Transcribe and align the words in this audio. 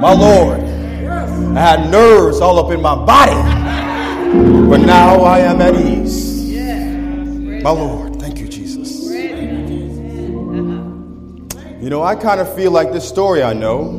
My 0.00 0.12
Lord, 0.12 0.60
I 0.60 1.60
had 1.60 1.90
nerves 1.90 2.40
all 2.40 2.58
up 2.58 2.72
in 2.72 2.82
my 2.82 2.96
body, 2.96 3.32
but 4.68 4.78
now 4.78 5.20
I 5.22 5.38
am 5.38 5.60
at 5.60 5.74
ease. 5.76 6.52
My 7.62 7.70
Lord, 7.70 8.16
thank 8.16 8.38
you, 8.38 8.48
Jesus. 8.48 9.04
You 11.80 11.90
know, 11.90 12.02
I 12.02 12.16
kind 12.16 12.40
of 12.40 12.52
feel 12.56 12.72
like 12.72 12.92
this 12.92 13.08
story 13.08 13.42
I 13.42 13.52
know. 13.52 13.92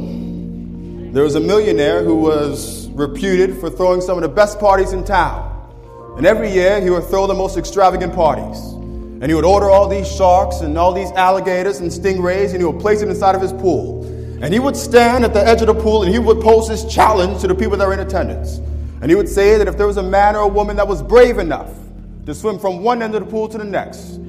There 1.13 1.23
was 1.23 1.35
a 1.35 1.39
millionaire 1.39 2.03
who 2.03 2.17
was 2.17 2.89
reputed 2.89 3.57
for 3.59 3.69
throwing 3.69 4.01
some 4.01 4.17
of 4.17 4.21
the 4.21 4.29
best 4.29 4.59
parties 4.59 4.91
in 4.91 5.05
town. 5.05 5.51
And 6.17 6.25
every 6.25 6.51
year 6.51 6.81
he 6.81 6.89
would 6.89 7.05
throw 7.05 7.25
the 7.25 7.33
most 7.33 7.57
extravagant 7.57 8.13
parties. 8.13 8.59
And 9.21 9.27
he 9.27 9.33
would 9.33 9.45
order 9.45 9.69
all 9.69 9.87
these 9.87 10.13
sharks 10.13 10.59
and 10.59 10.77
all 10.77 10.93
these 10.93 11.11
alligators 11.11 11.79
and 11.79 11.89
stingrays 11.89 12.51
and 12.51 12.57
he 12.57 12.65
would 12.65 12.81
place 12.81 13.01
it 13.01 13.07
inside 13.07 13.33
of 13.33 13.41
his 13.41 13.53
pool. 13.53 14.04
And 14.41 14.53
he 14.53 14.59
would 14.59 14.75
stand 14.75 15.23
at 15.23 15.33
the 15.33 15.45
edge 15.45 15.61
of 15.61 15.67
the 15.67 15.73
pool 15.73 16.03
and 16.03 16.11
he 16.11 16.19
would 16.19 16.41
pose 16.41 16.67
this 16.67 16.85
challenge 16.85 17.41
to 17.41 17.47
the 17.47 17.55
people 17.55 17.77
that 17.77 17.87
were 17.87 17.93
in 17.93 18.01
attendance. 18.01 18.57
And 19.01 19.09
he 19.09 19.15
would 19.15 19.29
say 19.29 19.57
that 19.57 19.67
if 19.67 19.77
there 19.77 19.87
was 19.87 19.97
a 19.97 20.03
man 20.03 20.35
or 20.35 20.41
a 20.41 20.47
woman 20.47 20.75
that 20.77 20.87
was 20.87 21.01
brave 21.01 21.37
enough 21.37 21.71
to 22.25 22.33
swim 22.33 22.59
from 22.59 22.83
one 22.83 23.01
end 23.01 23.15
of 23.15 23.23
the 23.23 23.31
pool 23.31 23.47
to 23.49 23.57
the 23.57 23.63
next, 23.63 24.19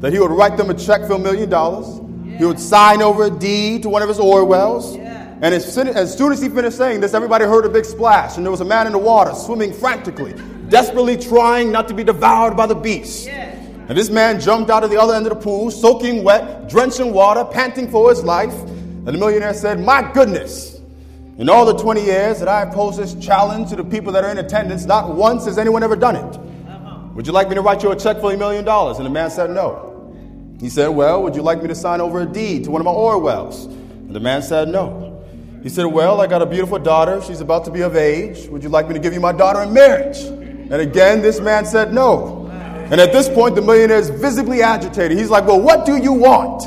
that 0.00 0.12
he 0.12 0.18
would 0.18 0.30
write 0.30 0.56
them 0.56 0.70
a 0.70 0.74
check 0.74 1.06
for 1.06 1.14
a 1.14 1.18
million 1.18 1.48
dollars. 1.48 2.00
He 2.38 2.44
would 2.44 2.58
sign 2.58 3.00
over 3.00 3.24
a 3.24 3.30
deed 3.30 3.84
to 3.84 3.88
one 3.88 4.02
of 4.02 4.08
his 4.08 4.18
oil 4.18 4.44
wells. 4.44 4.96
And 4.96 5.54
as 5.54 5.72
soon, 5.72 5.88
as 5.88 6.16
soon 6.16 6.32
as 6.32 6.42
he 6.42 6.48
finished 6.48 6.76
saying 6.76 7.00
this, 7.00 7.14
everybody 7.14 7.44
heard 7.44 7.64
a 7.64 7.68
big 7.68 7.84
splash, 7.84 8.36
and 8.36 8.44
there 8.44 8.50
was 8.50 8.60
a 8.60 8.64
man 8.64 8.86
in 8.86 8.92
the 8.92 8.98
water 8.98 9.34
swimming 9.34 9.72
frantically, 9.72 10.34
desperately 10.68 11.16
trying 11.16 11.70
not 11.70 11.88
to 11.88 11.94
be 11.94 12.04
devoured 12.04 12.56
by 12.56 12.66
the 12.66 12.74
beast. 12.74 13.28
And 13.28 13.98
this 13.98 14.10
man 14.10 14.40
jumped 14.40 14.70
out 14.70 14.82
of 14.84 14.90
the 14.90 15.00
other 15.00 15.14
end 15.14 15.26
of 15.26 15.30
the 15.30 15.40
pool, 15.40 15.70
soaking 15.70 16.24
wet, 16.24 16.68
drenched 16.68 17.00
in 17.00 17.12
water, 17.12 17.44
panting 17.44 17.90
for 17.90 18.10
his 18.10 18.24
life. 18.24 18.54
And 19.06 19.14
the 19.14 19.18
millionaire 19.18 19.52
said, 19.52 19.80
My 19.80 20.10
goodness, 20.12 20.80
in 21.36 21.50
all 21.50 21.66
the 21.66 21.76
20 21.76 22.02
years 22.02 22.38
that 22.38 22.48
I 22.48 22.60
have 22.60 22.72
posed 22.72 22.98
this 22.98 23.14
challenge 23.14 23.68
to 23.70 23.76
the 23.76 23.84
people 23.84 24.12
that 24.12 24.24
are 24.24 24.30
in 24.30 24.38
attendance, 24.38 24.86
not 24.86 25.14
once 25.14 25.44
has 25.44 25.58
anyone 25.58 25.82
ever 25.82 25.96
done 25.96 26.16
it. 26.16 26.40
Would 27.14 27.26
you 27.26 27.32
like 27.32 27.48
me 27.48 27.54
to 27.54 27.60
write 27.60 27.82
you 27.82 27.90
a 27.90 27.96
check 27.96 28.20
for 28.20 28.32
a 28.32 28.36
million 28.36 28.64
dollars? 28.64 28.96
And 28.96 29.06
the 29.06 29.10
man 29.10 29.30
said, 29.30 29.50
No. 29.50 29.90
He 30.58 30.70
said, 30.70 30.88
Well, 30.88 31.22
would 31.22 31.36
you 31.36 31.42
like 31.42 31.60
me 31.60 31.68
to 31.68 31.74
sign 31.74 32.00
over 32.00 32.22
a 32.22 32.26
deed 32.26 32.64
to 32.64 32.70
one 32.70 32.80
of 32.80 32.86
my 32.86 32.92
oil 32.92 33.20
wells? 33.20 33.66
And 33.66 34.14
the 34.14 34.20
man 34.20 34.42
said, 34.42 34.68
No. 34.68 35.22
He 35.62 35.68
said, 35.68 35.84
Well, 35.84 36.20
I 36.20 36.26
got 36.26 36.40
a 36.40 36.46
beautiful 36.46 36.78
daughter. 36.78 37.20
She's 37.22 37.40
about 37.40 37.64
to 37.66 37.70
be 37.70 37.82
of 37.82 37.94
age. 37.96 38.46
Would 38.46 38.62
you 38.62 38.68
like 38.68 38.88
me 38.88 38.94
to 38.94 39.00
give 39.00 39.12
you 39.12 39.20
my 39.20 39.32
daughter 39.32 39.62
in 39.62 39.72
marriage? 39.72 40.18
And 40.18 40.74
again, 40.74 41.20
this 41.20 41.40
man 41.40 41.66
said, 41.66 41.92
No. 41.92 42.46
And 42.90 43.00
at 43.00 43.12
this 43.12 43.28
point, 43.28 43.54
the 43.54 43.62
millionaire 43.62 43.98
is 43.98 44.10
visibly 44.10 44.62
agitated. 44.62 45.18
He's 45.18 45.30
like, 45.30 45.46
Well, 45.46 45.60
what 45.60 45.84
do 45.84 45.96
you 45.96 46.12
want? 46.12 46.62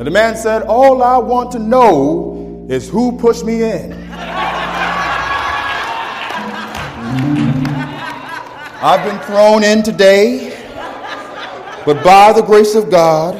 And 0.00 0.06
the 0.06 0.10
man 0.10 0.34
said, 0.34 0.62
All 0.62 1.02
I 1.02 1.18
want 1.18 1.52
to 1.52 1.58
know 1.58 2.66
is 2.70 2.88
who 2.88 3.18
pushed 3.18 3.44
me 3.44 3.62
in. 3.62 3.92
I've 8.82 9.04
been 9.04 9.18
thrown 9.26 9.62
in 9.62 9.82
today, 9.82 10.56
but 11.84 12.02
by 12.02 12.32
the 12.32 12.40
grace 12.40 12.74
of 12.74 12.90
God, 12.90 13.36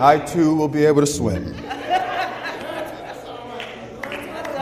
I 0.00 0.20
too 0.20 0.54
will 0.54 0.68
be 0.68 0.86
able 0.86 1.02
to 1.02 1.06
swim. 1.06 1.54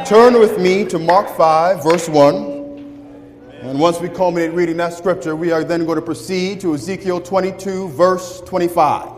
Turn 0.04 0.40
with 0.40 0.58
me 0.58 0.84
to 0.86 0.98
Mark 0.98 1.36
5, 1.36 1.84
verse 1.84 2.08
1. 2.08 2.34
And 3.62 3.78
once 3.78 4.00
we 4.00 4.08
culminate 4.08 4.50
reading 4.54 4.78
that 4.78 4.92
scripture, 4.92 5.36
we 5.36 5.52
are 5.52 5.62
then 5.62 5.86
going 5.86 6.00
to 6.00 6.04
proceed 6.04 6.60
to 6.62 6.74
Ezekiel 6.74 7.20
22, 7.20 7.90
verse 7.90 8.40
25. 8.40 9.11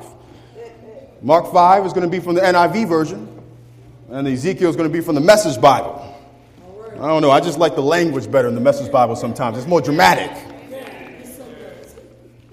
Mark 1.24 1.50
5 1.50 1.86
is 1.86 1.94
going 1.94 2.02
to 2.04 2.10
be 2.10 2.22
from 2.22 2.34
the 2.34 2.42
NIV 2.42 2.86
version, 2.86 3.26
and 4.10 4.28
Ezekiel 4.28 4.68
is 4.68 4.76
going 4.76 4.90
to 4.90 4.92
be 4.92 5.00
from 5.00 5.14
the 5.14 5.22
Message 5.22 5.58
Bible. 5.58 6.14
I 6.92 7.08
don't 7.08 7.22
know, 7.22 7.30
I 7.30 7.40
just 7.40 7.58
like 7.58 7.74
the 7.74 7.82
language 7.82 8.30
better 8.30 8.46
in 8.46 8.54
the 8.54 8.60
Message 8.60 8.92
Bible 8.92 9.16
sometimes. 9.16 9.56
It's 9.56 9.66
more 9.66 9.80
dramatic. 9.80 10.30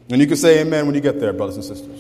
And 0.10 0.22
you 0.22 0.26
can 0.26 0.38
say 0.38 0.62
amen 0.62 0.86
when 0.86 0.96
you 0.96 1.02
get 1.02 1.20
there, 1.20 1.34
brothers 1.34 1.58
and 1.58 1.66
sisters. 1.66 2.00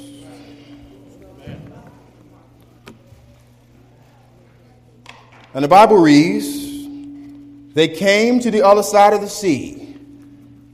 And 5.54 5.66
the 5.66 5.68
Bible 5.68 5.98
reads 5.98 7.74
They 7.74 7.90
came 7.90 8.40
to 8.40 8.50
the 8.50 8.62
other 8.62 8.84
side 8.84 9.12
of 9.12 9.20
the 9.20 9.28
sea, 9.28 9.98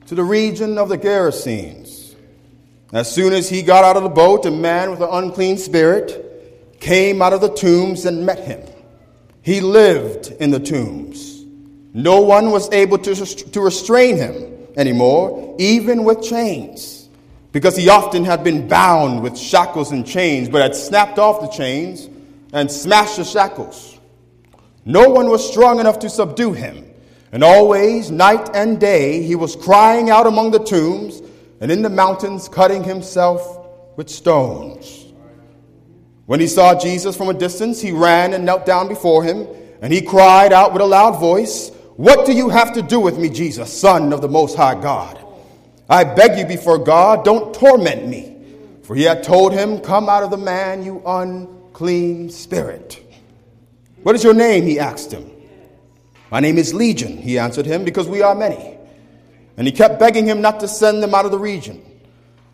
to 0.05 0.13
the 0.13 0.23
region 0.23 0.77
of 0.77 0.89
the 0.89 0.97
Gerasenes. 0.99 1.86
As 2.93 3.13
soon 3.13 3.33
as 3.33 3.49
he 3.49 3.63
got 3.63 3.83
out 3.83 3.97
of 3.97 4.03
the 4.03 4.09
boat, 4.09 4.45
a 4.45 4.51
man 4.51 4.91
with 4.91 5.01
an 5.01 5.09
unclean 5.11 5.57
spirit 5.57 6.79
came 6.79 7.21
out 7.21 7.33
of 7.33 7.41
the 7.41 7.53
tombs 7.53 8.05
and 8.05 8.25
met 8.25 8.39
him. 8.39 8.61
He 9.41 9.59
lived 9.59 10.31
in 10.39 10.51
the 10.51 10.59
tombs. 10.59 11.43
No 11.93 12.21
one 12.21 12.51
was 12.51 12.71
able 12.71 12.97
to, 12.99 13.15
to 13.25 13.61
restrain 13.61 14.15
him 14.17 14.67
anymore, 14.77 15.55
even 15.59 16.03
with 16.03 16.21
chains, 16.21 17.09
because 17.51 17.75
he 17.75 17.89
often 17.89 18.23
had 18.23 18.43
been 18.43 18.67
bound 18.67 19.21
with 19.21 19.37
shackles 19.37 19.91
and 19.91 20.05
chains, 20.05 20.47
but 20.47 20.61
had 20.61 20.75
snapped 20.75 21.19
off 21.19 21.41
the 21.41 21.47
chains 21.47 22.07
and 22.53 22.71
smashed 22.71 23.17
the 23.17 23.25
shackles. 23.25 23.97
No 24.85 25.09
one 25.09 25.29
was 25.29 25.45
strong 25.49 25.79
enough 25.79 25.99
to 25.99 26.09
subdue 26.09 26.53
him. 26.53 26.85
And 27.33 27.43
always, 27.43 28.09
night 28.09 28.49
and 28.53 28.79
day, 28.79 29.23
he 29.23 29.35
was 29.35 29.57
crying 29.57 30.09
out 30.09 30.27
among 30.27 30.51
the 30.51 30.63
tombs 30.63 31.21
and 31.59 31.71
in 31.71 31.81
the 31.81 31.89
mountains, 31.89 32.47
cutting 32.47 32.83
himself 32.83 33.67
with 33.97 34.09
stones. 34.09 35.05
When 36.25 36.39
he 36.39 36.47
saw 36.47 36.77
Jesus 36.77 37.15
from 37.15 37.29
a 37.29 37.33
distance, 37.33 37.81
he 37.81 37.91
ran 37.91 38.33
and 38.33 38.45
knelt 38.45 38.65
down 38.65 38.87
before 38.87 39.23
him, 39.23 39.47
and 39.81 39.93
he 39.93 40.01
cried 40.01 40.51
out 40.51 40.73
with 40.73 40.81
a 40.81 40.85
loud 40.85 41.19
voice, 41.19 41.69
What 41.95 42.25
do 42.25 42.33
you 42.33 42.49
have 42.49 42.73
to 42.73 42.81
do 42.81 42.99
with 42.99 43.17
me, 43.17 43.29
Jesus, 43.29 43.73
Son 43.73 44.11
of 44.11 44.21
the 44.21 44.27
Most 44.27 44.55
High 44.55 44.79
God? 44.79 45.23
I 45.89 46.03
beg 46.03 46.37
you 46.37 46.45
before 46.45 46.77
God, 46.77 47.23
don't 47.23 47.53
torment 47.53 48.07
me. 48.07 48.35
For 48.83 48.95
he 48.95 49.03
had 49.03 49.23
told 49.23 49.53
him, 49.53 49.79
Come 49.79 50.09
out 50.09 50.23
of 50.23 50.29
the 50.29 50.37
man, 50.37 50.83
you 50.83 51.01
unclean 51.05 52.29
spirit. 52.29 53.01
What 54.03 54.15
is 54.15 54.23
your 54.23 54.33
name? 54.33 54.63
He 54.63 54.79
asked 54.79 55.11
him. 55.11 55.31
My 56.29 56.41
name 56.41 56.57
is 56.57 56.73
Legion, 56.73 57.17
he 57.17 57.39
answered 57.39 57.65
him, 57.65 57.85
because 57.85 58.07
we 58.07 58.21
are 58.21 58.35
many. 58.35 58.76
And 59.57 59.65
he 59.65 59.73
kept 59.73 59.99
begging 59.99 60.27
him 60.27 60.39
not 60.39 60.59
to 60.59 60.67
send 60.67 61.01
them 61.01 61.15
out 61.15 61.25
of 61.25 61.31
the 61.31 61.39
region. 61.39 61.83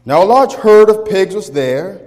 Now 0.06 0.24
a 0.24 0.25
large 0.25 0.53
herd 0.53 0.90
of 0.90 1.06
pigs 1.06 1.36
was 1.36 1.52
there, 1.52 2.02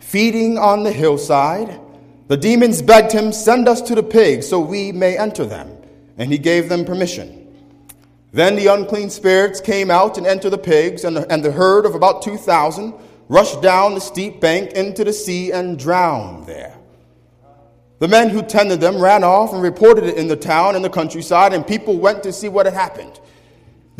feeding 0.00 0.58
on 0.58 0.82
the 0.82 0.92
hillside. 0.92 1.80
The 2.28 2.36
demons 2.36 2.82
begged 2.82 3.12
him, 3.12 3.32
Send 3.32 3.68
us 3.68 3.80
to 3.82 3.94
the 3.94 4.02
pigs 4.02 4.48
so 4.48 4.60
we 4.60 4.92
may 4.92 5.16
enter 5.16 5.44
them. 5.44 5.76
And 6.18 6.30
he 6.30 6.38
gave 6.38 6.68
them 6.68 6.84
permission. 6.84 7.40
Then 8.32 8.54
the 8.56 8.68
unclean 8.68 9.10
spirits 9.10 9.60
came 9.60 9.90
out 9.90 10.18
and 10.18 10.26
entered 10.26 10.50
the 10.50 10.58
pigs, 10.58 11.04
and 11.04 11.16
the, 11.16 11.32
and 11.32 11.44
the 11.44 11.50
herd 11.50 11.86
of 11.86 11.94
about 11.94 12.22
2,000 12.22 12.94
rushed 13.28 13.62
down 13.62 13.94
the 13.94 14.00
steep 14.00 14.40
bank 14.40 14.72
into 14.72 15.04
the 15.04 15.12
sea 15.12 15.52
and 15.52 15.78
drowned 15.78 16.46
there. 16.46 16.76
The 18.00 18.08
men 18.08 18.28
who 18.30 18.42
tended 18.42 18.80
them 18.80 19.00
ran 19.00 19.24
off 19.24 19.52
and 19.52 19.62
reported 19.62 20.04
it 20.04 20.16
in 20.16 20.26
the 20.26 20.36
town 20.36 20.74
and 20.74 20.84
the 20.84 20.90
countryside, 20.90 21.52
and 21.52 21.66
people 21.66 21.98
went 21.98 22.22
to 22.22 22.32
see 22.32 22.48
what 22.48 22.66
had 22.66 22.74
happened. 22.74 23.20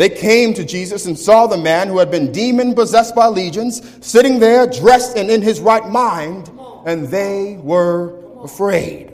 They 0.01 0.09
came 0.09 0.55
to 0.55 0.65
Jesus 0.65 1.05
and 1.05 1.19
saw 1.19 1.47
the 1.47 1.59
man 1.59 1.89
who 1.89 1.99
had 1.99 2.11
been 2.11 2.33
demon 2.33 2.75
possessed 2.75 3.15
by 3.15 3.27
legions 3.27 3.83
sitting 4.01 4.39
there 4.39 4.67
dressed 4.67 5.19
and 5.19 5.31
in 5.31 5.43
his 5.43 5.61
right 5.61 5.87
mind, 5.87 6.51
and 6.87 7.09
they 7.09 7.59
were 7.63 8.19
afraid. 8.43 9.13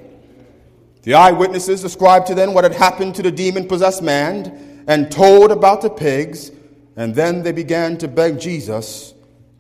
The 1.03 1.15
eyewitnesses 1.15 1.83
described 1.83 2.29
to 2.29 2.37
them 2.37 2.55
what 2.55 2.63
had 2.63 2.73
happened 2.73 3.17
to 3.17 3.23
the 3.23 3.33
demon 3.33 3.67
possessed 3.67 4.01
man 4.01 4.85
and 4.87 5.11
told 5.11 5.51
about 5.51 5.83
the 5.83 5.91
pigs, 5.91 6.53
and 6.95 7.13
then 7.17 7.43
they 7.43 7.51
began 7.51 7.99
to 7.99 8.07
beg 8.07 8.39
Jesus 8.39 9.13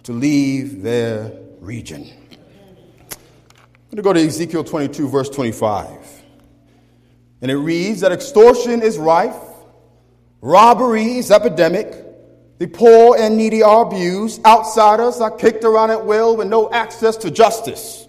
to 0.05 0.13
leave 0.13 0.83
their 0.83 1.33
region. 1.59 2.09
I'm 3.11 3.19
going 3.91 3.97
to 3.97 4.03
go 4.03 4.13
to 4.13 4.25
Ezekiel 4.25 4.63
22, 4.63 5.09
verse 5.09 5.29
25. 5.31 6.23
And 7.43 7.51
it 7.51 7.57
reads 7.57 8.03
that 8.03 8.13
extortion 8.13 8.81
is 8.81 8.97
rife, 8.97 9.35
robbery 10.41 11.19
is 11.19 11.31
epidemic, 11.31 12.05
the 12.59 12.67
poor 12.67 13.17
and 13.19 13.37
needy 13.37 13.63
are 13.63 13.87
abused, 13.87 14.45
outsiders 14.47 15.21
are 15.21 15.31
kicked 15.31 15.65
around 15.65 15.91
at 15.91 16.05
will 16.05 16.37
with 16.37 16.49
no 16.49 16.71
access 16.71 17.17
to 17.19 17.31
justice. 17.31 18.09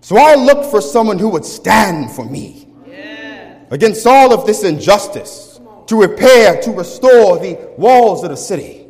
So 0.00 0.16
I 0.16 0.34
look 0.34 0.70
for 0.70 0.80
someone 0.80 1.18
who 1.18 1.28
would 1.30 1.44
stand 1.44 2.10
for 2.10 2.24
me 2.24 2.68
yeah. 2.88 3.60
against 3.70 4.06
all 4.06 4.32
of 4.32 4.46
this 4.46 4.64
injustice, 4.64 5.60
to 5.86 6.00
repair, 6.00 6.60
to 6.62 6.70
restore 6.72 7.38
the 7.38 7.58
walls 7.76 8.24
of 8.24 8.30
the 8.30 8.36
city. 8.36 8.86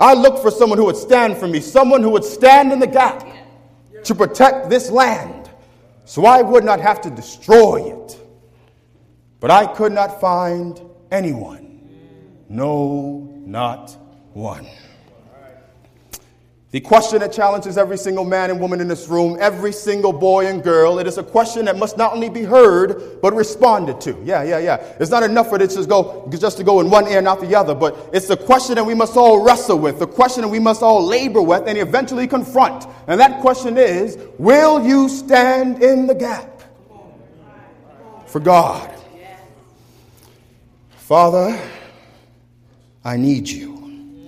I 0.00 0.14
look 0.14 0.40
for 0.42 0.50
someone 0.50 0.78
who 0.78 0.86
would 0.86 0.96
stand 0.96 1.36
for 1.36 1.46
me, 1.46 1.60
someone 1.60 2.02
who 2.02 2.10
would 2.10 2.24
stand 2.24 2.72
in 2.72 2.78
the 2.78 2.86
gap 2.86 3.26
to 4.04 4.14
protect 4.14 4.68
this 4.68 4.90
land 4.90 5.42
so 6.04 6.26
I 6.26 6.42
would 6.42 6.64
not 6.64 6.80
have 6.80 7.00
to 7.02 7.10
destroy 7.10 7.92
it. 7.92 8.18
But 9.40 9.50
I 9.50 9.66
could 9.66 9.92
not 9.92 10.20
find 10.20 10.80
anyone. 11.12 12.44
No, 12.48 13.32
not 13.46 13.96
one. 14.32 14.66
The 16.72 16.80
question 16.80 17.18
that 17.20 17.34
challenges 17.34 17.76
every 17.76 17.98
single 17.98 18.24
man 18.24 18.50
and 18.50 18.58
woman 18.58 18.80
in 18.80 18.88
this 18.88 19.06
room, 19.06 19.36
every 19.38 19.72
single 19.72 20.10
boy 20.10 20.46
and 20.46 20.62
girl, 20.62 20.98
it 20.98 21.06
is 21.06 21.18
a 21.18 21.22
question 21.22 21.66
that 21.66 21.76
must 21.76 21.98
not 21.98 22.14
only 22.14 22.30
be 22.30 22.44
heard, 22.44 23.20
but 23.20 23.34
responded 23.34 24.00
to. 24.00 24.18
Yeah, 24.24 24.42
yeah, 24.42 24.56
yeah. 24.56 24.76
It's 24.98 25.10
not 25.10 25.22
enough 25.22 25.50
for 25.50 25.56
it 25.56 25.68
to 25.68 25.76
just 25.76 25.90
go, 25.90 26.26
just 26.32 26.56
to 26.56 26.64
go 26.64 26.80
in 26.80 26.88
one 26.88 27.06
ear, 27.08 27.18
and 27.18 27.26
not 27.26 27.42
the 27.42 27.54
other, 27.54 27.74
but 27.74 28.08
it's 28.14 28.26
the 28.26 28.38
question 28.38 28.76
that 28.76 28.84
we 28.84 28.94
must 28.94 29.18
all 29.18 29.44
wrestle 29.44 29.78
with, 29.78 29.98
the 29.98 30.06
question 30.06 30.40
that 30.40 30.48
we 30.48 30.58
must 30.58 30.82
all 30.82 31.06
labor 31.06 31.42
with 31.42 31.68
and 31.68 31.76
eventually 31.76 32.26
confront. 32.26 32.86
And 33.06 33.20
that 33.20 33.42
question 33.42 33.76
is, 33.76 34.16
will 34.38 34.82
you 34.82 35.10
stand 35.10 35.82
in 35.82 36.06
the 36.06 36.14
gap 36.14 36.62
for 38.24 38.40
God? 38.40 39.01
Father, 41.12 41.60
I 43.04 43.18
need 43.18 43.46
you. 43.46 44.24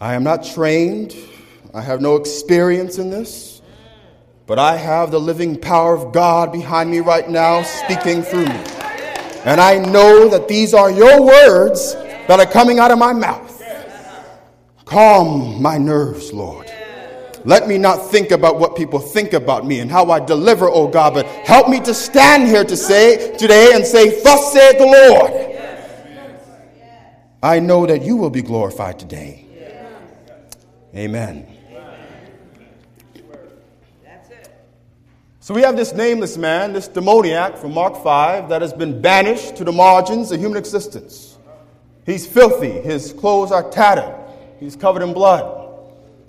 I 0.00 0.14
am 0.14 0.22
not 0.22 0.44
trained, 0.44 1.16
I 1.74 1.80
have 1.80 2.00
no 2.00 2.14
experience 2.14 2.98
in 2.98 3.10
this, 3.10 3.60
but 4.46 4.60
I 4.60 4.76
have 4.76 5.10
the 5.10 5.18
living 5.18 5.58
power 5.58 5.96
of 5.96 6.12
God 6.12 6.52
behind 6.52 6.88
me 6.92 7.00
right 7.00 7.28
now 7.28 7.64
speaking 7.64 8.22
through 8.22 8.46
me. 8.46 8.60
And 9.44 9.60
I 9.60 9.78
know 9.78 10.28
that 10.28 10.46
these 10.46 10.72
are 10.72 10.88
your 10.88 11.20
words 11.20 11.94
that 12.28 12.38
are 12.38 12.46
coming 12.46 12.78
out 12.78 12.92
of 12.92 12.98
my 13.00 13.12
mouth. 13.12 13.60
Calm 14.84 15.60
my 15.60 15.78
nerves, 15.78 16.32
Lord. 16.32 16.70
Let 17.44 17.68
me 17.68 17.78
not 17.78 18.10
think 18.10 18.30
about 18.30 18.58
what 18.58 18.76
people 18.76 18.98
think 18.98 19.32
about 19.32 19.66
me 19.66 19.80
and 19.80 19.90
how 19.90 20.10
I 20.10 20.20
deliver, 20.20 20.68
oh 20.68 20.88
God, 20.88 21.14
but 21.14 21.26
help 21.26 21.68
me 21.68 21.80
to 21.80 21.94
stand 21.94 22.48
here 22.48 22.64
to 22.64 22.76
say 22.76 23.36
today 23.36 23.72
and 23.74 23.86
say, 23.86 24.22
Thus 24.22 24.52
saith 24.52 24.78
the 24.78 24.86
Lord. 24.86 25.48
I 27.42 27.60
know 27.60 27.86
that 27.86 28.02
you 28.02 28.16
will 28.16 28.30
be 28.30 28.42
glorified 28.42 28.98
today. 28.98 29.46
Amen. 30.94 31.46
So 35.40 35.54
we 35.54 35.62
have 35.62 35.76
this 35.76 35.94
nameless 35.94 36.36
man, 36.36 36.74
this 36.74 36.88
demoniac 36.88 37.56
from 37.56 37.72
Mark 37.72 38.02
5, 38.02 38.50
that 38.50 38.60
has 38.60 38.74
been 38.74 39.00
banished 39.00 39.56
to 39.56 39.64
the 39.64 39.72
margins 39.72 40.30
of 40.30 40.38
human 40.40 40.58
existence. 40.58 41.38
He's 42.04 42.26
filthy, 42.26 42.70
his 42.70 43.14
clothes 43.14 43.50
are 43.50 43.70
tattered, 43.70 44.14
he's 44.60 44.76
covered 44.76 45.02
in 45.02 45.14
blood. 45.14 45.57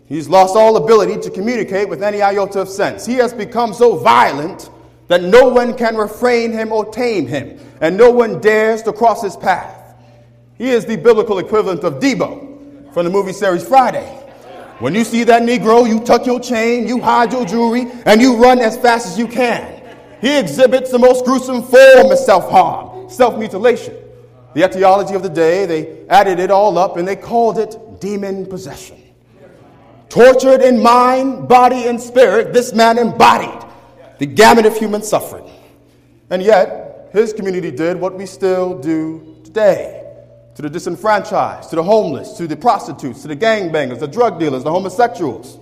He's 0.09 0.27
lost 0.27 0.56
all 0.56 0.75
ability 0.75 1.21
to 1.21 1.29
communicate 1.29 1.88
with 1.88 2.01
any 2.01 2.23
iota 2.23 2.61
of 2.61 2.67
sense. 2.67 3.06
He 3.06 3.13
has 3.13 3.31
become 3.31 3.73
so 3.73 3.95
violent 3.95 4.71
that 5.07 5.21
no 5.21 5.50
one 5.50 5.75
can 5.77 5.95
refrain 5.95 6.51
him 6.51 6.71
or 6.71 6.83
tame 6.91 7.27
him, 7.27 7.59
and 7.79 7.95
no 7.95 8.09
one 8.09 8.41
dares 8.41 8.81
to 8.83 8.94
cross 8.94 9.21
his 9.21 9.38
path. 9.38 9.95
He 10.57 10.71
is 10.71 10.85
the 10.85 10.95
biblical 10.95 11.38
equivalent 11.38 11.83
of 11.83 12.00
Deebo 12.00 12.91
from 12.91 13.06
the 13.06 13.11
movie 13.11 13.33
series 13.33 13.63
Friday. 13.63 14.07
When 14.79 14.95
you 14.95 15.03
see 15.03 15.23
that 15.25 15.44
Negro, 15.44 15.88
you 15.88 16.00
tuck 16.00 16.25
your 16.25 16.39
chain, 16.39 16.88
you 16.88 17.00
hide 17.00 17.31
your 17.31 17.45
jewelry, 17.45 17.85
and 18.05 18.19
you 18.19 18.35
run 18.38 18.59
as 18.59 18.77
fast 18.77 19.05
as 19.07 19.19
you 19.19 19.27
can. 19.27 19.83
He 20.21 20.38
exhibits 20.39 20.89
the 20.89 21.00
most 21.00 21.23
gruesome 21.23 21.62
form 21.62 22.12
of 22.12 22.17
self 22.17 22.50
harm, 22.50 23.09
self 23.09 23.38
mutilation. 23.38 23.95
The 24.55 24.63
etiology 24.63 25.13
of 25.13 25.21
the 25.21 25.29
day, 25.29 25.67
they 25.67 26.07
added 26.07 26.39
it 26.39 26.50
all 26.50 26.77
up 26.79 26.97
and 26.97 27.07
they 27.07 27.15
called 27.15 27.59
it 27.59 28.00
demon 28.00 28.47
possession. 28.47 28.97
Tortured 30.09 30.61
in 30.61 30.81
mind, 30.81 31.47
body, 31.47 31.88
and 31.88 32.01
spirit, 32.01 32.51
this 32.51 32.73
man 32.73 32.97
embodied 32.97 33.63
the 34.17 34.25
gamut 34.25 34.65
of 34.65 34.75
human 34.75 35.03
suffering. 35.03 35.50
And 36.29 36.41
yet, 36.41 37.09
his 37.13 37.31
community 37.31 37.71
did 37.71 38.00
what 38.00 38.15
we 38.15 38.25
still 38.25 38.77
do 38.77 39.38
today 39.44 40.00
to 40.56 40.63
the 40.63 40.69
disenfranchised, 40.69 41.69
to 41.69 41.75
the 41.75 41.83
homeless, 41.83 42.33
to 42.33 42.47
the 42.47 42.57
prostitutes, 42.57 43.21
to 43.21 43.29
the 43.29 43.35
gangbangers, 43.35 44.00
the 44.00 44.07
drug 44.07 44.39
dealers, 44.39 44.63
the 44.63 44.71
homosexuals, 44.71 45.57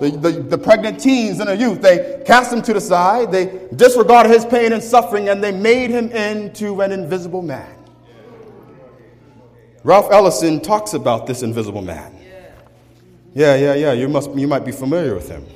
the, 0.00 0.10
the, 0.10 0.30
the, 0.30 0.58
pregnant 0.58 1.00
teens 1.00 1.40
and 1.40 1.48
the 1.48 1.56
youth. 1.56 1.82
They 1.82 2.22
cast 2.24 2.52
him 2.52 2.62
to 2.62 2.72
the 2.72 2.80
side, 2.80 3.32
they 3.32 3.68
disregarded 3.74 4.30
his 4.30 4.44
pain 4.44 4.72
and 4.72 4.82
suffering, 4.82 5.28
and 5.28 5.42
they 5.42 5.50
made 5.50 5.90
him 5.90 6.10
into 6.12 6.82
an 6.82 6.92
invisible 6.92 7.42
man. 7.42 7.76
Ralph 9.82 10.12
Ellison 10.12 10.60
talks 10.60 10.94
about 10.94 11.26
this 11.26 11.42
invisible 11.42 11.82
man. 11.82 12.21
Yeah, 13.34 13.56
yeah, 13.56 13.74
yeah. 13.74 13.92
You, 13.92 14.08
must, 14.08 14.34
you 14.34 14.46
might 14.46 14.64
be 14.64 14.72
familiar 14.72 15.14
with 15.14 15.28
him. 15.28 15.46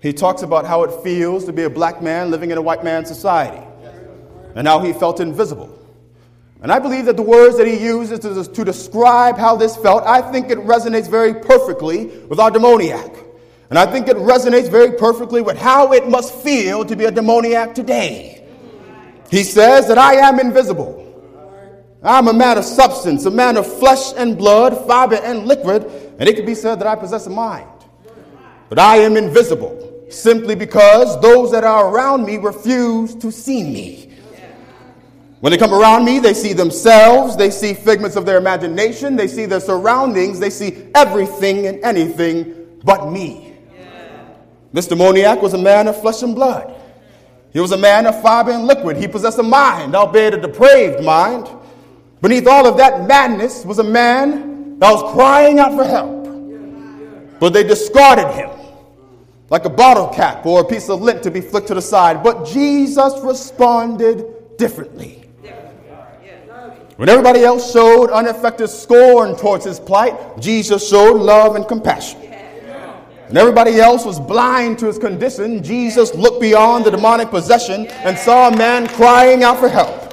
He 0.00 0.12
talks 0.12 0.42
about 0.42 0.66
how 0.66 0.82
it 0.82 1.02
feels 1.02 1.44
to 1.44 1.52
be 1.52 1.62
a 1.62 1.70
black 1.70 2.02
man 2.02 2.30
living 2.30 2.50
in 2.50 2.58
a 2.58 2.62
white 2.62 2.82
man's 2.82 3.08
society 3.08 3.64
and 4.54 4.66
how 4.66 4.80
he 4.80 4.92
felt 4.92 5.20
invisible. 5.20 5.78
And 6.60 6.70
I 6.70 6.78
believe 6.78 7.06
that 7.06 7.16
the 7.16 7.22
words 7.22 7.56
that 7.58 7.66
he 7.66 7.76
uses 7.76 8.20
to, 8.20 8.44
to 8.44 8.64
describe 8.64 9.36
how 9.36 9.56
this 9.56 9.76
felt, 9.76 10.04
I 10.04 10.22
think 10.30 10.50
it 10.50 10.58
resonates 10.58 11.10
very 11.10 11.34
perfectly 11.34 12.06
with 12.28 12.38
our 12.38 12.50
demoniac. 12.50 13.16
And 13.70 13.78
I 13.78 13.90
think 13.90 14.06
it 14.06 14.16
resonates 14.16 14.70
very 14.70 14.92
perfectly 14.92 15.40
with 15.40 15.56
how 15.56 15.92
it 15.92 16.08
must 16.08 16.34
feel 16.34 16.84
to 16.84 16.94
be 16.94 17.06
a 17.06 17.10
demoniac 17.10 17.74
today. 17.74 18.46
He 19.30 19.42
says 19.44 19.88
that 19.88 19.98
I 19.98 20.14
am 20.14 20.38
invisible. 20.38 21.00
I'm 22.02 22.28
a 22.28 22.32
man 22.32 22.58
of 22.58 22.64
substance, 22.64 23.24
a 23.24 23.30
man 23.30 23.56
of 23.56 23.66
flesh 23.78 24.12
and 24.16 24.36
blood, 24.36 24.86
fiber 24.86 25.14
and 25.14 25.46
liquid, 25.46 26.01
and 26.22 26.28
it 26.28 26.36
can 26.36 26.46
be 26.46 26.54
said 26.54 26.76
that 26.78 26.86
I 26.86 26.94
possess 26.94 27.26
a 27.26 27.30
mind. 27.30 27.66
But 28.68 28.78
I 28.78 28.98
am 28.98 29.16
invisible 29.16 30.06
simply 30.08 30.54
because 30.54 31.20
those 31.20 31.50
that 31.50 31.64
are 31.64 31.92
around 31.92 32.24
me 32.24 32.36
refuse 32.36 33.16
to 33.16 33.32
see 33.32 33.64
me. 33.64 34.16
When 35.40 35.50
they 35.50 35.58
come 35.58 35.74
around 35.74 36.04
me, 36.04 36.20
they 36.20 36.32
see 36.32 36.52
themselves, 36.52 37.36
they 37.36 37.50
see 37.50 37.74
figments 37.74 38.14
of 38.14 38.24
their 38.24 38.38
imagination, 38.38 39.16
they 39.16 39.26
see 39.26 39.46
their 39.46 39.58
surroundings, 39.58 40.38
they 40.38 40.50
see 40.50 40.86
everything 40.94 41.66
and 41.66 41.82
anything 41.82 42.78
but 42.84 43.10
me. 43.10 43.56
Yeah. 43.76 44.24
This 44.72 44.86
demoniac 44.86 45.42
was 45.42 45.54
a 45.54 45.58
man 45.58 45.88
of 45.88 46.00
flesh 46.00 46.22
and 46.22 46.36
blood. 46.36 46.72
He 47.52 47.58
was 47.58 47.72
a 47.72 47.76
man 47.76 48.06
of 48.06 48.22
fiber 48.22 48.52
and 48.52 48.68
liquid. 48.68 48.96
He 48.96 49.08
possessed 49.08 49.40
a 49.40 49.42
mind, 49.42 49.96
albeit 49.96 50.34
a 50.34 50.40
depraved 50.40 51.02
mind. 51.02 51.48
Beneath 52.20 52.46
all 52.46 52.68
of 52.68 52.76
that 52.76 53.08
madness 53.08 53.64
was 53.64 53.80
a 53.80 53.84
man 53.84 54.51
that 54.82 54.90
was 54.90 55.14
crying 55.14 55.60
out 55.60 55.76
for 55.76 55.84
help. 55.84 57.38
But 57.38 57.52
they 57.52 57.62
discarded 57.62 58.26
him 58.34 58.50
like 59.48 59.64
a 59.64 59.70
bottle 59.70 60.08
cap 60.08 60.44
or 60.44 60.62
a 60.62 60.64
piece 60.64 60.90
of 60.90 61.00
lint 61.00 61.22
to 61.22 61.30
be 61.30 61.40
flicked 61.40 61.68
to 61.68 61.74
the 61.74 61.80
side. 61.80 62.20
But 62.20 62.44
Jesus 62.48 63.12
responded 63.22 64.58
differently. 64.58 65.30
When 66.96 67.08
everybody 67.08 67.44
else 67.44 67.72
showed 67.72 68.10
unaffected 68.10 68.68
scorn 68.70 69.36
towards 69.36 69.64
his 69.64 69.78
plight, 69.78 70.16
Jesus 70.40 70.88
showed 70.88 71.16
love 71.16 71.54
and 71.54 71.68
compassion. 71.68 72.20
And 73.28 73.38
everybody 73.38 73.78
else 73.78 74.04
was 74.04 74.18
blind 74.18 74.80
to 74.80 74.86
his 74.86 74.98
condition, 74.98 75.62
Jesus 75.62 76.12
looked 76.16 76.40
beyond 76.40 76.84
the 76.86 76.90
demonic 76.90 77.30
possession 77.30 77.86
and 77.86 78.18
saw 78.18 78.48
a 78.48 78.56
man 78.56 78.88
crying 78.88 79.44
out 79.44 79.60
for 79.60 79.68
help. 79.68 80.12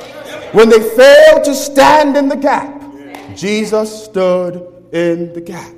When 0.54 0.70
they 0.70 0.80
failed 0.96 1.44
to 1.46 1.56
stand 1.56 2.16
in 2.16 2.30
the 2.30 2.38
gap, 2.38 2.79
Jesus 3.40 4.04
stood 4.06 4.56
in 4.92 5.32
the 5.32 5.40
gap. 5.40 5.74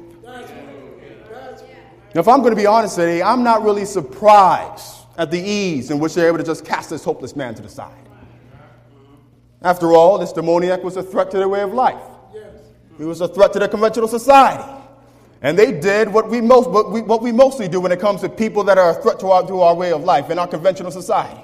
Now, 2.14 2.20
if 2.20 2.28
I'm 2.28 2.40
going 2.40 2.50
to 2.50 2.60
be 2.60 2.66
honest 2.66 2.96
today, 2.96 3.22
I'm 3.22 3.44
not 3.44 3.62
really 3.62 3.86
surprised 3.86 5.06
at 5.16 5.30
the 5.30 5.40
ease 5.40 5.92
in 5.92 6.00
which 6.00 6.16
they're 6.16 6.28
able 6.28 6.40
to 6.40 6.44
just 6.44 6.66
cast 6.66 6.90
this 6.90 7.04
hopeless 7.04 7.36
man 7.36 7.54
to 7.56 7.62
the 7.62 7.70
side. 7.70 7.94
After 9.62 9.94
all, 9.94 10.18
this 10.18 10.34
demoniac 10.34 10.84
was 10.84 10.98
a 10.98 11.04
threat 11.04 11.30
to 11.32 11.38
their 11.38 11.48
way 11.48 11.62
of 11.62 11.72
life. 11.72 12.02
He 12.98 13.04
was 13.04 13.22
a 13.22 13.28
threat 13.28 13.54
to 13.54 13.60
their 13.60 13.68
conventional 13.68 14.08
society. 14.08 14.68
And 15.44 15.58
they 15.58 15.72
did 15.72 16.12
what 16.12 16.30
we, 16.30 16.42
most, 16.42 16.70
what, 16.70 16.92
we, 16.92 17.02
what 17.02 17.22
we 17.22 17.32
mostly 17.32 17.68
do 17.68 17.80
when 17.80 17.92
it 17.92 18.00
comes 18.00 18.22
to 18.22 18.30
people 18.30 18.64
that 18.66 18.80
are 18.80 18.98
a 18.98 19.02
threat 19.02 19.20
to 19.20 19.28
our, 19.28 19.48
to 19.48 19.62
our 19.62 19.76
way 19.76 19.92
of 19.92 20.04
life 20.04 20.32
in 20.32 20.40
our 20.40 20.48
conventional 20.48 20.92
society. 20.92 21.42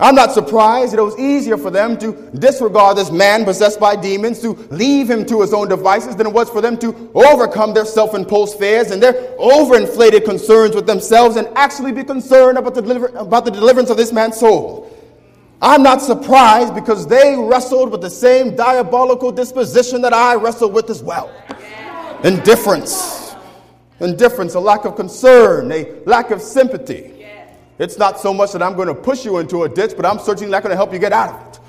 I'm 0.00 0.14
not 0.14 0.32
surprised 0.32 0.94
that 0.94 0.98
it 0.98 1.02
was 1.02 1.18
easier 1.18 1.58
for 1.58 1.70
them 1.70 1.98
to 1.98 2.30
disregard 2.34 2.96
this 2.96 3.10
man 3.10 3.44
possessed 3.44 3.78
by 3.78 3.96
demons, 3.96 4.40
to 4.40 4.52
leave 4.70 5.10
him 5.10 5.26
to 5.26 5.42
his 5.42 5.52
own 5.52 5.68
devices, 5.68 6.16
than 6.16 6.26
it 6.26 6.32
was 6.32 6.48
for 6.48 6.62
them 6.62 6.78
to 6.78 7.10
overcome 7.14 7.74
their 7.74 7.84
self 7.84 8.14
imposed 8.14 8.58
fears 8.58 8.90
and 8.90 9.02
their 9.02 9.12
overinflated 9.36 10.24
concerns 10.24 10.74
with 10.74 10.86
themselves 10.86 11.36
and 11.36 11.46
actually 11.54 11.92
be 11.92 12.02
concerned 12.02 12.56
about 12.56 12.74
the, 12.74 12.80
deliver- 12.80 13.08
about 13.08 13.44
the 13.44 13.50
deliverance 13.50 13.90
of 13.90 13.98
this 13.98 14.10
man's 14.10 14.38
soul. 14.40 14.90
I'm 15.60 15.82
not 15.82 16.00
surprised 16.00 16.74
because 16.74 17.06
they 17.06 17.36
wrestled 17.36 17.92
with 17.92 18.00
the 18.00 18.08
same 18.08 18.56
diabolical 18.56 19.30
disposition 19.30 20.00
that 20.00 20.14
I 20.14 20.34
wrestled 20.34 20.72
with 20.72 20.88
as 20.88 21.02
well. 21.02 21.30
Indifference. 22.24 23.34
Indifference, 24.00 24.54
a 24.54 24.60
lack 24.60 24.86
of 24.86 24.96
concern, 24.96 25.70
a 25.70 25.92
lack 26.06 26.30
of 26.30 26.40
sympathy. 26.40 27.19
It's 27.80 27.96
not 27.96 28.20
so 28.20 28.34
much 28.34 28.52
that 28.52 28.62
I'm 28.62 28.76
going 28.76 28.88
to 28.88 28.94
push 28.94 29.24
you 29.24 29.38
into 29.38 29.64
a 29.64 29.68
ditch, 29.68 29.94
but 29.96 30.04
I'm 30.04 30.18
certainly 30.18 30.50
not 30.50 30.62
going 30.62 30.70
to 30.70 30.76
help 30.76 30.92
you 30.92 30.98
get 30.98 31.14
out 31.14 31.30
of 31.30 31.48
it. 31.48 31.60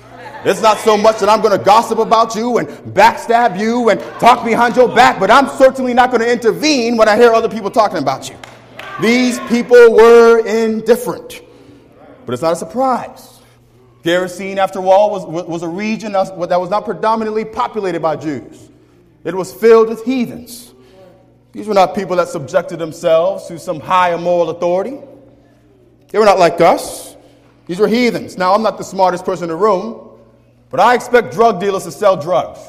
It's 0.44 0.60
not 0.60 0.76
so 0.78 0.96
much 0.96 1.20
that 1.20 1.28
I'm 1.30 1.40
going 1.40 1.58
to 1.58 1.64
gossip 1.64 1.98
about 1.98 2.34
you 2.34 2.58
and 2.58 2.68
backstab 2.68 3.58
you 3.58 3.88
and 3.88 3.98
talk 4.20 4.44
behind 4.44 4.76
your 4.76 4.94
back, 4.94 5.18
but 5.18 5.30
I'm 5.30 5.48
certainly 5.48 5.94
not 5.94 6.10
going 6.10 6.20
to 6.20 6.30
intervene 6.30 6.98
when 6.98 7.08
I 7.08 7.16
hear 7.16 7.32
other 7.32 7.48
people 7.48 7.70
talking 7.70 7.96
about 7.96 8.28
you. 8.28 8.36
These 9.00 9.40
people 9.48 9.94
were 9.94 10.46
indifferent. 10.46 11.40
But 12.26 12.34
it's 12.34 12.42
not 12.42 12.52
a 12.52 12.56
surprise 12.56 13.32
Gerasene, 14.04 14.56
after 14.56 14.80
all, 14.80 15.10
was, 15.10 15.24
was 15.46 15.62
a 15.62 15.68
region 15.68 16.12
that 16.12 16.36
was 16.36 16.70
not 16.70 16.84
predominantly 16.84 17.44
populated 17.44 18.02
by 18.02 18.16
Jews. 18.16 18.68
It 19.24 19.34
was 19.34 19.52
filled 19.54 19.88
with 19.88 20.04
heathens. 20.04 20.74
These 21.52 21.68
were 21.68 21.74
not 21.74 21.94
people 21.94 22.16
that 22.16 22.28
subjected 22.28 22.78
themselves 22.78 23.46
to 23.46 23.58
some 23.58 23.78
higher 23.78 24.18
moral 24.18 24.50
authority. 24.50 24.98
They 26.12 26.18
were 26.18 26.24
not 26.26 26.38
like 26.38 26.60
us. 26.60 27.16
These 27.66 27.80
were 27.80 27.88
heathens. 27.88 28.38
Now, 28.38 28.54
I'm 28.54 28.62
not 28.62 28.78
the 28.78 28.84
smartest 28.84 29.24
person 29.24 29.44
in 29.44 29.50
the 29.50 29.56
room, 29.56 30.10
but 30.70 30.78
I 30.78 30.94
expect 30.94 31.32
drug 31.32 31.58
dealers 31.58 31.84
to 31.84 31.90
sell 31.90 32.16
drugs. 32.16 32.60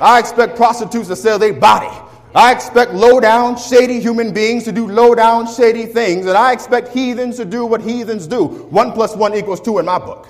I 0.00 0.18
expect 0.18 0.56
prostitutes 0.56 1.08
to 1.08 1.16
sell 1.16 1.38
their 1.38 1.54
body. 1.54 1.90
I 2.34 2.52
expect 2.52 2.92
low 2.92 3.20
down, 3.20 3.56
shady 3.56 4.00
human 4.00 4.34
beings 4.34 4.64
to 4.64 4.72
do 4.72 4.88
low 4.88 5.14
down, 5.14 5.46
shady 5.46 5.86
things, 5.86 6.26
and 6.26 6.36
I 6.36 6.52
expect 6.52 6.88
heathens 6.88 7.36
to 7.36 7.44
do 7.44 7.64
what 7.64 7.80
heathens 7.80 8.26
do. 8.26 8.44
One 8.44 8.92
plus 8.92 9.14
one 9.14 9.34
equals 9.34 9.60
two 9.60 9.78
in 9.78 9.86
my 9.86 9.98
book. 9.98 10.28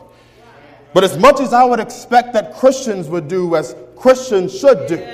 But 0.93 1.03
as 1.03 1.19
much 1.19 1.41
as 1.41 1.53
I 1.53 1.65
would 1.65 1.81
expect 1.81 2.35
that 2.35 2.55
Christians 2.55 3.09
would 3.09 3.27
do 3.27 3.57
as 3.57 3.75
Christians 3.97 4.57
should 4.57 4.87
do, 4.87 5.05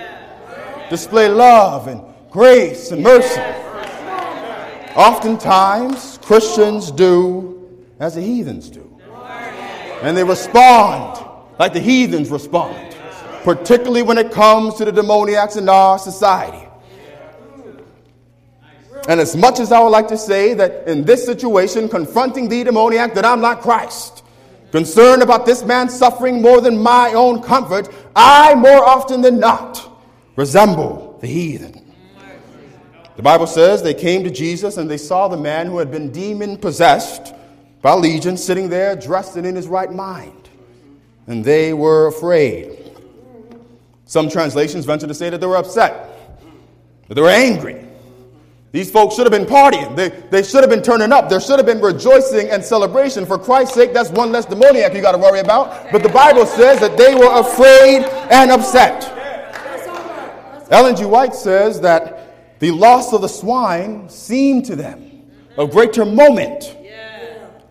display 0.90 1.28
love 1.28 1.86
and 1.86 2.02
grace 2.30 2.90
and 2.90 3.02
mercy, 3.02 3.40
oftentimes 4.96 6.18
Christians 6.30 6.92
do 6.92 7.76
as 7.98 8.14
the 8.14 8.20
heathens 8.20 8.70
do. 8.70 9.00
And 10.00 10.16
they 10.16 10.22
respond 10.22 11.26
like 11.58 11.72
the 11.72 11.80
heathens 11.80 12.30
respond, 12.30 12.94
particularly 13.42 14.02
when 14.02 14.16
it 14.16 14.30
comes 14.30 14.76
to 14.76 14.84
the 14.84 14.92
demoniacs 14.92 15.56
in 15.56 15.68
our 15.68 15.98
society. 15.98 16.64
And 19.08 19.18
as 19.18 19.34
much 19.34 19.58
as 19.58 19.72
I 19.72 19.80
would 19.80 19.88
like 19.88 20.06
to 20.06 20.16
say 20.16 20.54
that 20.54 20.86
in 20.86 21.02
this 21.02 21.26
situation, 21.26 21.88
confronting 21.88 22.48
the 22.48 22.62
demoniac, 22.62 23.12
that 23.14 23.24
I'm 23.24 23.40
not 23.40 23.60
Christ, 23.60 24.22
concerned 24.70 25.22
about 25.22 25.46
this 25.46 25.64
man 25.64 25.88
suffering 25.88 26.40
more 26.40 26.60
than 26.60 26.78
my 26.78 27.12
own 27.12 27.42
comfort, 27.42 27.92
I 28.14 28.54
more 28.54 28.88
often 28.88 29.20
than 29.20 29.40
not 29.40 30.00
resemble 30.36 31.18
the 31.20 31.26
heathen. 31.26 31.89
The 33.20 33.24
Bible 33.24 33.46
says 33.46 33.82
they 33.82 33.92
came 33.92 34.24
to 34.24 34.30
Jesus 34.30 34.78
and 34.78 34.90
they 34.90 34.96
saw 34.96 35.28
the 35.28 35.36
man 35.36 35.66
who 35.66 35.76
had 35.76 35.90
been 35.90 36.10
demon 36.10 36.56
possessed 36.56 37.34
by 37.82 37.92
legion 37.92 38.34
sitting 38.34 38.70
there 38.70 38.96
dressed 38.96 39.36
and 39.36 39.46
in 39.46 39.54
his 39.54 39.68
right 39.68 39.92
mind. 39.92 40.48
And 41.26 41.44
they 41.44 41.74
were 41.74 42.06
afraid. 42.06 42.98
Some 44.06 44.30
translations 44.30 44.86
venture 44.86 45.06
to 45.06 45.12
say 45.12 45.28
that 45.28 45.38
they 45.38 45.46
were 45.46 45.58
upset, 45.58 46.18
that 47.08 47.14
they 47.14 47.20
were 47.20 47.28
angry. 47.28 47.84
These 48.72 48.90
folks 48.90 49.16
should 49.16 49.30
have 49.30 49.38
been 49.38 49.44
partying. 49.44 49.94
They, 49.94 50.08
they 50.30 50.42
should 50.42 50.62
have 50.62 50.70
been 50.70 50.82
turning 50.82 51.12
up. 51.12 51.28
There 51.28 51.40
should 51.40 51.58
have 51.58 51.66
been 51.66 51.82
rejoicing 51.82 52.48
and 52.48 52.64
celebration. 52.64 53.26
For 53.26 53.36
Christ's 53.36 53.74
sake, 53.74 53.92
that's 53.92 54.08
one 54.08 54.32
less 54.32 54.46
demoniac 54.46 54.94
you 54.94 55.02
got 55.02 55.12
to 55.12 55.18
worry 55.18 55.40
about. 55.40 55.92
But 55.92 56.02
the 56.02 56.08
Bible 56.08 56.46
says 56.46 56.80
that 56.80 56.96
they 56.96 57.14
were 57.14 57.38
afraid 57.38 58.04
and 58.32 58.50
upset. 58.50 59.12
Ellen 60.70 60.96
G. 60.96 61.04
White 61.04 61.34
says 61.34 61.82
that 61.82 62.20
the 62.60 62.70
loss 62.70 63.12
of 63.12 63.22
the 63.22 63.28
swine 63.28 64.08
seemed 64.08 64.66
to 64.66 64.76
them 64.76 65.22
a 65.58 65.66
greater 65.66 66.04
moment 66.04 66.76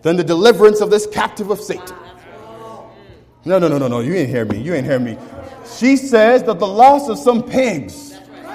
than 0.02 0.16
the 0.16 0.24
deliverance 0.24 0.80
of 0.80 0.90
this 0.90 1.06
captive 1.06 1.50
of 1.50 1.60
Satan. 1.60 1.96
No, 3.44 3.58
no, 3.58 3.68
no, 3.68 3.78
no, 3.78 3.88
no. 3.88 4.00
You 4.00 4.14
ain't 4.14 4.28
hear 4.28 4.44
me. 4.44 4.60
You 4.60 4.74
ain't 4.74 4.86
hear 4.86 4.98
me. 4.98 5.16
She 5.78 5.96
says 5.96 6.42
that 6.42 6.58
the 6.58 6.66
loss 6.66 7.08
of 7.08 7.18
some 7.18 7.42
pigs 7.42 8.10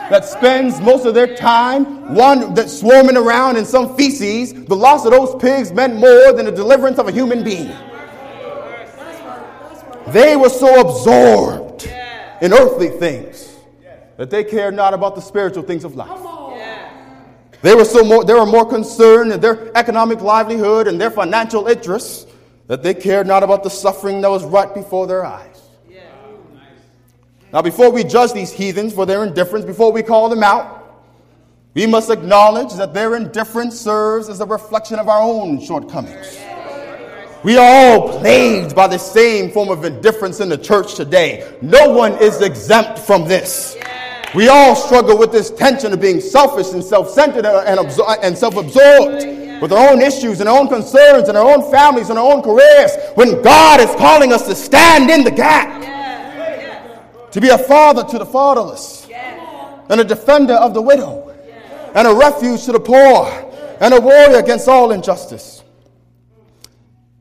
that 0.09 0.25
spends 0.25 0.79
most 0.81 1.05
of 1.05 1.15
their 1.15 1.35
time 1.35 2.13
one 2.13 2.53
that's 2.53 2.79
swarming 2.79 3.17
around 3.17 3.55
in 3.55 3.65
some 3.65 3.95
feces, 3.95 4.53
the 4.53 4.75
loss 4.75 5.05
of 5.05 5.11
those 5.11 5.41
pigs 5.41 5.71
meant 5.71 5.95
more 5.95 6.33
than 6.33 6.45
the 6.45 6.51
deliverance 6.51 6.99
of 6.99 7.07
a 7.07 7.11
human 7.11 7.43
being. 7.43 7.73
They 10.09 10.35
were 10.35 10.49
so 10.49 10.81
absorbed 10.81 11.89
in 12.41 12.53
earthly 12.53 12.89
things 12.89 13.44
that 14.17 14.29
they 14.29 14.43
cared 14.43 14.73
not 14.73 14.93
about 14.93 15.15
the 15.15 15.21
spiritual 15.21 15.63
things 15.63 15.83
of 15.83 15.95
life. 15.95 16.19
They 17.61 17.73
were 17.73 17.85
so 17.85 18.03
more, 18.03 18.23
they 18.23 18.33
were 18.33 18.45
more 18.45 18.65
concerned 18.65 19.31
in 19.31 19.39
their 19.39 19.75
economic 19.75 20.21
livelihood 20.21 20.87
and 20.87 21.01
their 21.01 21.11
financial 21.11 21.67
interests 21.67 22.27
that 22.67 22.83
they 22.83 22.93
cared 22.93 23.27
not 23.27 23.43
about 23.43 23.63
the 23.63 23.69
suffering 23.69 24.21
that 24.21 24.29
was 24.29 24.43
right 24.43 24.73
before 24.73 25.07
their 25.07 25.25
eyes. 25.25 25.61
Now, 27.53 27.61
before 27.61 27.89
we 27.89 28.03
judge 28.03 28.33
these 28.33 28.51
heathens 28.51 28.93
for 28.93 29.05
their 29.05 29.23
indifference, 29.23 29.65
before 29.65 29.91
we 29.91 30.03
call 30.03 30.29
them 30.29 30.43
out, 30.43 31.03
we 31.73 31.85
must 31.85 32.09
acknowledge 32.09 32.73
that 32.73 32.93
their 32.93 33.15
indifference 33.15 33.79
serves 33.79 34.29
as 34.29 34.41
a 34.41 34.45
reflection 34.45 34.99
of 34.99 35.07
our 35.07 35.21
own 35.21 35.61
shortcomings. 35.61 36.37
We 37.43 37.57
are 37.57 37.65
all 37.65 38.19
plagued 38.19 38.75
by 38.75 38.87
the 38.87 38.97
same 38.97 39.51
form 39.51 39.69
of 39.69 39.85
indifference 39.85 40.39
in 40.39 40.49
the 40.49 40.57
church 40.57 40.95
today. 40.95 41.57
No 41.61 41.91
one 41.91 42.13
is 42.21 42.41
exempt 42.41 42.99
from 42.99 43.27
this. 43.27 43.77
We 44.35 44.49
all 44.49 44.75
struggle 44.75 45.17
with 45.17 45.31
this 45.31 45.49
tension 45.49 45.93
of 45.93 46.01
being 46.01 46.19
selfish 46.19 46.73
and 46.73 46.83
self 46.83 47.09
centered 47.09 47.45
and, 47.45 47.79
and 47.79 48.37
self 48.37 48.57
absorbed 48.57 49.25
with 49.61 49.71
our 49.71 49.91
own 49.91 50.01
issues 50.01 50.41
and 50.41 50.49
our 50.49 50.59
own 50.59 50.67
concerns 50.67 51.29
and 51.29 51.37
our 51.37 51.45
own 51.45 51.71
families 51.71 52.09
and 52.09 52.19
our 52.19 52.33
own 52.33 52.41
careers 52.41 52.91
when 53.15 53.41
God 53.41 53.79
is 53.79 53.89
calling 53.95 54.33
us 54.33 54.45
to 54.47 54.55
stand 54.55 55.09
in 55.09 55.23
the 55.23 55.31
gap. 55.31 55.83
To 57.31 57.41
be 57.41 57.49
a 57.49 57.57
father 57.57 58.03
to 58.03 58.17
the 58.17 58.25
fatherless, 58.25 59.07
and 59.89 60.01
a 60.01 60.03
defender 60.03 60.53
of 60.53 60.73
the 60.73 60.81
widow, 60.81 61.33
and 61.93 62.07
a 62.07 62.13
refuge 62.13 62.65
to 62.65 62.71
the 62.71 62.79
poor, 62.79 63.27
and 63.79 63.93
a 63.93 63.99
warrior 63.99 64.37
against 64.37 64.67
all 64.67 64.91
injustice. 64.91 65.63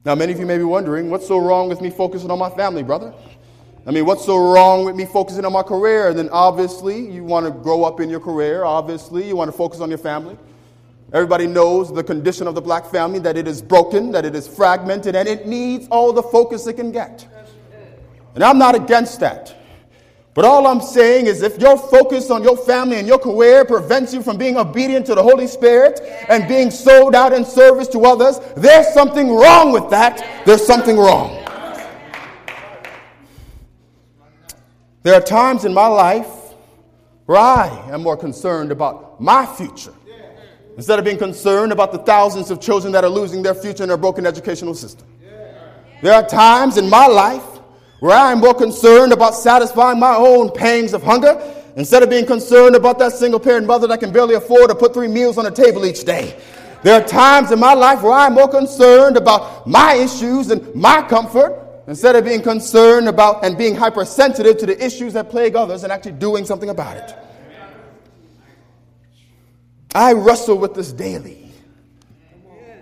Now, 0.04 0.14
many 0.14 0.32
of 0.32 0.38
you 0.38 0.46
may 0.46 0.58
be 0.58 0.64
wondering, 0.64 1.10
what's 1.10 1.26
so 1.26 1.38
wrong 1.38 1.68
with 1.68 1.80
me 1.80 1.90
focusing 1.90 2.30
on 2.30 2.38
my 2.38 2.50
family, 2.50 2.82
brother? 2.82 3.14
I 3.86 3.90
mean, 3.90 4.06
what's 4.06 4.24
so 4.24 4.38
wrong 4.38 4.86
with 4.86 4.96
me 4.96 5.04
focusing 5.04 5.44
on 5.44 5.52
my 5.52 5.62
career? 5.62 6.08
And 6.08 6.18
then 6.18 6.30
obviously, 6.30 7.10
you 7.10 7.22
want 7.22 7.44
to 7.44 7.52
grow 7.52 7.84
up 7.84 8.00
in 8.00 8.08
your 8.08 8.20
career. 8.20 8.64
Obviously, 8.64 9.28
you 9.28 9.36
want 9.36 9.50
to 9.50 9.56
focus 9.56 9.80
on 9.80 9.90
your 9.90 9.98
family. 9.98 10.38
Everybody 11.12 11.46
knows 11.46 11.92
the 11.92 12.02
condition 12.02 12.46
of 12.46 12.54
the 12.54 12.62
black 12.62 12.86
family, 12.86 13.18
that 13.20 13.36
it 13.36 13.46
is 13.46 13.60
broken, 13.60 14.10
that 14.12 14.24
it 14.24 14.34
is 14.34 14.48
fragmented, 14.48 15.14
and 15.14 15.28
it 15.28 15.46
needs 15.46 15.86
all 15.90 16.12
the 16.12 16.22
focus 16.22 16.66
it 16.66 16.74
can 16.74 16.92
get. 16.92 17.28
And 18.34 18.42
I'm 18.42 18.58
not 18.58 18.74
against 18.74 19.20
that. 19.20 19.54
But 20.32 20.44
all 20.44 20.66
I'm 20.66 20.80
saying 20.80 21.26
is 21.26 21.42
if 21.42 21.60
your 21.60 21.78
focus 21.78 22.30
on 22.30 22.42
your 22.42 22.56
family 22.56 22.96
and 22.98 23.06
your 23.06 23.18
career 23.18 23.64
prevents 23.64 24.12
you 24.12 24.22
from 24.22 24.36
being 24.36 24.56
obedient 24.56 25.06
to 25.06 25.14
the 25.14 25.22
Holy 25.22 25.46
Spirit 25.46 26.00
and 26.28 26.48
being 26.48 26.72
sold 26.72 27.14
out 27.14 27.32
in 27.32 27.44
service 27.44 27.86
to 27.88 28.00
others, 28.00 28.40
there's 28.56 28.92
something 28.92 29.32
wrong 29.32 29.72
with 29.72 29.88
that. 29.90 30.44
There's 30.44 30.66
something 30.66 30.96
wrong. 30.96 31.43
There 35.04 35.14
are 35.14 35.20
times 35.20 35.66
in 35.66 35.74
my 35.74 35.86
life 35.86 36.26
where 37.26 37.36
I 37.36 37.90
am 37.90 38.02
more 38.02 38.16
concerned 38.16 38.72
about 38.72 39.20
my 39.20 39.44
future 39.44 39.92
instead 40.78 40.98
of 40.98 41.04
being 41.04 41.18
concerned 41.18 41.72
about 41.72 41.92
the 41.92 41.98
thousands 41.98 42.50
of 42.50 42.58
children 42.58 42.90
that 42.94 43.04
are 43.04 43.10
losing 43.10 43.42
their 43.42 43.54
future 43.54 43.84
in 43.84 43.90
our 43.90 43.98
broken 43.98 44.24
educational 44.24 44.72
system. 44.72 45.06
There 46.00 46.14
are 46.14 46.26
times 46.26 46.78
in 46.78 46.88
my 46.88 47.06
life 47.06 47.44
where 48.00 48.16
I 48.16 48.32
am 48.32 48.40
more 48.40 48.54
concerned 48.54 49.12
about 49.12 49.34
satisfying 49.34 50.00
my 50.00 50.16
own 50.16 50.50
pangs 50.50 50.94
of 50.94 51.02
hunger 51.02 51.38
instead 51.76 52.02
of 52.02 52.08
being 52.08 52.24
concerned 52.24 52.74
about 52.74 52.98
that 53.00 53.12
single 53.12 53.40
parent 53.40 53.66
mother 53.66 53.86
that 53.88 54.00
can 54.00 54.10
barely 54.10 54.36
afford 54.36 54.70
to 54.70 54.74
put 54.74 54.94
three 54.94 55.08
meals 55.08 55.36
on 55.36 55.44
the 55.44 55.50
table 55.50 55.84
each 55.84 56.04
day. 56.04 56.40
There 56.82 56.98
are 56.98 57.06
times 57.06 57.52
in 57.52 57.60
my 57.60 57.74
life 57.74 58.00
where 58.00 58.14
I'm 58.14 58.32
more 58.32 58.48
concerned 58.48 59.18
about 59.18 59.66
my 59.66 59.96
issues 59.96 60.50
and 60.50 60.74
my 60.74 61.02
comfort 61.02 61.60
instead 61.86 62.16
of 62.16 62.24
being 62.24 62.42
concerned 62.42 63.08
about 63.08 63.44
and 63.44 63.58
being 63.58 63.74
hypersensitive 63.74 64.58
to 64.58 64.66
the 64.66 64.84
issues 64.84 65.12
that 65.12 65.30
plague 65.30 65.54
others 65.56 65.84
and 65.84 65.92
actually 65.92 66.12
doing 66.12 66.44
something 66.44 66.70
about 66.70 66.96
it. 66.96 67.16
I 69.94 70.12
wrestle 70.12 70.58
with 70.58 70.74
this 70.74 70.92
daily. 70.92 71.40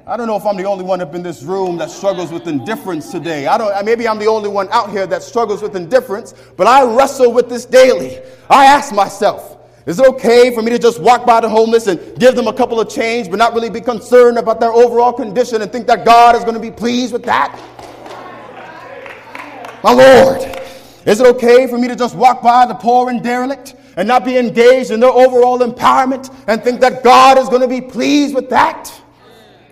I 0.07 0.17
don't 0.17 0.27
know 0.27 0.37
if 0.37 0.45
I'm 0.45 0.57
the 0.57 0.65
only 0.65 0.85
one 0.85 1.01
up 1.01 1.15
in 1.15 1.23
this 1.23 1.43
room 1.43 1.77
that 1.79 1.91
struggles 1.91 2.33
with 2.33 2.49
indifference 2.49 3.13
today. 3.13 3.47
I 3.47 3.57
don't, 3.57 3.85
maybe 3.85 4.09
I'm 4.09 4.19
the 4.19 4.27
only 4.27 4.49
one 4.49 4.69
out 4.73 4.91
here 4.91 5.07
that 5.07 5.23
struggles 5.23 5.63
with 5.63 5.77
indifference, 5.77 6.35
but 6.57 6.67
I 6.67 6.85
wrestle 6.85 7.33
with 7.33 7.49
this 7.49 7.65
daily. 7.65 8.19
I 8.51 8.65
ask 8.65 8.93
myself, 8.93 9.59
is 9.87 9.99
it 9.99 10.07
okay 10.07 10.55
for 10.55 10.63
me 10.63 10.71
to 10.71 10.79
just 10.79 11.01
walk 11.01 11.25
by 11.27 11.41
the 11.41 11.49
homeless 11.49 11.87
and 11.87 12.19
give 12.19 12.35
them 12.35 12.47
a 12.49 12.53
couple 12.53 12.81
of 12.81 12.89
change, 12.89 13.31
but 13.31 13.37
not 13.37 13.53
really 13.53 13.71
be 13.71 13.81
concerned 13.81 14.39
about 14.39 14.59
their 14.59 14.73
overall 14.73 15.13
condition 15.13 15.63
and 15.63 15.71
think 15.71 15.87
that 15.87 16.05
God 16.05 16.35
is 16.35 16.43
going 16.43 16.55
to 16.55 16.61
be 16.61 16.71
pleased 16.71 17.13
with 17.13 17.25
that? 17.25 17.61
My 19.83 19.93
Lord, 19.93 20.43
is 21.07 21.21
it 21.21 21.27
okay 21.27 21.67
for 21.67 21.77
me 21.77 21.89
to 21.89 21.97
just 21.97 22.15
walk 22.15 22.43
by 22.43 22.67
the 22.67 22.75
poor 22.75 23.11
and 23.11 23.23
derelict 23.23 23.75
and 23.97 24.07
not 24.07 24.25
be 24.25 24.39
engaged 24.39 24.91
in 24.91 25.01
their 25.01 25.11
overall 25.11 25.59
empowerment 25.59 26.33
and 26.47 26.63
think 26.63 26.81
that 26.81 27.03
God 27.03 27.37
is 27.39 27.49
going 27.49 27.63
to 27.63 27.69
be 27.69 27.81
pleased 27.81 28.35
with 28.35 28.49
that? 28.51 28.93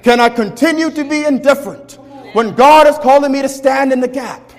Can 0.03 0.19
I 0.19 0.29
continue 0.29 0.91
to 0.91 1.05
be 1.05 1.25
indifferent 1.25 1.99
when 2.33 2.55
God 2.55 2.87
is 2.87 2.99
calling 2.99 3.31
me 3.31 3.43
to 3.43 3.49
stand 3.49 3.93
in 3.93 4.01
the 4.01 4.09
gap 4.09 4.51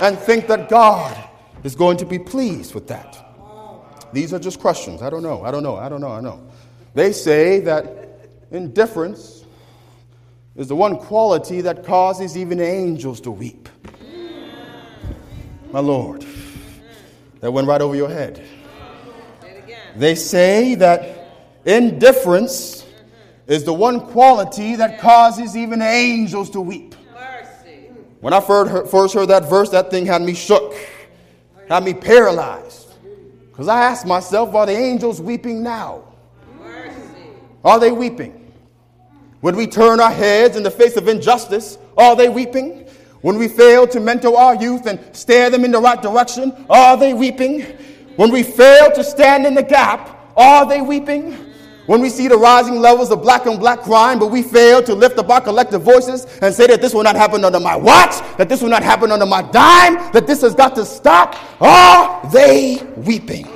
and 0.00 0.18
think 0.18 0.46
that 0.48 0.68
God 0.68 1.16
is 1.62 1.76
going 1.76 1.96
to 1.98 2.06
be 2.06 2.18
pleased 2.18 2.74
with 2.74 2.88
that? 2.88 3.24
These 4.12 4.32
are 4.32 4.38
just 4.38 4.58
questions. 4.58 5.02
I 5.02 5.10
don't 5.10 5.22
know. 5.22 5.44
I 5.44 5.50
don't 5.50 5.62
know. 5.62 5.76
I 5.76 5.88
don't 5.88 6.00
know. 6.00 6.12
I 6.12 6.20
know. 6.20 6.42
They 6.94 7.12
say 7.12 7.60
that 7.60 8.08
indifference 8.50 9.44
is 10.56 10.66
the 10.66 10.76
one 10.76 10.96
quality 10.96 11.60
that 11.60 11.84
causes 11.84 12.36
even 12.36 12.60
angels 12.60 13.20
to 13.20 13.30
weep. 13.30 13.68
My 15.70 15.80
Lord, 15.80 16.24
that 17.40 17.50
went 17.50 17.68
right 17.68 17.80
over 17.80 17.94
your 17.94 18.08
head. 18.08 18.42
They 19.96 20.14
say 20.14 20.74
that 20.76 21.18
Indifference 21.68 22.86
is 23.46 23.64
the 23.64 23.74
one 23.74 24.00
quality 24.00 24.74
that 24.76 24.98
causes 24.98 25.54
even 25.54 25.82
angels 25.82 26.48
to 26.50 26.62
weep. 26.62 26.94
When 28.20 28.32
I 28.32 28.40
first 28.40 29.14
heard 29.14 29.28
that 29.28 29.50
verse, 29.50 29.68
that 29.70 29.90
thing 29.90 30.06
had 30.06 30.22
me 30.22 30.32
shook, 30.34 30.74
had 31.68 31.84
me 31.84 31.92
paralyzed. 31.92 32.94
Because 33.50 33.68
I 33.68 33.82
asked 33.82 34.06
myself, 34.06 34.54
are 34.54 34.64
the 34.64 34.72
angels 34.72 35.20
weeping 35.20 35.62
now? 35.62 36.04
Are 37.62 37.78
they 37.78 37.92
weeping? 37.92 38.50
When 39.40 39.54
we 39.54 39.66
turn 39.66 40.00
our 40.00 40.10
heads 40.10 40.56
in 40.56 40.62
the 40.62 40.70
face 40.70 40.96
of 40.96 41.06
injustice, 41.06 41.76
are 41.98 42.16
they 42.16 42.30
weeping? 42.30 42.87
When 43.20 43.36
we 43.36 43.48
fail 43.48 43.86
to 43.88 44.00
mentor 44.00 44.36
our 44.36 44.54
youth 44.54 44.86
and 44.86 45.00
steer 45.14 45.50
them 45.50 45.64
in 45.64 45.72
the 45.72 45.80
right 45.80 46.00
direction, 46.00 46.52
are 46.70 46.96
they 46.96 47.14
weeping? 47.14 47.62
When 48.16 48.30
we 48.30 48.42
fail 48.42 48.90
to 48.92 49.02
stand 49.02 49.46
in 49.46 49.54
the 49.54 49.62
gap, 49.62 50.32
are 50.36 50.66
they 50.66 50.80
weeping? 50.80 51.32
When 51.86 52.00
we 52.02 52.10
see 52.10 52.28
the 52.28 52.36
rising 52.36 52.76
levels 52.80 53.10
of 53.10 53.22
black 53.22 53.46
on 53.46 53.58
black 53.58 53.80
crime, 53.80 54.18
but 54.18 54.26
we 54.26 54.42
fail 54.42 54.82
to 54.82 54.94
lift 54.94 55.18
up 55.18 55.30
our 55.30 55.40
collective 55.40 55.82
voices 55.82 56.26
and 56.42 56.54
say 56.54 56.66
that 56.66 56.82
this 56.82 56.92
will 56.92 57.02
not 57.02 57.16
happen 57.16 57.44
under 57.44 57.58
my 57.58 57.74
watch, 57.74 58.20
that 58.36 58.48
this 58.48 58.60
will 58.60 58.68
not 58.68 58.82
happen 58.82 59.10
under 59.10 59.24
my 59.24 59.40
dime, 59.40 59.94
that 60.12 60.26
this 60.26 60.42
has 60.42 60.54
got 60.54 60.74
to 60.74 60.84
stop, 60.84 61.34
are 61.62 62.30
they 62.30 62.76
weeping? 62.98 63.48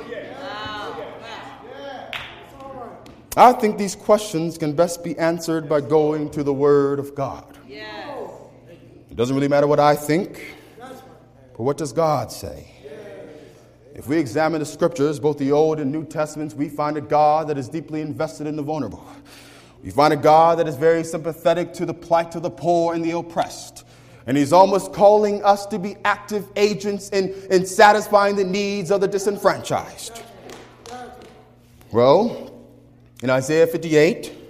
I 3.37 3.53
think 3.53 3.77
these 3.77 3.95
questions 3.95 4.57
can 4.57 4.73
best 4.73 5.03
be 5.03 5.17
answered 5.17 5.69
by 5.69 5.81
going 5.81 6.29
to 6.31 6.43
the 6.43 6.53
Word 6.53 6.99
of 6.99 7.15
God. 7.15 7.45
It 9.13 9.17
doesn't 9.17 9.35
really 9.35 9.47
matter 9.47 9.67
what 9.67 9.79
I 9.79 9.95
think, 9.95 10.55
but 10.79 11.59
what 11.59 11.77
does 11.77 11.93
God 11.93 12.31
say? 12.31 12.65
If 13.93 14.07
we 14.07 14.17
examine 14.17 14.59
the 14.59 14.65
scriptures, 14.65 15.19
both 15.19 15.37
the 15.37 15.51
Old 15.51 15.79
and 15.79 15.91
New 15.91 16.03
Testaments, 16.03 16.55
we 16.55 16.67
find 16.67 16.97
a 16.97 17.01
God 17.01 17.47
that 17.49 17.55
is 17.59 17.69
deeply 17.69 18.01
invested 18.01 18.47
in 18.47 18.55
the 18.55 18.63
vulnerable. 18.63 19.07
We 19.83 19.91
find 19.91 20.13
a 20.13 20.17
God 20.17 20.57
that 20.57 20.67
is 20.67 20.77
very 20.77 21.03
sympathetic 21.03 21.73
to 21.73 21.85
the 21.85 21.93
plight 21.93 22.33
of 22.33 22.41
the 22.41 22.49
poor 22.49 22.95
and 22.95 23.05
the 23.05 23.11
oppressed. 23.11 23.85
And 24.25 24.35
he's 24.35 24.51
almost 24.51 24.93
calling 24.93 25.43
us 25.43 25.67
to 25.67 25.77
be 25.77 25.95
active 26.03 26.47
agents 26.55 27.09
in, 27.09 27.35
in 27.51 27.67
satisfying 27.67 28.35
the 28.35 28.43
needs 28.43 28.89
of 28.89 28.99
the 28.99 29.07
disenfranchised. 29.07 30.23
Well, 31.91 32.51
in 33.21 33.29
Isaiah 33.29 33.67
58, 33.67 34.42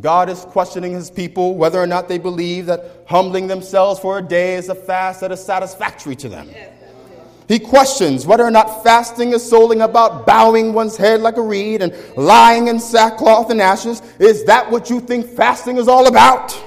God 0.00 0.28
is 0.28 0.40
questioning 0.46 0.92
his 0.92 1.10
people 1.10 1.54
whether 1.54 1.78
or 1.78 1.86
not 1.86 2.08
they 2.08 2.18
believe 2.18 2.66
that 2.66 3.04
humbling 3.06 3.46
themselves 3.46 4.00
for 4.00 4.18
a 4.18 4.22
day 4.22 4.56
is 4.56 4.68
a 4.68 4.74
fast 4.74 5.20
that 5.20 5.30
is 5.30 5.44
satisfactory 5.44 6.16
to 6.16 6.28
them. 6.28 6.50
He 7.46 7.58
questions 7.58 8.26
whether 8.26 8.42
or 8.42 8.50
not 8.50 8.82
fasting 8.82 9.32
is 9.32 9.48
solely 9.48 9.78
about 9.80 10.26
bowing 10.26 10.72
one's 10.72 10.96
head 10.96 11.20
like 11.20 11.36
a 11.36 11.42
reed 11.42 11.82
and 11.82 11.94
lying 12.16 12.68
in 12.68 12.80
sackcloth 12.80 13.50
and 13.50 13.60
ashes. 13.60 14.02
Is 14.18 14.44
that 14.44 14.70
what 14.70 14.90
you 14.90 15.00
think 15.00 15.26
fasting 15.26 15.76
is 15.76 15.86
all 15.86 16.06
about? 16.06 16.58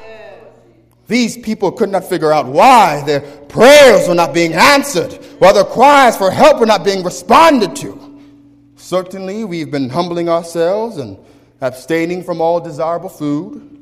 These 1.08 1.38
people 1.38 1.72
could 1.72 1.90
not 1.90 2.04
figure 2.04 2.32
out 2.32 2.46
why 2.46 3.02
their 3.06 3.22
prayers 3.22 4.08
were 4.08 4.16
not 4.16 4.34
being 4.34 4.54
answered, 4.54 5.14
why 5.40 5.54
their 5.54 5.64
cries 5.64 6.18
for 6.18 6.30
help 6.30 6.60
were 6.60 6.66
not 6.66 6.84
being 6.84 7.04
responded 7.04 7.76
to. 7.78 8.22
Certainly, 8.76 9.46
we've 9.46 9.72
been 9.72 9.90
humbling 9.90 10.30
ourselves 10.30 10.98
and 10.98 11.18
abstaining 11.62 12.24
from 12.24 12.42
all 12.42 12.60
desirable 12.60 13.10
food. 13.10 13.74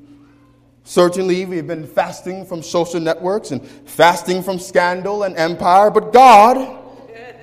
Certainly, 0.84 1.46
we've 1.46 1.68
been 1.68 1.88
fasting 1.88 2.46
from 2.46 2.62
social 2.62 3.00
networks 3.00 3.52
and 3.52 3.66
fasting 3.86 4.44
from 4.44 4.60
scandal 4.60 5.24
and 5.24 5.36
empire, 5.36 5.90
but 5.90 6.14
God 6.14 6.84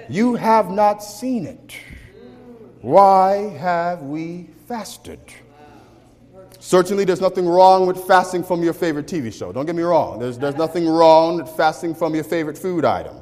you 0.08 0.34
have 0.34 0.70
not 0.70 1.02
seen 1.02 1.46
it. 1.46 1.74
Why 2.80 3.48
have 3.58 4.02
we 4.02 4.48
fasted? 4.66 5.20
Certainly, 6.58 7.06
there's 7.06 7.20
nothing 7.20 7.48
wrong 7.48 7.86
with 7.86 8.04
fasting 8.04 8.44
from 8.44 8.62
your 8.62 8.72
favorite 8.72 9.06
TV 9.06 9.32
show. 9.32 9.52
Don't 9.52 9.66
get 9.66 9.74
me 9.74 9.82
wrong. 9.82 10.18
There's, 10.18 10.38
there's 10.38 10.56
nothing 10.56 10.88
wrong 10.88 11.36
with 11.38 11.48
fasting 11.50 11.94
from 11.94 12.14
your 12.14 12.24
favorite 12.24 12.56
food 12.56 12.84
item. 12.84 13.16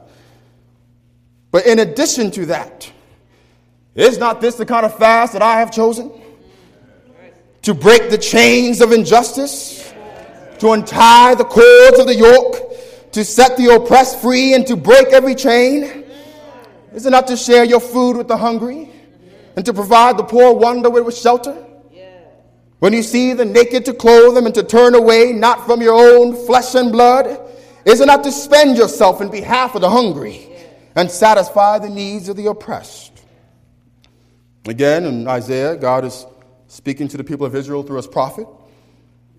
But 1.50 1.66
in 1.66 1.78
addition 1.78 2.30
to 2.32 2.46
that, 2.46 2.90
is 3.94 4.18
not 4.18 4.40
this 4.40 4.56
the 4.56 4.66
kind 4.66 4.84
of 4.84 4.96
fast 4.98 5.32
that 5.32 5.42
I 5.42 5.58
have 5.60 5.72
chosen? 5.72 6.10
To 7.62 7.74
break 7.74 8.10
the 8.10 8.18
chains 8.18 8.80
of 8.80 8.92
injustice, 8.92 9.92
to 10.58 10.70
untie 10.70 11.34
the 11.34 11.44
cords 11.44 11.98
of 11.98 12.06
the 12.06 12.14
yoke, 12.14 13.12
to 13.12 13.24
set 13.24 13.56
the 13.56 13.74
oppressed 13.74 14.20
free, 14.20 14.54
and 14.54 14.66
to 14.66 14.76
break 14.76 15.08
every 15.08 15.34
chain? 15.34 16.04
Is 16.94 17.06
it 17.06 17.10
not 17.10 17.26
to 17.28 17.36
share 17.36 17.64
your 17.64 17.80
food 17.80 18.16
with 18.16 18.28
the 18.28 18.36
hungry 18.36 18.90
and 19.56 19.64
to 19.66 19.74
provide 19.74 20.16
the 20.16 20.24
poor 20.24 20.54
wanderer 20.54 21.02
with 21.02 21.16
shelter? 21.16 21.66
When 22.80 22.94
you 22.94 23.02
see 23.02 23.34
the 23.34 23.44
naked, 23.44 23.84
to 23.84 23.94
clothe 23.94 24.34
them 24.34 24.46
and 24.46 24.54
to 24.54 24.62
turn 24.62 24.94
away 24.94 25.32
not 25.34 25.66
from 25.66 25.82
your 25.82 25.94
own 25.94 26.34
flesh 26.46 26.74
and 26.74 26.90
blood? 26.90 27.38
Is 27.84 28.00
it 28.00 28.06
not 28.06 28.24
to 28.24 28.32
spend 28.32 28.78
yourself 28.78 29.20
in 29.20 29.30
behalf 29.30 29.74
of 29.74 29.82
the 29.82 29.90
hungry 29.90 30.48
and 30.96 31.10
satisfy 31.10 31.78
the 31.78 31.90
needs 31.90 32.30
of 32.30 32.36
the 32.36 32.46
oppressed? 32.46 33.22
Again, 34.66 35.04
in 35.04 35.28
Isaiah, 35.28 35.76
God 35.76 36.06
is 36.06 36.24
speaking 36.70 37.08
to 37.08 37.16
the 37.16 37.24
people 37.24 37.46
of 37.46 37.54
Israel 37.54 37.82
through 37.82 37.96
his 37.96 38.06
prophet. 38.06 38.46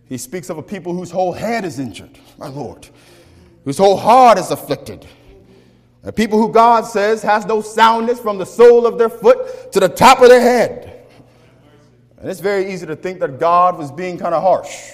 He 0.05 0.17
speaks 0.17 0.49
of 0.49 0.57
a 0.57 0.63
people 0.63 0.93
whose 0.93 1.09
whole 1.09 1.31
head 1.31 1.65
is 1.65 1.79
injured, 1.79 2.19
my 2.37 2.47
Lord, 2.47 2.87
whose 3.63 3.77
whole 3.77 3.97
heart 3.97 4.37
is 4.37 4.51
afflicted 4.51 5.07
a 6.03 6.11
people 6.11 6.39
who 6.39 6.51
God 6.51 6.85
says 6.85 7.21
has 7.21 7.45
no 7.45 7.61
soundness 7.61 8.19
from 8.19 8.37
the 8.37 8.45
sole 8.45 8.87
of 8.87 8.97
their 8.97 9.09
foot 9.09 9.71
to 9.71 9.79
the 9.79 9.89
top 9.89 10.21
of 10.21 10.29
their 10.29 10.41
head. 10.41 11.05
And 12.17 12.29
it's 12.29 12.39
very 12.39 12.71
easy 12.71 12.85
to 12.87 12.95
think 12.95 13.19
that 13.19 13.39
God 13.39 13.77
was 13.77 13.91
being 13.91 14.17
kind 14.17 14.33
of 14.33 14.41
harsh. 14.41 14.91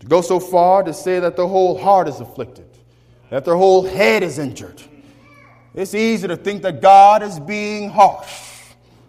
To 0.00 0.06
go 0.06 0.20
so 0.20 0.40
far 0.40 0.82
to 0.84 0.94
say 0.94 1.20
that 1.20 1.36
their 1.36 1.46
whole 1.46 1.78
heart 1.78 2.08
is 2.08 2.20
afflicted, 2.20 2.66
that 3.30 3.44
their 3.44 3.56
whole 3.56 3.82
head 3.82 4.22
is 4.22 4.38
injured. 4.38 4.82
It's 5.74 5.94
easy 5.94 6.28
to 6.28 6.36
think 6.36 6.62
that 6.62 6.80
God 6.80 7.22
is 7.22 7.38
being 7.38 7.90
harsh. 7.90 8.32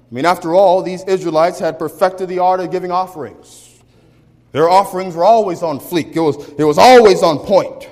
I 0.10 0.16
mean, 0.16 0.26
after 0.26 0.56
all, 0.56 0.82
these 0.82 1.04
Israelites 1.04 1.60
had 1.60 1.78
perfected 1.78 2.30
the 2.30 2.40
art 2.40 2.60
of 2.60 2.72
giving 2.72 2.92
offerings. 2.92 3.80
Their 4.52 4.70
offerings 4.70 5.16
were 5.16 5.24
always 5.24 5.62
on 5.62 5.80
fleek, 5.80 6.16
it 6.16 6.20
was, 6.20 6.50
it 6.58 6.64
was 6.64 6.78
always 6.78 7.22
on 7.22 7.40
point 7.40 7.88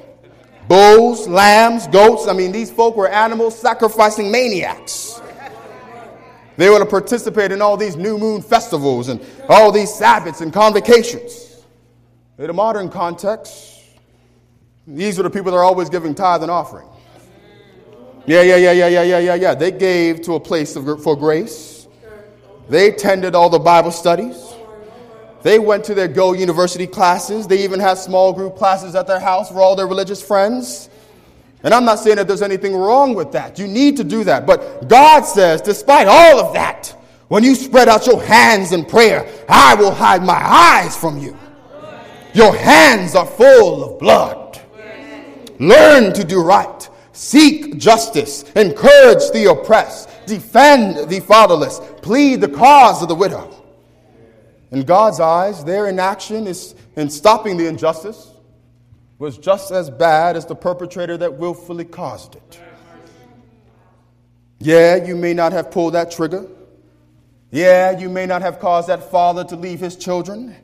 bulls, 0.68 1.28
lambs, 1.28 1.88
goats. 1.88 2.28
I 2.28 2.34
mean, 2.34 2.52
these 2.52 2.70
folk 2.70 2.98
were 2.98 3.08
animal 3.08 3.52
sacrificing 3.52 4.30
maniacs. 4.30 5.22
They 6.58 6.70
were 6.70 6.80
to 6.80 6.86
participate 6.86 7.52
in 7.52 7.62
all 7.62 7.78
these 7.78 7.96
new 7.96 8.18
moon 8.18 8.42
festivals 8.42 9.10
and 9.10 9.24
all 9.48 9.72
these 9.72 9.94
Sabbaths 9.94 10.42
and 10.42 10.52
convocations. 10.52 11.64
In 12.40 12.50
a 12.50 12.54
modern 12.54 12.90
context, 12.90 13.84
these 14.88 15.18
were 15.18 15.24
the 15.24 15.30
people 15.30 15.52
that 15.52 15.58
are 15.58 15.64
always 15.64 15.90
giving 15.90 16.16
tithe 16.16 16.42
and 16.42 16.52
offering. 16.52 16.88
Yeah, 18.26 18.42
yeah, 18.42 18.58
yeah, 18.58 18.72
yeah, 18.72 18.88
yeah, 18.88 19.04
yeah, 19.04 19.20
yeah, 19.20 19.36
yeah. 19.36 19.56
They 19.56 19.72
gave 19.72 20.22
to 20.24 20.34
a 20.34 20.40
place 20.40 20.76
of, 20.76 21.02
for 21.04 21.16
grace. 21.16 21.77
They 22.70 22.90
attended 22.90 23.36
all 23.36 23.50
the 23.50 23.60
Bible 23.60 23.92
studies. 23.92 24.54
They 25.44 25.60
went 25.60 25.86
to 25.86 25.94
their 25.94 26.08
Go 26.08 26.34
University 26.34 26.88
classes. 26.88 27.48
They 27.48 27.64
even 27.64 27.80
had 27.80 27.98
small 27.98 28.34
group 28.34 28.58
classes 28.58 28.96
at 28.96 29.08
their 29.08 29.20
house 29.20 29.50
for 29.50 29.62
all 29.62 29.76
their 29.76 29.88
religious 29.88 30.22
friends. 30.22 30.90
And 31.64 31.74
I'm 31.74 31.86
not 31.86 32.00
saying 32.00 32.18
that 32.18 32.28
there's 32.28 32.42
anything 32.42 32.76
wrong 32.76 33.14
with 33.14 33.32
that. 33.32 33.58
You 33.58 33.68
need 33.68 33.98
to 33.98 34.04
do 34.04 34.24
that. 34.26 34.46
But 34.46 34.88
God 34.88 35.24
says, 35.24 35.62
despite 35.62 36.08
all 36.08 36.40
of 36.40 36.54
that, 36.54 36.94
when 37.30 37.44
you 37.44 37.56
spread 37.56 37.90
out 37.90 38.06
your 38.06 38.22
hands 38.22 38.72
in 38.72 38.86
prayer, 38.86 39.28
I 39.50 39.76
will 39.76 39.92
hide 39.92 40.24
my 40.24 40.34
eyes 40.34 40.96
from 40.96 41.18
you. 41.18 41.38
Your 42.34 42.56
hands 42.56 43.16
are 43.16 43.26
full 43.26 43.84
of 43.84 44.00
blood. 44.00 44.62
Learn 45.60 46.14
to 46.14 46.24
do 46.24 46.42
right. 46.42 46.90
Seek 47.14 47.78
justice. 47.78 48.44
Encourage 48.56 49.32
the 49.32 49.50
oppressed. 49.50 50.10
Defend 50.28 51.10
the 51.10 51.22
fatherless. 51.22 51.80
Plead 52.02 52.42
the 52.42 52.50
cause 52.50 53.02
of 53.02 53.08
the 53.08 53.16
widow. 53.16 53.54
In 54.72 54.84
God's 54.84 55.20
eyes, 55.20 55.64
their 55.64 55.88
inaction 55.88 56.46
is, 56.46 56.76
in 56.96 57.10
stopping 57.10 57.58
the 57.58 57.68
injustice 57.68 58.32
was 59.18 59.38
just 59.38 59.72
as 59.72 59.90
bad 59.90 60.36
as 60.36 60.46
the 60.46 60.56
perpetrator 60.56 61.18
that 61.18 61.34
willfully 61.34 61.86
caused 61.86 62.36
it. 62.36 62.62
Yeah, 64.60 64.96
you 64.96 65.16
may 65.16 65.34
not 65.34 65.54
have 65.54 65.72
pulled 65.72 65.94
that 65.94 66.12
trigger. 66.12 66.48
Yeah, 67.50 67.98
you 67.98 68.10
may 68.10 68.26
not 68.26 68.42
have 68.42 68.60
caused 68.60 68.90
that 68.90 69.10
father 69.10 69.44
to 69.46 69.56
leave 69.56 69.80
his 69.80 69.96
children. 69.96 70.56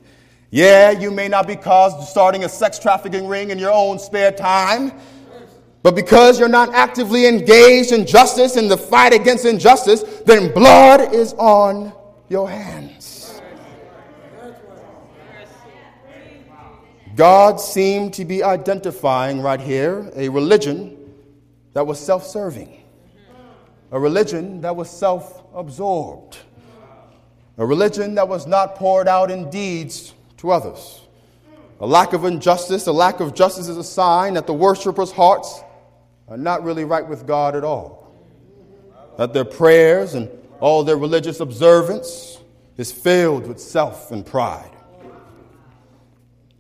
Yeah, 0.52 0.92
you 0.92 1.10
may 1.10 1.28
not 1.28 1.48
be 1.48 1.56
caused 1.56 2.08
starting 2.10 2.44
a 2.44 2.50
sex 2.50 2.78
trafficking 2.78 3.28
ring 3.28 3.50
in 3.50 3.58
your 3.58 3.72
own 3.72 3.98
spare 3.98 4.32
time. 4.32 4.92
But 5.84 5.96
because 5.96 6.40
you're 6.40 6.48
not 6.48 6.74
actively 6.74 7.28
engaged 7.28 7.92
in 7.92 8.08
justice 8.08 8.56
in 8.56 8.70
the 8.70 8.78
fight 8.78 9.14
against 9.14 9.44
injustice, 9.44 10.02
then 10.26 10.54
blood 10.54 11.14
is 11.14 11.34
on 11.34 11.92
your 12.30 12.50
hands. 12.50 13.42
God 17.16 17.60
seemed 17.60 18.14
to 18.16 18.26
be 18.26 18.42
identifying 18.42 19.42
right 19.42 19.60
here 19.60 20.10
a 20.16 20.30
religion 20.30 20.98
that 21.74 21.86
was 21.86 22.00
self 22.00 22.26
serving, 22.26 22.82
a 23.92 24.00
religion 24.00 24.62
that 24.62 24.76
was 24.76 24.90
self 24.90 25.44
absorbed, 25.54 26.38
a 27.58 27.66
religion 27.66 28.16
that 28.16 28.28
was 28.28 28.48
not 28.48 28.76
poured 28.76 29.10
out 29.10 29.30
in 29.30 29.50
deeds 29.50 30.14
to 30.38 30.52
others. 30.52 31.02
A 31.82 31.86
lack 31.86 32.14
of 32.14 32.24
injustice, 32.24 32.88
a 32.88 32.92
lack 32.94 33.20
of 33.20 33.36
justice 33.36 33.68
is 33.68 33.76
a 33.78 33.84
sign 33.84 34.36
that 34.36 34.48
the 34.48 34.54
worshippers' 34.54 35.12
hearts 35.12 35.62
are 36.28 36.38
not 36.38 36.64
really 36.64 36.86
right 36.86 37.08
with 37.08 37.28
God 37.28 37.56
at 37.56 37.64
all. 37.64 38.12
That 39.18 39.34
their 39.34 39.46
prayers 39.46 40.14
and 40.14 40.30
all 40.60 40.84
their 40.84 40.98
religious 40.98 41.40
observance 41.40 42.40
is 42.78 42.92
filled 42.92 43.48
with 43.48 43.60
self 43.60 44.12
and 44.12 44.26
pride. 44.26 44.72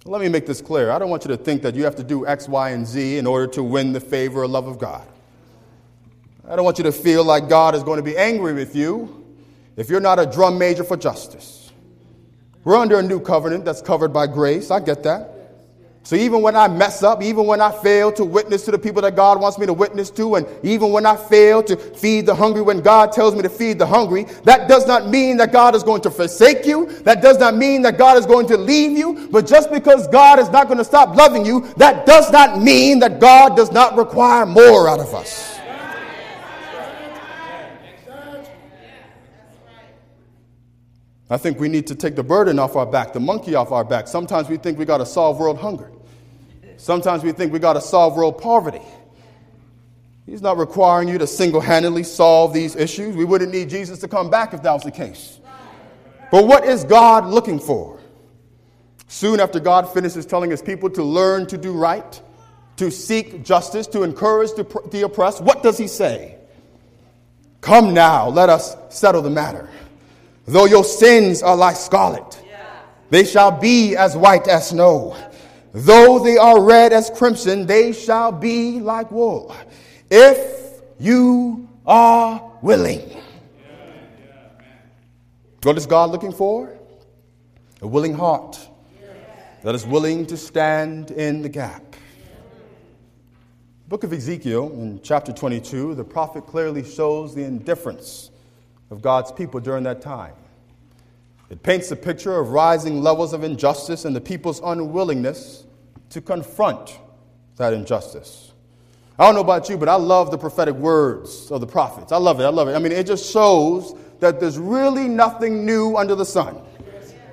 Let 0.05 0.21
me 0.21 0.27
make 0.27 0.45
this 0.45 0.61
clear. 0.61 0.91
I 0.91 0.99
don't 0.99 1.09
want 1.09 1.23
you 1.23 1.29
to 1.29 1.37
think 1.37 1.61
that 1.61 1.75
you 1.75 1.85
have 1.85 1.95
to 1.95 2.03
do 2.03 2.27
X, 2.27 2.49
Y, 2.49 2.71
and 2.71 2.85
Z 2.85 3.17
in 3.17 3.25
order 3.25 3.47
to 3.53 3.63
win 3.63 3.93
the 3.93 4.01
favor 4.01 4.41
or 4.41 4.47
love 4.47 4.67
of 4.67 4.77
God. 4.77 5.07
I 6.47 6.57
don't 6.57 6.65
want 6.65 6.77
you 6.77 6.83
to 6.83 6.91
feel 6.91 7.23
like 7.23 7.47
God 7.47 7.73
is 7.73 7.83
going 7.83 7.97
to 7.97 8.03
be 8.03 8.17
angry 8.17 8.53
with 8.53 8.75
you 8.75 9.25
if 9.77 9.89
you're 9.89 10.01
not 10.01 10.19
a 10.19 10.25
drum 10.25 10.57
major 10.57 10.83
for 10.83 10.97
justice. 10.97 11.71
We're 12.65 12.75
under 12.75 12.99
a 12.99 13.03
new 13.03 13.21
covenant 13.21 13.63
that's 13.63 13.81
covered 13.81 14.11
by 14.11 14.27
grace. 14.27 14.71
I 14.71 14.81
get 14.81 15.03
that. 15.03 15.32
So 16.05 16.17
even 16.17 16.41
when 16.41 16.53
I 16.53 16.67
mess 16.67 17.01
up, 17.01 17.23
even 17.23 17.45
when 17.45 17.61
I 17.61 17.71
fail 17.71 18.11
to 18.11 18.25
witness 18.25 18.65
to 18.65 18.71
the 18.71 18.77
people 18.77 19.01
that 19.03 19.15
God 19.15 19.39
wants 19.39 19.57
me 19.57 19.65
to 19.65 19.71
witness 19.71 20.09
to, 20.11 20.35
and 20.35 20.45
even 20.61 20.91
when 20.91 21.05
I 21.05 21.15
fail 21.15 21.63
to 21.63 21.77
feed 21.77 22.25
the 22.25 22.35
hungry 22.35 22.61
when 22.61 22.81
God 22.81 23.13
tells 23.13 23.33
me 23.33 23.41
to 23.41 23.49
feed 23.49 23.79
the 23.79 23.85
hungry, 23.85 24.25
that 24.43 24.67
does 24.67 24.85
not 24.85 25.07
mean 25.07 25.37
that 25.37 25.53
God 25.53 25.75
is 25.75 25.81
going 25.81 26.01
to 26.01 26.11
forsake 26.11 26.65
you. 26.65 26.87
That 27.03 27.21
does 27.21 27.37
not 27.39 27.55
mean 27.55 27.83
that 27.83 27.97
God 27.97 28.17
is 28.17 28.25
going 28.25 28.47
to 28.47 28.57
leave 28.57 28.97
you. 28.97 29.29
But 29.31 29.47
just 29.47 29.71
because 29.71 30.05
God 30.09 30.39
is 30.39 30.49
not 30.49 30.67
going 30.67 30.77
to 30.77 30.83
stop 30.83 31.15
loving 31.15 31.45
you, 31.45 31.61
that 31.77 32.05
does 32.05 32.29
not 32.33 32.61
mean 32.61 32.99
that 32.99 33.21
God 33.21 33.55
does 33.55 33.71
not 33.71 33.95
require 33.95 34.45
more 34.45 34.89
out 34.89 34.99
of 34.99 35.15
us. 35.15 35.57
I 41.29 41.37
think 41.37 41.59
we 41.59 41.69
need 41.69 41.87
to 41.87 41.95
take 41.95 42.15
the 42.17 42.23
burden 42.23 42.59
off 42.59 42.75
our 42.75 42.85
back, 42.85 43.13
the 43.13 43.21
monkey 43.21 43.55
off 43.55 43.71
our 43.71 43.85
back. 43.85 44.09
Sometimes 44.09 44.49
we 44.49 44.57
think 44.57 44.77
we 44.77 44.83
got 44.83 44.97
to 44.97 45.05
solve 45.05 45.39
world 45.39 45.57
hunger. 45.57 45.92
Sometimes 46.83 47.23
we 47.23 47.31
think 47.31 47.53
we 47.53 47.59
got 47.59 47.73
to 47.73 47.81
solve 47.81 48.17
world 48.17 48.41
poverty. 48.41 48.81
He's 50.25 50.41
not 50.41 50.57
requiring 50.57 51.07
you 51.07 51.17
to 51.17 51.25
single 51.25 51.61
handedly 51.61 52.03
solve 52.03 52.53
these 52.53 52.75
issues. 52.75 53.15
We 53.15 53.23
wouldn't 53.23 53.53
need 53.53 53.69
Jesus 53.69 53.99
to 53.99 54.09
come 54.09 54.29
back 54.29 54.53
if 54.53 54.61
that 54.63 54.73
was 54.73 54.83
the 54.83 54.91
case. 54.91 55.39
But 56.29 56.45
what 56.45 56.65
is 56.65 56.83
God 56.83 57.25
looking 57.27 57.57
for? 57.57 58.01
Soon 59.07 59.39
after 59.39 59.61
God 59.61 59.93
finishes 59.93 60.25
telling 60.25 60.51
his 60.51 60.61
people 60.61 60.89
to 60.89 61.01
learn 61.01 61.47
to 61.47 61.57
do 61.57 61.71
right, 61.71 62.21
to 62.75 62.91
seek 62.91 63.45
justice, 63.45 63.87
to 63.87 64.03
encourage 64.03 64.51
the 64.51 65.03
oppressed, 65.05 65.41
what 65.41 65.63
does 65.63 65.77
he 65.77 65.87
say? 65.87 66.35
Come 67.61 67.93
now, 67.93 68.27
let 68.27 68.49
us 68.49 68.75
settle 68.89 69.21
the 69.21 69.29
matter. 69.29 69.69
Though 70.45 70.65
your 70.65 70.83
sins 70.83 71.43
are 71.43 71.55
like 71.55 71.77
scarlet, 71.77 72.43
they 73.09 73.23
shall 73.23 73.51
be 73.51 73.95
as 73.95 74.17
white 74.17 74.49
as 74.49 74.67
snow. 74.67 75.15
Though 75.73 76.19
they 76.19 76.37
are 76.37 76.61
red 76.61 76.93
as 76.93 77.09
crimson, 77.09 77.65
they 77.65 77.93
shall 77.93 78.31
be 78.31 78.79
like 78.79 79.09
wool. 79.09 79.55
If 80.09 80.81
you 80.99 81.67
are 81.85 82.51
willing. 82.61 83.19
What 85.63 85.77
is 85.77 85.87
God 85.87 86.11
looking 86.11 86.31
for? 86.31 86.77
A 87.81 87.87
willing 87.87 88.13
heart 88.13 88.59
that 89.63 89.73
is 89.73 89.85
willing 89.85 90.27
to 90.27 90.37
stand 90.37 91.09
in 91.11 91.41
the 91.41 91.49
gap. 91.49 91.95
book 93.87 94.03
of 94.03 94.13
Ezekiel, 94.13 94.71
in 94.73 94.99
chapter 95.01 95.31
22, 95.31 95.95
the 95.95 96.03
prophet 96.03 96.45
clearly 96.45 96.83
shows 96.83 97.33
the 97.33 97.43
indifference 97.43 98.29
of 98.91 99.01
God's 99.01 99.31
people 99.31 99.59
during 99.59 99.83
that 99.83 100.01
time. 100.01 100.33
It 101.53 101.61
paints 101.61 101.91
a 101.91 101.95
picture 101.95 102.35
of 102.35 102.49
rising 102.49 103.03
levels 103.03 103.31
of 103.31 103.43
injustice 103.43 104.05
and 104.05 104.15
the 104.15 104.19
people's 104.19 104.59
unwillingness 104.63 105.65
to 106.09 106.19
confront 106.19 106.97
that 107.57 107.73
injustice. 107.73 108.53
I 109.19 109.27
don't 109.27 109.35
know 109.35 109.41
about 109.41 109.69
you, 109.69 109.77
but 109.77 109.87
I 109.87 109.93
love 109.93 110.31
the 110.31 110.37
prophetic 110.39 110.73
words 110.73 111.51
of 111.51 111.61
the 111.61 111.67
prophets. 111.67 112.11
I 112.11 112.17
love 112.17 112.39
it. 112.39 112.45
I 112.45 112.49
love 112.49 112.69
it. 112.69 112.73
I 112.73 112.79
mean, 112.79 112.91
it 112.91 113.05
just 113.05 113.31
shows 113.31 113.93
that 114.19 114.39
there's 114.39 114.57
really 114.57 115.07
nothing 115.07 115.63
new 115.63 115.95
under 115.95 116.15
the 116.15 116.25
sun, 116.25 116.59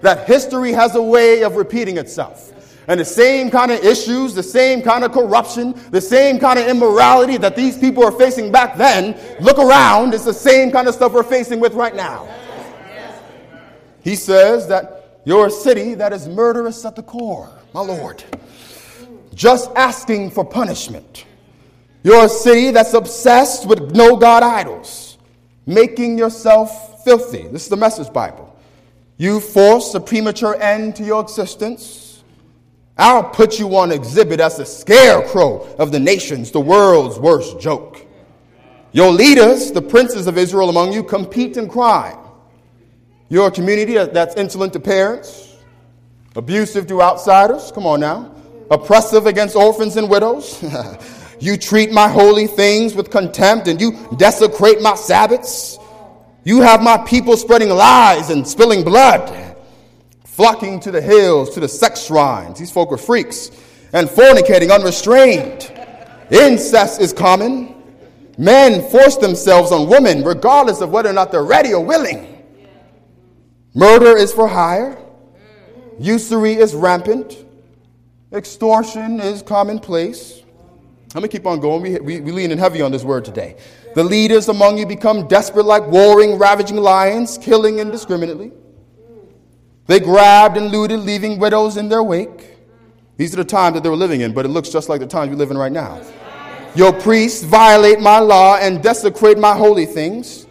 that 0.03 0.29
history 0.29 0.73
has 0.73 0.97
a 0.97 1.03
way 1.03 1.43
of 1.43 1.57
repeating 1.57 1.97
itself. 1.97 2.53
And 2.89 3.01
the 3.01 3.07
same 3.07 3.51
kind 3.51 3.71
of 3.71 3.83
issues, 3.83 4.35
the 4.35 4.43
same 4.43 4.83
kind 4.83 5.03
of 5.03 5.13
corruption, 5.13 5.75
the 5.93 6.01
same 6.03 6.39
kind 6.39 6.59
of 6.59 6.69
immorality 6.69 7.39
that 7.39 7.57
these 7.57 7.79
people 7.79 8.05
are 8.05 8.13
facing 8.13 8.53
back 8.53 8.77
then, 8.77 9.19
look 9.41 9.57
around, 9.57 10.13
it's 10.13 10.27
the 10.27 10.35
same 10.35 10.71
kind 10.71 10.89
of 10.89 10.95
stuff 10.95 11.15
we're 11.15 11.23
facing 11.23 11.59
with 11.59 11.73
right 11.73 11.97
now. 11.97 12.29
He 14.03 14.17
says 14.17 14.69
that 14.69 15.21
you're 15.25 15.47
a 15.47 15.51
city 15.51 15.95
that 15.95 16.13
is 16.13 16.29
murderous 16.29 16.85
at 16.85 16.97
the 16.97 17.03
core, 17.03 17.51
my 17.75 17.81
Lord, 17.81 18.25
just 19.35 19.71
asking 19.77 20.31
for 20.31 20.45
punishment. 20.45 21.27
You're 22.03 22.25
a 22.25 22.29
city 22.29 22.71
that's 22.71 22.95
obsessed 22.95 23.67
with 23.67 23.95
no 23.95 24.17
God 24.17 24.43
idols, 24.43 25.19
making 25.67 26.17
yourself 26.17 27.05
filthy. 27.05 27.47
This 27.49 27.65
is 27.65 27.69
the 27.69 27.77
Message 27.77 28.13
Bible. 28.13 28.57
You 29.19 29.41
force 29.41 29.95
a 29.95 30.01
premature 30.01 30.57
end 30.61 30.97
to 30.97 31.05
your 31.05 31.21
existence 31.21 32.11
I'll 33.01 33.25
put 33.25 33.59
you 33.59 33.75
on 33.77 33.93
exhibit 33.93 34.41
as 34.41 34.59
the 34.59 34.67
scarecrow 34.67 35.67
of 35.79 35.91
the 35.91 35.99
nations, 35.99 36.51
the 36.51 36.61
world's 36.61 37.19
worst 37.19 37.59
joke. 37.59 38.07
Your 38.93 39.11
leaders, 39.11 39.73
the 39.73 39.81
princes 39.81 40.27
of 40.27 40.37
Israel 40.37 40.69
among 40.69 40.93
you, 40.93 41.03
compete 41.03 41.57
in 41.57 41.67
crime. 41.67 42.19
You're 43.31 43.47
a 43.47 43.51
community 43.51 43.95
that's 43.95 44.35
insolent 44.37 44.75
to 44.75 44.81
parents, 44.81 45.57
abusive 46.37 46.87
to 46.88 47.01
outsiders. 47.01 47.73
Come 47.73 47.87
on 47.87 48.01
now. 48.01 48.35
Oppressive 48.71 49.27
against 49.27 49.57
orphans 49.57 49.97
and 49.97 50.11
widows. 50.11 50.62
you 51.40 51.57
treat 51.57 51.93
my 51.93 52.09
holy 52.09 52.47
things 52.47 52.95
with 52.95 53.11
contempt 53.11 53.69
and 53.69 53.81
you 53.81 53.93
desecrate 54.19 54.83
my 54.83 54.95
Sabbaths. 54.95 55.79
You 56.45 56.61
have 56.61 56.83
my 56.83 56.99
people 56.99 57.37
spreading 57.38 57.71
lies 57.71 58.29
and 58.29 58.47
spilling 58.47 58.85
blood 58.85 59.51
flocking 60.40 60.81
to 60.81 60.90
the 60.90 61.03
hills, 61.03 61.51
to 61.51 61.61
the 61.61 61.69
sex 61.69 62.07
shrines. 62.07 62.59
These 62.59 62.71
folk 62.71 62.90
are 62.93 62.97
freaks 62.97 63.51
and 63.93 64.09
fornicating 64.09 64.75
unrestrained. 64.75 65.71
Incest 66.31 66.99
is 66.99 67.12
common. 67.12 67.75
Men 68.38 68.88
force 68.90 69.19
themselves 69.19 69.71
on 69.71 69.87
women 69.87 70.25
regardless 70.25 70.81
of 70.81 70.93
whether 70.93 71.11
or 71.11 71.12
not 71.12 71.31
they're 71.31 71.45
ready 71.45 71.75
or 71.75 71.85
willing. 71.85 72.39
Murder 73.75 74.17
is 74.17 74.33
for 74.33 74.49
hire. 74.49 74.99
Usury 75.99 76.55
is 76.55 76.75
rampant. 76.75 77.45
Extortion 78.33 79.21
is 79.21 79.43
commonplace. 79.43 80.43
Let 81.15 81.23
me 81.23 81.29
keep 81.29 81.47
on 81.47 81.61
going. 81.61 81.83
We, 81.83 81.99
we, 81.99 82.21
we 82.21 82.33
lean 82.33 82.51
in 82.51 82.59
heavy 82.59 82.83
on 82.83 82.93
this 82.93 83.05
word 83.05 83.25
today. 83.25 83.57
The 83.95 84.05
leaders 84.05 84.49
among 84.49 84.79
you 84.79 84.87
become 84.87 85.27
desperate 85.27 85.67
like 85.67 85.87
warring, 85.89 86.39
ravaging 86.39 86.77
lions, 86.77 87.39
killing 87.39 87.81
indiscriminately. 87.81 88.53
They 89.87 89.99
grabbed 89.99 90.57
and 90.57 90.71
looted, 90.71 91.01
leaving 91.01 91.39
widows 91.41 91.77
in 91.77 91.89
their 91.89 92.03
wake. 92.03 92.57
These 93.17 93.35
are 93.35 93.39
the 93.39 93.45
times 93.45 93.75
that 93.75 93.83
they 93.83 93.89
were 93.89 93.97
living 93.97 94.21
in, 94.21 94.33
but 94.33 94.45
it 94.45 94.49
looks 94.49 94.69
just 94.69 94.89
like 94.89 95.01
the 95.01 95.07
times 95.07 95.31
we 95.31 95.37
live 95.37 95.51
in 95.51 95.59
right 95.59 95.73
now. 95.73 96.01
Your 96.77 96.93
priests 96.93 97.43
violate 97.43 97.99
my 97.99 98.21
law 98.21 98.57
and 98.57 98.81
desecrate 98.81 99.39
my 99.39 99.55
holy 99.55 99.87
things. 99.87 100.47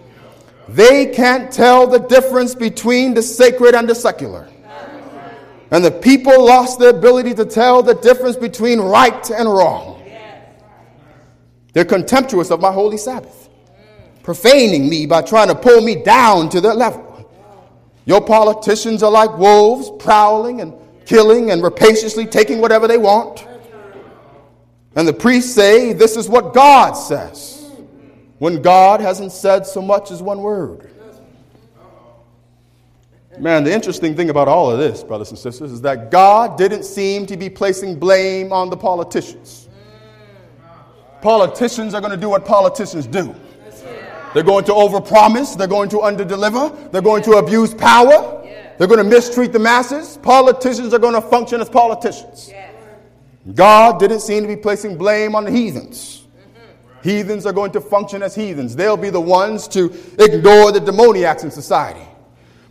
They 0.73 1.07
can't 1.07 1.51
tell 1.51 1.87
the 1.87 1.99
difference 1.99 2.53
between 2.53 3.13
the 3.13 3.23
sacred 3.23 3.75
and 3.75 3.89
the 3.89 3.95
secular. 3.95 4.47
And 5.71 5.83
the 5.83 5.91
people 5.91 6.45
lost 6.45 6.79
the 6.79 6.89
ability 6.89 7.33
to 7.35 7.45
tell 7.45 7.83
the 7.83 7.95
difference 7.95 8.35
between 8.35 8.79
right 8.79 9.29
and 9.31 9.47
wrong. 9.47 10.03
They're 11.73 11.85
contemptuous 11.85 12.51
of 12.51 12.61
my 12.61 12.71
holy 12.71 12.97
Sabbath, 12.97 13.49
profaning 14.23 14.89
me 14.89 15.05
by 15.05 15.21
trying 15.21 15.47
to 15.49 15.55
pull 15.55 15.81
me 15.81 16.03
down 16.03 16.49
to 16.49 16.61
their 16.61 16.73
level. 16.73 17.05
Your 18.05 18.21
politicians 18.21 19.03
are 19.03 19.11
like 19.11 19.37
wolves, 19.37 19.91
prowling 20.03 20.61
and 20.61 20.73
killing 21.05 21.51
and 21.51 21.61
rapaciously 21.63 22.25
taking 22.25 22.59
whatever 22.59 22.87
they 22.87 22.97
want. 22.97 23.47
And 24.95 25.07
the 25.07 25.13
priests 25.13 25.53
say, 25.53 25.93
This 25.93 26.17
is 26.17 26.27
what 26.27 26.53
God 26.53 26.93
says, 26.93 27.58
when 28.39 28.61
God 28.61 29.01
hasn't 29.01 29.31
said 29.31 29.65
so 29.65 29.81
much 29.81 30.11
as 30.11 30.21
one 30.21 30.41
word. 30.41 30.89
Man, 33.37 33.63
the 33.63 33.71
interesting 33.71 34.15
thing 34.15 34.29
about 34.29 34.47
all 34.47 34.69
of 34.69 34.79
this, 34.79 35.03
brothers 35.03 35.29
and 35.29 35.39
sisters, 35.39 35.71
is 35.71 35.81
that 35.81 36.11
God 36.11 36.57
didn't 36.57 36.83
seem 36.83 37.25
to 37.27 37.37
be 37.37 37.49
placing 37.49 37.97
blame 37.97 38.51
on 38.51 38.69
the 38.69 38.75
politicians. 38.75 39.69
Politicians 41.21 41.93
are 41.93 42.01
going 42.01 42.11
to 42.11 42.17
do 42.17 42.29
what 42.29 42.43
politicians 42.43 43.07
do. 43.07 43.33
They're 44.33 44.43
going 44.43 44.65
to 44.65 44.71
overpromise. 44.71 45.57
They're 45.57 45.67
going 45.67 45.89
to 45.89 45.97
underdeliver. 45.97 46.91
They're 46.91 47.01
going 47.01 47.23
to 47.23 47.33
abuse 47.33 47.73
power. 47.73 48.45
They're 48.77 48.87
going 48.87 48.99
to 48.99 49.03
mistreat 49.03 49.51
the 49.51 49.59
masses. 49.59 50.17
Politicians 50.17 50.93
are 50.93 50.99
going 50.99 51.15
to 51.15 51.21
function 51.21 51.61
as 51.61 51.69
politicians. 51.69 52.51
God 53.53 53.99
didn't 53.99 54.19
seem 54.19 54.43
to 54.43 54.47
be 54.47 54.55
placing 54.55 54.97
blame 54.97 55.35
on 55.35 55.45
the 55.45 55.51
heathens. 55.51 56.18
Heathens 57.03 57.45
are 57.45 57.53
going 57.53 57.71
to 57.71 57.81
function 57.81 58.21
as 58.21 58.35
heathens. 58.35 58.75
They'll 58.75 58.97
be 58.97 59.09
the 59.09 59.21
ones 59.21 59.67
to 59.69 59.85
ignore 60.19 60.71
the 60.71 60.79
demoniacs 60.79 61.43
in 61.43 61.51
society. 61.51 62.05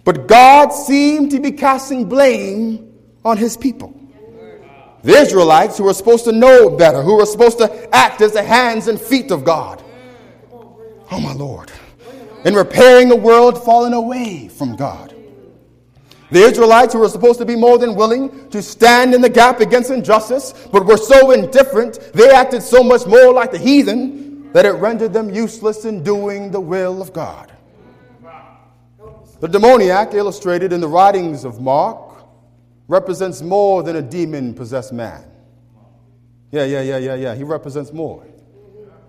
But 0.04 0.26
God 0.26 0.70
seemed 0.70 1.30
to 1.32 1.40
be 1.40 1.52
casting 1.52 2.08
blame 2.08 2.92
on 3.24 3.36
his 3.36 3.56
people. 3.56 3.94
The 5.02 5.12
Israelites, 5.12 5.78
who 5.78 5.84
were 5.84 5.94
supposed 5.94 6.24
to 6.24 6.32
know 6.32 6.70
better, 6.70 7.02
who 7.02 7.16
were 7.16 7.26
supposed 7.26 7.58
to 7.58 7.94
act 7.94 8.20
as 8.20 8.32
the 8.32 8.42
hands 8.42 8.88
and 8.88 9.00
feet 9.00 9.30
of 9.30 9.44
God. 9.44 9.82
Oh, 11.10 11.20
my 11.20 11.32
Lord. 11.32 11.70
In 12.44 12.54
repairing 12.54 13.10
a 13.10 13.16
world 13.16 13.62
fallen 13.64 13.92
away 13.92 14.48
from 14.48 14.76
God. 14.76 15.14
The 16.30 16.40
Israelites, 16.40 16.92
who 16.92 17.00
were 17.00 17.08
supposed 17.08 17.38
to 17.38 17.46
be 17.46 17.56
more 17.56 17.78
than 17.78 17.94
willing 17.94 18.50
to 18.50 18.62
stand 18.62 19.14
in 19.14 19.22
the 19.22 19.30
gap 19.30 19.60
against 19.60 19.90
injustice, 19.90 20.52
but 20.70 20.84
were 20.84 20.98
so 20.98 21.30
indifferent, 21.30 21.98
they 22.12 22.30
acted 22.30 22.62
so 22.62 22.82
much 22.82 23.06
more 23.06 23.32
like 23.32 23.50
the 23.50 23.58
heathen 23.58 24.52
that 24.52 24.66
it 24.66 24.72
rendered 24.72 25.12
them 25.12 25.30
useless 25.30 25.84
in 25.84 26.02
doing 26.02 26.50
the 26.50 26.60
will 26.60 27.00
of 27.00 27.12
God. 27.12 27.52
The 29.40 29.48
demoniac, 29.48 30.14
illustrated 30.14 30.72
in 30.72 30.80
the 30.80 30.88
writings 30.88 31.44
of 31.44 31.60
Mark, 31.60 32.24
represents 32.88 33.40
more 33.40 33.82
than 33.82 33.96
a 33.96 34.02
demon 34.02 34.52
possessed 34.52 34.92
man. 34.92 35.24
Yeah, 36.50 36.64
yeah, 36.64 36.80
yeah, 36.80 36.98
yeah, 36.98 37.14
yeah. 37.14 37.34
He 37.34 37.44
represents 37.44 37.92
more. 37.92 38.26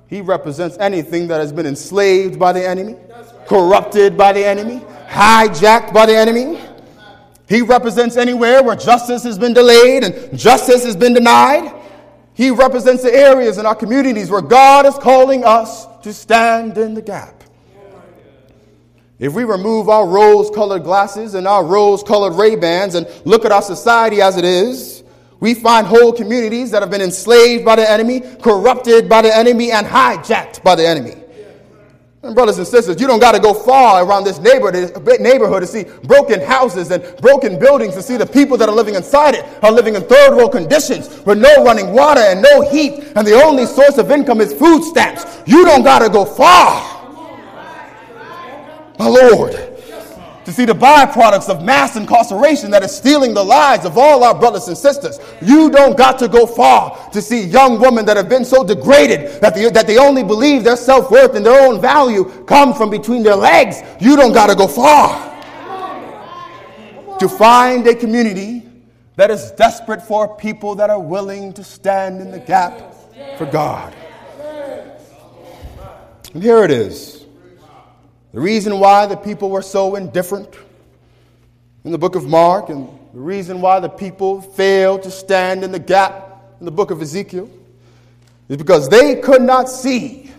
He 0.07 0.21
represents 0.21 0.77
anything 0.79 1.27
that 1.27 1.39
has 1.39 1.51
been 1.51 1.65
enslaved 1.65 2.37
by 2.37 2.51
the 2.51 2.67
enemy, 2.67 2.95
corrupted 3.47 4.17
by 4.17 4.33
the 4.33 4.45
enemy, 4.45 4.81
hijacked 5.07 5.93
by 5.93 6.05
the 6.05 6.15
enemy. 6.15 6.59
He 7.49 7.63
represents 7.63 8.15
anywhere 8.15 8.61
where 8.61 8.75
justice 8.75 9.23
has 9.23 9.39
been 9.39 9.53
delayed 9.53 10.03
and 10.03 10.37
justice 10.37 10.85
has 10.85 10.95
been 10.95 11.15
denied. 11.15 11.73
He 12.35 12.51
represents 12.51 13.01
the 13.01 13.11
areas 13.11 13.57
in 13.57 13.65
our 13.65 13.73
communities 13.73 14.29
where 14.29 14.41
God 14.41 14.85
is 14.85 14.93
calling 14.93 15.43
us 15.43 15.87
to 16.03 16.13
stand 16.13 16.77
in 16.77 16.93
the 16.93 17.01
gap. 17.01 17.43
If 19.17 19.33
we 19.33 19.43
remove 19.43 19.89
our 19.89 20.07
rose 20.07 20.51
colored 20.51 20.83
glasses 20.83 21.33
and 21.33 21.47
our 21.47 21.65
rose 21.65 22.03
colored 22.03 22.35
Ray-Bans 22.35 22.93
and 22.93 23.07
look 23.25 23.43
at 23.45 23.51
our 23.51 23.63
society 23.63 24.21
as 24.21 24.37
it 24.37 24.45
is, 24.45 25.03
we 25.39 25.55
find 25.55 25.87
whole 25.87 26.13
communities 26.13 26.69
that 26.71 26.83
have 26.83 26.91
been 26.91 27.01
enslaved 27.01 27.65
by 27.65 27.77
the 27.77 27.89
enemy, 27.89 28.21
corrupted 28.41 29.09
by 29.09 29.23
the 29.23 29.35
enemy, 29.35 29.71
and 29.71 29.87
hijacked 29.87 30.63
by 30.63 30.75
the 30.75 30.87
enemy. 30.87 31.18
And 32.21 32.35
brothers 32.35 32.57
and 32.57 32.67
sisters, 32.67 32.99
you 32.99 33.07
don't 33.07 33.21
got 33.21 33.31
to 33.31 33.39
go 33.39 33.53
far 33.53 34.03
around 34.03 34.25
this 34.25 34.39
neighborhood 34.39 35.61
to 35.61 35.67
see 35.67 35.85
broken 36.03 36.41
houses 36.41 36.91
and 36.91 37.01
broken 37.21 37.57
buildings 37.57 37.93
to 37.93 38.01
see 38.01 38.17
the 38.17 38.25
people 38.25 38.57
that 38.57 38.67
are 38.67 38.75
living 38.75 38.95
inside 38.95 39.35
it 39.35 39.45
are 39.63 39.71
living 39.71 39.95
in 39.95 40.01
third 40.01 40.35
world 40.35 40.51
conditions 40.51 41.21
with 41.25 41.37
no 41.37 41.63
running 41.63 41.93
water 41.93 42.19
and 42.19 42.41
no 42.41 42.69
heat, 42.69 43.13
and 43.15 43.25
the 43.25 43.41
only 43.41 43.65
source 43.65 43.97
of 43.97 44.11
income 44.11 44.41
is 44.41 44.51
food 44.53 44.83
stamps. 44.83 45.23
You 45.47 45.63
don't 45.63 45.83
got 45.83 45.99
to 45.99 46.09
go 46.09 46.25
far. 46.25 46.97
My 48.99 49.07
Lord, 49.07 49.68
to 50.49 50.55
see 50.55 50.65
the 50.65 50.73
byproducts 50.73 51.47
of 51.47 51.63
mass 51.63 51.95
incarceration 51.95 52.71
that 52.71 52.81
is 52.81 52.95
stealing 52.95 53.35
the 53.35 53.43
lives 53.43 53.85
of 53.85 53.99
all 53.99 54.23
our 54.23 54.33
brothers 54.33 54.67
and 54.67 54.75
sisters. 54.75 55.19
You 55.43 55.69
don't 55.69 55.95
got 55.95 56.17
to 56.19 56.27
go 56.27 56.47
far 56.47 57.11
to 57.11 57.21
see 57.21 57.43
young 57.45 57.79
women 57.79 58.03
that 58.05 58.17
have 58.17 58.27
been 58.27 58.43
so 58.43 58.63
degraded 58.63 59.41
that 59.41 59.53
they, 59.53 59.69
that 59.69 59.85
they 59.85 59.99
only 59.99 60.23
believe 60.23 60.63
their 60.63 60.75
self 60.75 61.11
worth 61.11 61.35
and 61.35 61.45
their 61.45 61.61
own 61.61 61.79
value 61.79 62.25
come 62.47 62.73
from 62.73 62.89
between 62.89 63.21
their 63.21 63.35
legs. 63.35 63.83
You 64.01 64.15
don't 64.15 64.33
got 64.33 64.47
to 64.47 64.55
go 64.55 64.67
far 64.67 65.27
to 67.19 67.29
find 67.29 67.85
a 67.85 67.93
community 67.93 68.63
that 69.17 69.29
is 69.29 69.51
desperate 69.51 70.01
for 70.01 70.35
people 70.35 70.73
that 70.75 70.89
are 70.89 70.99
willing 70.99 71.53
to 71.53 71.63
stand 71.63 72.21
in 72.21 72.31
the 72.31 72.39
gap 72.39 72.95
for 73.37 73.45
God. 73.45 73.93
And 76.33 76.41
here 76.41 76.63
it 76.63 76.71
is. 76.71 77.18
The 78.31 78.39
reason 78.39 78.79
why 78.79 79.07
the 79.07 79.17
people 79.17 79.49
were 79.49 79.63
so 79.63 79.95
indifferent 79.95 80.55
in 81.83 81.91
the 81.91 81.97
book 81.97 82.15
of 82.15 82.27
Mark, 82.27 82.69
and 82.69 82.87
the 83.13 83.19
reason 83.19 83.59
why 83.59 83.79
the 83.79 83.89
people 83.89 84.41
failed 84.41 85.03
to 85.03 85.11
stand 85.11 85.63
in 85.63 85.71
the 85.71 85.79
gap 85.79 86.43
in 86.59 86.65
the 86.65 86.71
book 86.71 86.91
of 86.91 87.01
Ezekiel, 87.01 87.49
is 88.47 88.57
because 88.57 88.87
they 88.89 89.15
could 89.15 89.41
not 89.41 89.69
see, 89.69 90.29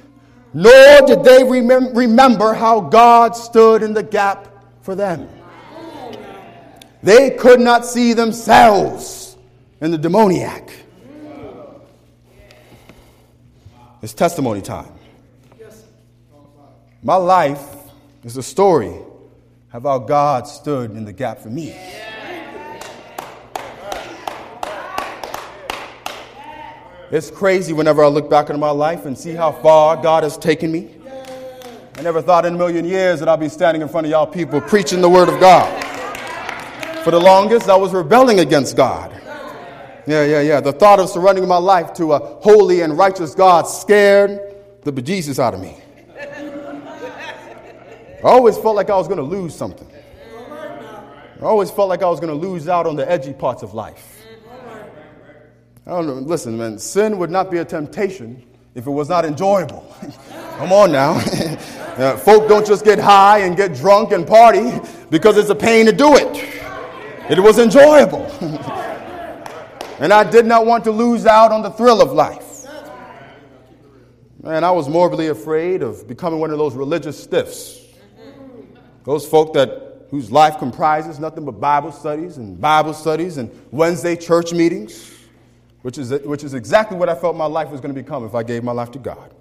nor 0.52 1.00
did 1.06 1.24
they 1.24 1.42
remem- 1.42 1.96
remember 1.96 2.54
how 2.54 2.80
God 2.80 3.34
stood 3.34 3.82
in 3.82 3.92
the 3.92 4.02
gap 4.02 4.46
for 4.82 4.94
them. 4.94 5.28
They 7.02 7.30
could 7.30 7.60
not 7.60 7.86
see 7.86 8.12
themselves 8.12 9.36
in 9.80 9.90
the 9.90 9.98
demoniac. 9.98 10.70
It's 14.02 14.14
testimony 14.14 14.60
time. 14.60 14.92
My 17.02 17.16
life 17.16 17.79
it's 18.22 18.36
a 18.36 18.42
story 18.42 18.94
of 19.72 19.82
how 19.84 19.98
God 19.98 20.46
stood 20.46 20.90
in 20.90 21.04
the 21.04 21.12
gap 21.12 21.38
for 21.38 21.48
me. 21.48 21.74
It's 27.10 27.30
crazy 27.30 27.72
whenever 27.72 28.04
I 28.04 28.08
look 28.08 28.30
back 28.30 28.50
on 28.50 28.60
my 28.60 28.70
life 28.70 29.04
and 29.04 29.18
see 29.18 29.32
how 29.32 29.50
far 29.50 29.96
God 29.96 30.22
has 30.22 30.38
taken 30.38 30.70
me. 30.70 30.94
I 31.96 32.02
never 32.02 32.22
thought 32.22 32.46
in 32.46 32.54
a 32.54 32.58
million 32.58 32.84
years 32.84 33.18
that 33.20 33.28
I'd 33.28 33.40
be 33.40 33.48
standing 33.48 33.82
in 33.82 33.88
front 33.88 34.06
of 34.06 34.10
y'all 34.10 34.26
people 34.26 34.60
preaching 34.60 35.00
the 35.00 35.08
Word 35.08 35.28
of 35.28 35.40
God. 35.40 35.68
For 37.02 37.10
the 37.10 37.18
longest, 37.18 37.68
I 37.68 37.76
was 37.76 37.92
rebelling 37.92 38.40
against 38.40 38.76
God. 38.76 39.10
Yeah, 40.06 40.24
yeah, 40.24 40.40
yeah. 40.40 40.60
The 40.60 40.72
thought 40.72 41.00
of 41.00 41.08
surrendering 41.08 41.48
my 41.48 41.56
life 41.56 41.92
to 41.94 42.12
a 42.12 42.18
holy 42.42 42.82
and 42.82 42.96
righteous 42.96 43.34
God 43.34 43.62
scared 43.62 44.38
the 44.82 44.92
bejesus 44.92 45.38
out 45.38 45.54
of 45.54 45.60
me. 45.60 45.79
I 48.22 48.28
always 48.28 48.58
felt 48.58 48.76
like 48.76 48.90
I 48.90 48.96
was 48.96 49.08
going 49.08 49.18
to 49.18 49.24
lose 49.24 49.54
something. 49.54 49.90
I 51.40 51.44
always 51.44 51.70
felt 51.70 51.88
like 51.88 52.02
I 52.02 52.08
was 52.08 52.20
going 52.20 52.28
to 52.28 52.46
lose 52.46 52.68
out 52.68 52.86
on 52.86 52.96
the 52.96 53.10
edgy 53.10 53.32
parts 53.32 53.62
of 53.62 53.72
life. 53.72 54.22
I 55.86 55.90
don't 55.90 56.06
know. 56.06 56.14
Listen, 56.14 56.58
man, 56.58 56.78
sin 56.78 57.16
would 57.16 57.30
not 57.30 57.50
be 57.50 57.58
a 57.58 57.64
temptation 57.64 58.44
if 58.74 58.86
it 58.86 58.90
was 58.90 59.08
not 59.08 59.24
enjoyable. 59.24 59.96
Come 60.58 60.70
on 60.70 60.92
now. 60.92 61.12
uh, 61.96 62.18
folk 62.18 62.46
don't 62.46 62.66
just 62.66 62.84
get 62.84 62.98
high 62.98 63.38
and 63.38 63.56
get 63.56 63.74
drunk 63.74 64.12
and 64.12 64.26
party 64.26 64.70
because 65.08 65.38
it's 65.38 65.48
a 65.48 65.54
pain 65.54 65.86
to 65.86 65.92
do 65.92 66.14
it. 66.14 66.44
It 67.30 67.40
was 67.40 67.58
enjoyable. 67.58 68.26
and 69.98 70.12
I 70.12 70.28
did 70.30 70.44
not 70.44 70.66
want 70.66 70.84
to 70.84 70.90
lose 70.90 71.24
out 71.24 71.52
on 71.52 71.62
the 71.62 71.70
thrill 71.70 72.02
of 72.02 72.12
life. 72.12 72.66
Man, 74.42 74.62
I 74.62 74.70
was 74.72 74.90
morbidly 74.90 75.28
afraid 75.28 75.82
of 75.82 76.06
becoming 76.06 76.38
one 76.38 76.50
of 76.50 76.58
those 76.58 76.74
religious 76.74 77.22
stiffs 77.22 77.79
those 79.10 79.26
folk 79.26 79.54
that 79.54 80.06
whose 80.10 80.30
life 80.30 80.58
comprises 80.58 81.18
nothing 81.18 81.44
but 81.44 81.58
Bible 81.58 81.90
studies 81.90 82.36
and 82.36 82.60
Bible 82.60 82.94
studies 82.94 83.38
and 83.38 83.50
Wednesday 83.72 84.14
church 84.14 84.52
meetings, 84.52 85.10
which 85.82 85.98
is, 85.98 86.12
which 86.12 86.44
is 86.44 86.54
exactly 86.54 86.96
what 86.96 87.08
I 87.08 87.16
felt 87.16 87.34
my 87.34 87.46
life 87.46 87.70
was 87.70 87.80
going 87.80 87.92
to 87.92 88.00
become 88.00 88.24
if 88.24 88.36
I 88.36 88.44
gave 88.44 88.62
my 88.62 88.70
life 88.70 88.92
to 88.92 89.00
God. 89.00 89.34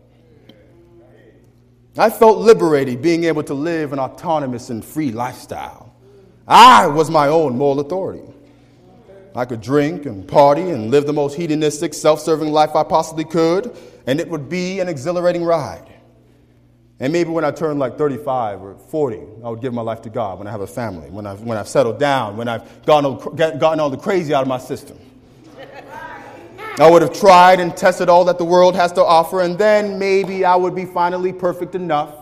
I 1.99 2.09
felt 2.09 2.39
liberated 2.39 2.99
being 2.99 3.25
able 3.25 3.43
to 3.43 3.53
live 3.53 3.93
an 3.93 3.99
autonomous 3.99 4.71
and 4.71 4.83
free 4.83 5.11
lifestyle. 5.11 5.93
I 6.47 6.87
was 6.87 7.11
my 7.11 7.27
own 7.27 7.55
moral 7.55 7.79
authority. 7.79 8.23
I 9.35 9.45
could 9.45 9.61
drink 9.61 10.07
and 10.07 10.27
party 10.27 10.63
and 10.71 10.89
live 10.89 11.05
the 11.05 11.13
most 11.13 11.35
hedonistic, 11.35 11.93
self 11.93 12.21
serving 12.21 12.51
life 12.51 12.75
I 12.75 12.81
possibly 12.81 13.23
could, 13.23 13.77
and 14.07 14.19
it 14.19 14.27
would 14.29 14.49
be 14.49 14.79
an 14.79 14.89
exhilarating 14.89 15.43
ride. 15.43 15.98
And 17.01 17.13
maybe 17.13 17.29
when 17.29 17.45
I 17.45 17.51
turn 17.51 17.79
like 17.79 17.97
35 17.97 18.61
or 18.61 18.75
40, 18.75 19.19
I 19.43 19.49
would 19.49 19.61
give 19.61 19.73
my 19.73 19.81
life 19.81 20.01
to 20.01 20.09
God 20.09 20.37
when 20.37 20.47
I 20.47 20.51
have 20.51 20.61
a 20.61 20.67
family, 20.67 21.09
when 21.09 21.25
I've, 21.25 21.41
when 21.41 21.57
I've 21.57 21.67
settled 21.67 21.97
down, 21.97 22.35
when 22.35 22.49
I've 22.49 22.85
gotten 22.85 23.05
all, 23.05 23.15
gotten 23.15 23.79
all 23.79 23.89
the 23.89 23.97
crazy 23.97 24.33
out 24.33 24.41
of 24.41 24.49
my 24.49 24.57
system. 24.57 24.99
I 26.77 26.89
would 26.89 27.01
have 27.01 27.13
tried 27.13 27.59
and 27.59 27.75
tested 27.75 28.07
all 28.07 28.25
that 28.25 28.37
the 28.37 28.45
world 28.45 28.75
has 28.75 28.93
to 28.93 29.03
offer, 29.03 29.41
and 29.41 29.57
then 29.57 29.99
maybe 29.99 30.45
I 30.45 30.55
would 30.55 30.75
be 30.75 30.85
finally 30.85 31.33
perfect 31.33 31.75
enough 31.75 32.15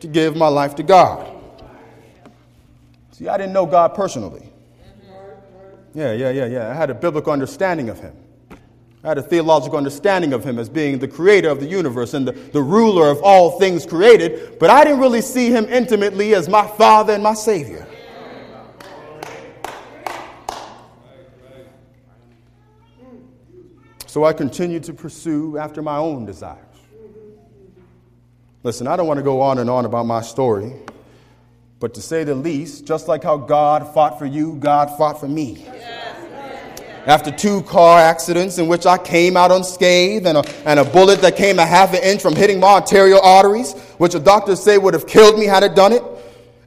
to 0.00 0.06
give 0.06 0.36
my 0.36 0.48
life 0.48 0.74
to 0.76 0.82
God. 0.82 1.32
See, 3.12 3.28
I 3.28 3.36
didn't 3.36 3.52
know 3.52 3.66
God 3.66 3.94
personally. 3.94 4.48
Yeah, 5.94 6.12
yeah, 6.12 6.30
yeah, 6.30 6.46
yeah. 6.46 6.70
I 6.70 6.74
had 6.74 6.90
a 6.90 6.94
biblical 6.94 7.32
understanding 7.32 7.88
of 7.88 7.98
Him. 7.98 8.14
I 9.04 9.08
had 9.08 9.18
a 9.18 9.22
theological 9.22 9.78
understanding 9.78 10.32
of 10.32 10.44
him 10.44 10.58
as 10.58 10.68
being 10.68 10.98
the 10.98 11.06
creator 11.06 11.50
of 11.50 11.60
the 11.60 11.66
universe 11.66 12.14
and 12.14 12.26
the, 12.26 12.32
the 12.32 12.62
ruler 12.62 13.08
of 13.10 13.22
all 13.22 13.58
things 13.58 13.86
created, 13.86 14.58
but 14.58 14.70
I 14.70 14.82
didn't 14.82 14.98
really 14.98 15.20
see 15.20 15.50
him 15.50 15.66
intimately 15.66 16.34
as 16.34 16.48
my 16.48 16.66
father 16.66 17.12
and 17.12 17.22
my 17.22 17.34
savior. 17.34 17.86
So 24.06 24.24
I 24.24 24.32
continued 24.32 24.82
to 24.84 24.94
pursue 24.94 25.58
after 25.58 25.80
my 25.80 25.96
own 25.96 26.26
desires. 26.26 26.64
Listen, 28.64 28.88
I 28.88 28.96
don't 28.96 29.06
want 29.06 29.18
to 29.18 29.24
go 29.24 29.40
on 29.40 29.58
and 29.58 29.70
on 29.70 29.84
about 29.84 30.06
my 30.06 30.22
story, 30.22 30.72
but 31.78 31.94
to 31.94 32.02
say 32.02 32.24
the 32.24 32.34
least, 32.34 32.84
just 32.84 33.06
like 33.06 33.22
how 33.22 33.36
God 33.36 33.94
fought 33.94 34.18
for 34.18 34.26
you, 34.26 34.56
God 34.56 34.98
fought 34.98 35.20
for 35.20 35.28
me. 35.28 35.64
Yeah 35.72 36.07
after 37.08 37.30
two 37.30 37.62
car 37.62 37.98
accidents 37.98 38.58
in 38.58 38.68
which 38.68 38.84
I 38.84 38.98
came 38.98 39.34
out 39.34 39.50
unscathed 39.50 40.26
and 40.26 40.36
a, 40.36 40.68
and 40.68 40.78
a 40.78 40.84
bullet 40.84 41.22
that 41.22 41.36
came 41.36 41.58
a 41.58 41.64
half 41.64 41.94
an 41.94 42.02
inch 42.02 42.20
from 42.20 42.36
hitting 42.36 42.60
my 42.60 42.74
arterial 42.74 43.20
arteries, 43.22 43.72
which 43.96 44.12
the 44.12 44.20
doctors 44.20 44.62
say 44.62 44.76
would 44.76 44.92
have 44.92 45.06
killed 45.06 45.38
me 45.38 45.46
had 45.46 45.62
it 45.62 45.74
done 45.74 45.92
it. 45.92 46.02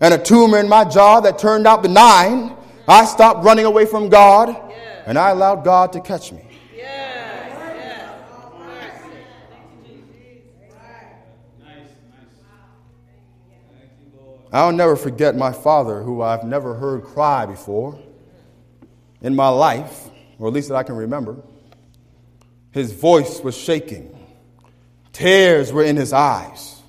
and 0.01 0.15
a 0.15 0.17
tumor 0.17 0.57
in 0.57 0.67
my 0.67 0.83
jaw 0.83 1.19
that 1.21 1.37
turned 1.37 1.67
out 1.67 1.83
benign, 1.83 2.57
I 2.87 3.05
stopped 3.05 3.45
running 3.45 3.65
away 3.65 3.85
from 3.85 4.09
God 4.09 4.57
and 5.05 5.15
I 5.17 5.29
allowed 5.29 5.63
God 5.63 5.93
to 5.93 6.01
catch 6.01 6.31
me. 6.31 6.43
I'll 14.53 14.73
never 14.73 14.97
forget 14.97 15.37
my 15.37 15.53
father, 15.53 16.01
who 16.01 16.21
I've 16.21 16.43
never 16.43 16.73
heard 16.73 17.03
cry 17.03 17.45
before 17.45 17.97
in 19.21 19.33
my 19.33 19.47
life, 19.47 20.10
or 20.41 20.47
at 20.47 20.53
least 20.53 20.69
that 20.69 20.75
I 20.75 20.83
can 20.83 20.95
remember. 20.95 21.37
His 22.71 22.91
voice 22.91 23.39
was 23.41 23.55
shaking, 23.55 24.17
tears 25.13 25.71
were 25.71 25.83
in 25.83 25.95
his 25.95 26.11
eyes, 26.11 26.81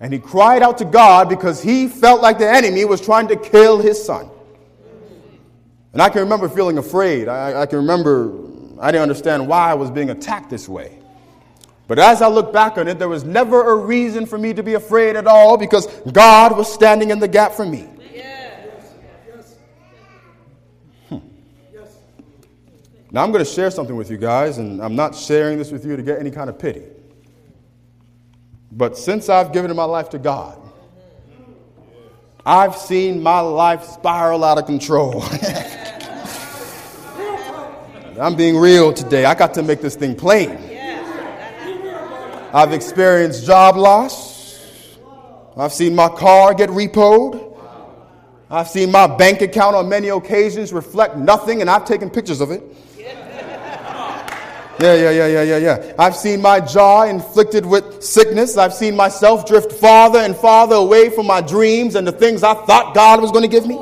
and 0.00 0.12
he 0.12 0.18
cried 0.18 0.62
out 0.62 0.78
to 0.78 0.84
God 0.84 1.28
because 1.28 1.62
he 1.62 1.86
felt 1.88 2.20
like 2.20 2.38
the 2.38 2.50
enemy 2.50 2.84
was 2.84 3.00
trying 3.00 3.28
to 3.28 3.36
kill 3.36 3.78
his 3.78 4.02
son. 4.04 4.28
And 5.92 6.02
I 6.02 6.08
can 6.08 6.22
remember 6.22 6.48
feeling 6.48 6.78
afraid. 6.78 7.28
I, 7.28 7.62
I 7.62 7.66
can 7.66 7.78
remember 7.78 8.32
I 8.80 8.90
didn't 8.90 9.02
understand 9.02 9.48
why 9.48 9.70
I 9.70 9.74
was 9.74 9.90
being 9.90 10.10
attacked 10.10 10.50
this 10.50 10.68
way. 10.68 10.98
But 11.86 11.98
as 11.98 12.20
I 12.20 12.28
look 12.28 12.52
back 12.52 12.78
on 12.78 12.86
it, 12.86 12.98
there 12.98 13.08
was 13.08 13.24
never 13.24 13.70
a 13.70 13.74
reason 13.76 14.26
for 14.26 14.38
me 14.38 14.52
to 14.52 14.62
be 14.62 14.74
afraid 14.74 15.16
at 15.16 15.26
all 15.26 15.56
because 15.56 15.86
God 16.12 16.56
was 16.56 16.72
standing 16.72 17.10
in 17.10 17.18
the 17.18 17.28
gap 17.28 17.52
for 17.52 17.64
me. 17.64 17.88
Now, 23.10 23.24
I'm 23.24 23.32
going 23.32 23.44
to 23.44 23.50
share 23.50 23.70
something 23.70 23.96
with 23.96 24.10
you 24.10 24.18
guys, 24.18 24.58
and 24.58 24.82
I'm 24.82 24.94
not 24.94 25.14
sharing 25.14 25.56
this 25.56 25.72
with 25.72 25.86
you 25.86 25.96
to 25.96 26.02
get 26.02 26.18
any 26.18 26.30
kind 26.30 26.50
of 26.50 26.58
pity. 26.58 26.82
But 28.70 28.98
since 28.98 29.30
I've 29.30 29.52
given 29.52 29.74
my 29.74 29.84
life 29.84 30.10
to 30.10 30.18
God, 30.18 30.60
I've 32.44 32.76
seen 32.76 33.22
my 33.22 33.40
life 33.40 33.84
spiral 33.84 34.44
out 34.44 34.58
of 34.58 34.66
control. 34.66 35.24
I'm 38.20 38.36
being 38.36 38.58
real 38.58 38.92
today. 38.92 39.24
I 39.24 39.34
got 39.34 39.54
to 39.54 39.62
make 39.62 39.80
this 39.80 39.96
thing 39.96 40.14
plain. 40.14 40.58
I've 42.52 42.72
experienced 42.72 43.46
job 43.46 43.76
loss. 43.76 44.58
I've 45.56 45.72
seen 45.72 45.94
my 45.94 46.08
car 46.08 46.52
get 46.52 46.68
repoed. 46.70 47.56
I've 48.50 48.68
seen 48.68 48.90
my 48.90 49.06
bank 49.06 49.40
account 49.40 49.76
on 49.76 49.88
many 49.88 50.08
occasions 50.08 50.72
reflect 50.72 51.16
nothing, 51.16 51.60
and 51.62 51.70
I've 51.70 51.84
taken 51.84 52.10
pictures 52.10 52.40
of 52.40 52.50
it. 52.50 52.62
Yeah, 54.80 54.94
yeah, 54.94 55.10
yeah, 55.10 55.26
yeah, 55.26 55.42
yeah, 55.42 55.56
yeah. 55.56 55.92
I've 55.98 56.14
seen 56.14 56.40
my 56.40 56.60
jaw 56.60 57.02
inflicted 57.02 57.66
with 57.66 58.02
sickness. 58.02 58.56
I've 58.56 58.72
seen 58.72 58.94
myself 58.94 59.44
drift 59.44 59.72
farther 59.72 60.20
and 60.20 60.36
farther 60.36 60.76
away 60.76 61.10
from 61.10 61.26
my 61.26 61.40
dreams 61.40 61.96
and 61.96 62.06
the 62.06 62.12
things 62.12 62.44
I 62.44 62.54
thought 62.54 62.94
God 62.94 63.20
was 63.20 63.32
going 63.32 63.42
to 63.42 63.48
give 63.48 63.66
me. 63.66 63.76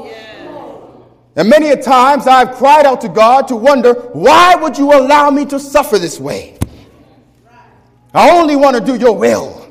And 1.37 1.51
many 1.51 1.69
a 1.69 1.81
times 1.81 2.27
I've 2.27 2.53
cried 2.53 2.87
out 2.87 3.03
to 3.03 3.11
God 3.11 3.49
to 3.49 3.57
wonder, 3.57 3.93
why 4.15 4.55
would 4.55 4.79
you 4.79 4.95
allow 4.95 5.31
me 5.31 5.45
to 5.47 5.61
suffer 5.61 5.99
this 5.99 6.19
way? 6.19 6.59
I 8.15 8.31
only 8.31 8.57
want 8.57 8.79
to 8.79 8.83
do 8.83 8.97
your 8.97 9.15
will. 9.15 9.71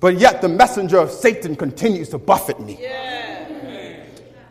But 0.00 0.18
yet 0.18 0.42
the 0.42 0.48
messenger 0.48 0.98
of 0.98 1.12
Satan 1.12 1.54
continues 1.54 2.08
to 2.08 2.18
buffet 2.18 2.58
me. 2.58 2.84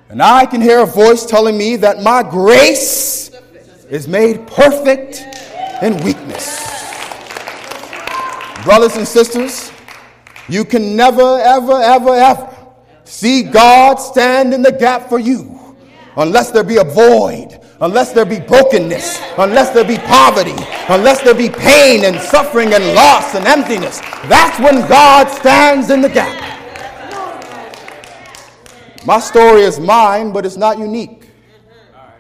And 0.08 0.22
I 0.22 0.46
can 0.46 0.62
hear 0.62 0.80
a 0.80 0.86
voice 0.86 1.26
telling 1.26 1.58
me 1.58 1.76
that 1.78 2.02
my 2.02 2.24
grace 2.24 3.30
is 3.90 4.08
made 4.08 4.48
perfect 4.48 5.26
in 5.82 5.98
weakness. 6.04 6.60
Brothers 8.64 8.98
and 8.98 9.08
sisters, 9.08 9.72
you 10.48 10.66
can 10.66 10.96
never, 10.96 11.40
ever, 11.40 11.82
ever, 11.82 12.14
ever 12.14 12.58
see 13.04 13.44
God 13.44 13.96
stand 13.96 14.54
in 14.54 14.62
the 14.62 14.72
gap 14.72 15.10
for 15.10 15.20
you 15.20 15.78
unless 16.18 16.52
there 16.52 16.64
be 16.64 16.78
a 16.78 16.84
void 16.84 17.60
unless 17.82 18.12
there 18.12 18.26
be 18.26 18.40
brokenness, 18.40 19.22
unless 19.38 19.70
there 19.74 19.86
be 19.86 19.98
poverty, 19.98 20.56
unless 20.90 21.22
there 21.22 21.34
be 21.34 21.50
pain 21.50 22.06
and 22.06 22.20
suffering 22.20 22.74
and 22.74 22.84
loss 22.94 23.36
and 23.36 23.46
emptiness. 23.46 24.00
That's 24.28 24.60
when 24.60 24.88
God 24.88 25.30
stands 25.30 25.90
in 25.90 26.02
the 26.02 26.10
gap. 26.10 26.48
My 29.06 29.20
story 29.20 29.62
is 29.62 29.80
mine, 29.80 30.34
but 30.34 30.46
it's 30.46 30.58
not 30.58 30.78
unique. 30.78 31.30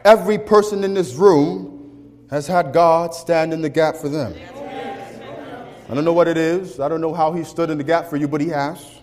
Every 0.05 0.37
person 0.37 0.83
in 0.83 0.93
this 0.93 1.13
room 1.15 1.78
has 2.29 2.47
had 2.47 2.73
God 2.73 3.13
stand 3.13 3.53
in 3.53 3.61
the 3.61 3.69
gap 3.69 3.95
for 3.95 4.09
them. 4.09 4.33
I 5.89 5.95
don't 5.95 6.05
know 6.05 6.13
what 6.13 6.27
it 6.27 6.37
is. 6.37 6.79
I 6.79 6.87
don't 6.87 7.01
know 7.01 7.13
how 7.13 7.31
he 7.33 7.43
stood 7.43 7.69
in 7.69 7.77
the 7.77 7.83
gap 7.83 8.09
for 8.09 8.17
you, 8.17 8.27
but 8.27 8.41
he 8.41 8.49
has. 8.49 8.99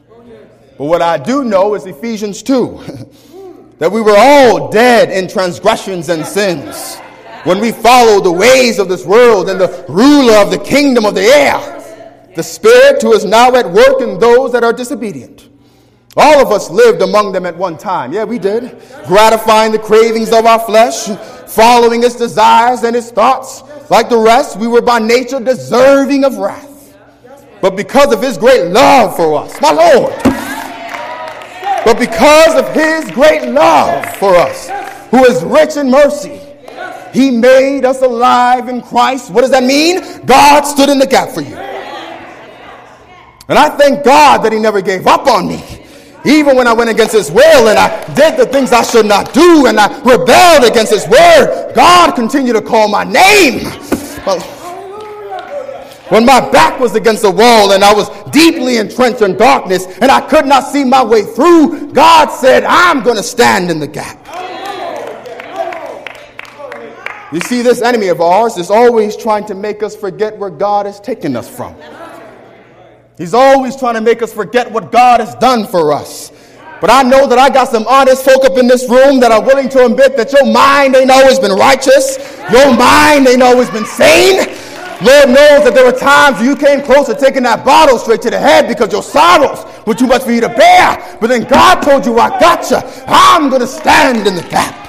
But 0.78 0.84
what 0.84 1.02
I 1.02 1.18
do 1.18 1.44
know 1.44 1.74
is 1.74 1.86
Ephesians 1.86 2.42
2. 2.42 3.06
that 3.78 3.92
we 3.92 4.00
were 4.00 4.16
all 4.16 4.70
dead 4.70 5.10
in 5.10 5.28
transgressions 5.28 6.08
and 6.08 6.24
sins 6.24 6.96
when 7.44 7.60
we 7.60 7.72
followed 7.72 8.24
the 8.24 8.32
ways 8.32 8.78
of 8.78 8.88
this 8.88 9.04
world 9.04 9.48
and 9.48 9.60
the 9.60 9.84
ruler 9.88 10.34
of 10.34 10.50
the 10.50 10.58
kingdom 10.58 11.04
of 11.04 11.14
the 11.14 11.22
air, 11.22 12.32
the 12.34 12.42
Spirit 12.42 13.02
who 13.02 13.12
is 13.12 13.24
now 13.24 13.54
at 13.54 13.70
work 13.70 14.00
in 14.00 14.18
those 14.18 14.52
that 14.52 14.64
are 14.64 14.72
disobedient. 14.72 15.48
All 16.16 16.40
of 16.40 16.50
us 16.50 16.70
lived 16.70 17.02
among 17.02 17.32
them 17.32 17.44
at 17.44 17.56
one 17.56 17.76
time. 17.76 18.12
Yeah, 18.12 18.24
we 18.24 18.38
did. 18.38 18.80
Gratifying 19.06 19.72
the 19.72 19.78
cravings 19.78 20.32
of 20.32 20.46
our 20.46 20.58
flesh, 20.58 21.08
following 21.46 22.02
its 22.02 22.16
desires 22.16 22.84
and 22.84 22.96
its 22.96 23.10
thoughts. 23.10 23.62
Like 23.90 24.08
the 24.08 24.18
rest, 24.18 24.58
we 24.58 24.66
were 24.66 24.80
by 24.80 24.98
nature 24.98 25.40
deserving 25.40 26.24
of 26.24 26.38
wrath. 26.38 26.96
But 27.60 27.76
because 27.76 28.12
of 28.12 28.22
his 28.22 28.38
great 28.38 28.70
love 28.70 29.14
for 29.14 29.36
us, 29.36 29.60
my 29.60 29.72
Lord, 29.72 30.14
but 31.84 31.98
because 31.98 32.54
of 32.54 32.72
his 32.74 33.10
great 33.12 33.48
love 33.48 34.16
for 34.16 34.34
us, 34.34 34.68
who 35.10 35.24
is 35.24 35.44
rich 35.44 35.76
in 35.76 35.90
mercy, 35.90 36.40
he 37.12 37.30
made 37.30 37.84
us 37.84 38.02
alive 38.02 38.68
in 38.68 38.82
Christ. 38.82 39.30
What 39.30 39.42
does 39.42 39.50
that 39.50 39.64
mean? 39.64 40.00
God 40.26 40.62
stood 40.62 40.88
in 40.88 40.98
the 40.98 41.06
gap 41.06 41.30
for 41.30 41.42
you. 41.42 41.56
And 43.48 43.58
I 43.58 43.68
thank 43.76 44.04
God 44.04 44.38
that 44.38 44.52
he 44.52 44.58
never 44.58 44.80
gave 44.80 45.06
up 45.06 45.26
on 45.26 45.48
me. 45.48 45.85
Even 46.26 46.56
when 46.56 46.66
I 46.66 46.72
went 46.72 46.90
against 46.90 47.12
his 47.12 47.30
will 47.30 47.68
and 47.68 47.78
I 47.78 48.14
did 48.14 48.36
the 48.36 48.46
things 48.46 48.72
I 48.72 48.82
should 48.82 49.06
not 49.06 49.32
do 49.32 49.66
and 49.66 49.78
I 49.78 49.86
rebelled 50.00 50.64
against 50.64 50.92
his 50.92 51.06
word, 51.06 51.72
God 51.74 52.16
continued 52.16 52.54
to 52.54 52.62
call 52.62 52.88
my 52.88 53.04
name. 53.04 53.64
When 56.08 56.26
my 56.26 56.40
back 56.50 56.80
was 56.80 56.94
against 56.96 57.22
the 57.22 57.30
wall 57.30 57.72
and 57.72 57.84
I 57.84 57.92
was 57.94 58.08
deeply 58.30 58.78
entrenched 58.78 59.22
in 59.22 59.36
darkness 59.36 59.86
and 60.00 60.10
I 60.10 60.20
could 60.28 60.46
not 60.46 60.60
see 60.60 60.84
my 60.84 61.04
way 61.04 61.22
through, 61.22 61.92
God 61.92 62.28
said, 62.28 62.64
I'm 62.64 63.04
going 63.04 63.16
to 63.16 63.22
stand 63.22 63.70
in 63.70 63.78
the 63.78 63.86
gap. 63.86 64.22
You 67.32 67.40
see, 67.40 67.62
this 67.62 67.82
enemy 67.82 68.08
of 68.08 68.20
ours 68.20 68.56
is 68.56 68.70
always 68.70 69.16
trying 69.16 69.46
to 69.46 69.54
make 69.54 69.82
us 69.82 69.96
forget 69.96 70.36
where 70.38 70.50
God 70.50 70.86
has 70.86 71.00
taken 71.00 71.36
us 71.36 71.48
from. 71.54 71.74
He's 73.18 73.34
always 73.34 73.76
trying 73.76 73.94
to 73.94 74.00
make 74.00 74.22
us 74.22 74.32
forget 74.32 74.70
what 74.70 74.92
God 74.92 75.20
has 75.20 75.34
done 75.36 75.66
for 75.66 75.92
us. 75.92 76.32
But 76.80 76.90
I 76.90 77.02
know 77.02 77.26
that 77.26 77.38
I 77.38 77.48
got 77.48 77.68
some 77.68 77.86
honest 77.86 78.24
folk 78.24 78.44
up 78.44 78.58
in 78.58 78.66
this 78.66 78.88
room 78.88 79.18
that 79.20 79.32
are 79.32 79.42
willing 79.42 79.68
to 79.70 79.86
admit 79.86 80.16
that 80.16 80.32
your 80.32 80.44
mind 80.44 80.94
ain't 80.94 81.10
always 81.10 81.38
been 81.38 81.52
righteous, 81.52 82.18
your 82.52 82.76
mind 82.76 83.26
ain't 83.26 83.42
always 83.42 83.70
been 83.70 83.86
sane, 83.86 84.46
Lord 85.04 85.28
knows 85.28 85.64
that 85.64 85.72
there 85.74 85.84
were 85.84 85.98
times 85.98 86.40
you 86.40 86.56
came 86.56 86.80
close 86.80 87.06
to 87.06 87.14
taking 87.14 87.42
that 87.42 87.66
bottle 87.66 87.98
straight 87.98 88.22
to 88.22 88.30
the 88.30 88.38
head 88.38 88.66
because 88.66 88.90
your 88.92 89.02
sorrows 89.02 89.64
were 89.86 89.92
too 89.92 90.06
much 90.06 90.22
for 90.22 90.32
you 90.32 90.40
to 90.40 90.48
bear. 90.48 91.18
But 91.20 91.26
then 91.26 91.44
God 91.44 91.82
told 91.82 92.06
you, 92.06 92.18
I 92.18 92.30
got 92.40 92.70
you. 92.70 92.78
I'm 93.06 93.50
going 93.50 93.60
to 93.60 93.66
stand 93.66 94.26
in 94.26 94.34
the 94.34 94.42
gap. 94.42 94.85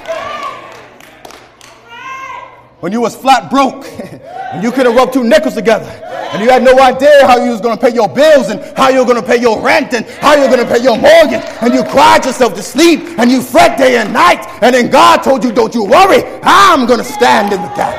When 2.80 2.92
you 2.92 3.00
was 3.00 3.16
flat 3.16 3.50
broke 3.50 3.86
and 4.52 4.62
you 4.62 4.70
couldn't 4.70 4.94
rub 4.94 5.12
two 5.12 5.24
nickels 5.24 5.54
together 5.54 5.90
and 6.32 6.42
you 6.42 6.48
had 6.50 6.62
no 6.62 6.78
idea 6.78 7.26
how 7.26 7.42
you 7.42 7.50
was 7.50 7.60
going 7.60 7.76
to 7.76 7.80
pay 7.80 7.92
your 7.92 8.08
bills 8.08 8.50
and 8.50 8.60
how 8.76 8.88
you 8.88 9.00
were 9.00 9.04
going 9.04 9.20
to 9.20 9.26
pay 9.26 9.40
your 9.40 9.60
rent 9.60 9.94
and 9.94 10.06
how 10.20 10.34
you 10.34 10.42
were 10.42 10.54
going 10.54 10.64
to 10.64 10.72
pay 10.72 10.80
your 10.82 10.96
mortgage 10.96 11.42
and 11.62 11.74
you 11.74 11.82
cried 11.84 12.24
yourself 12.24 12.54
to 12.54 12.62
sleep 12.62 13.00
and 13.18 13.30
you 13.30 13.42
fret 13.42 13.78
day 13.78 13.96
and 13.96 14.12
night 14.12 14.46
and 14.62 14.74
then 14.74 14.90
God 14.90 15.22
told 15.24 15.42
you, 15.42 15.50
don't 15.50 15.74
you 15.74 15.84
worry, 15.84 16.22
I'm 16.42 16.86
going 16.86 16.98
to 16.98 17.04
stand 17.04 17.52
in 17.52 17.60
the 17.62 17.68
gap. 17.68 17.96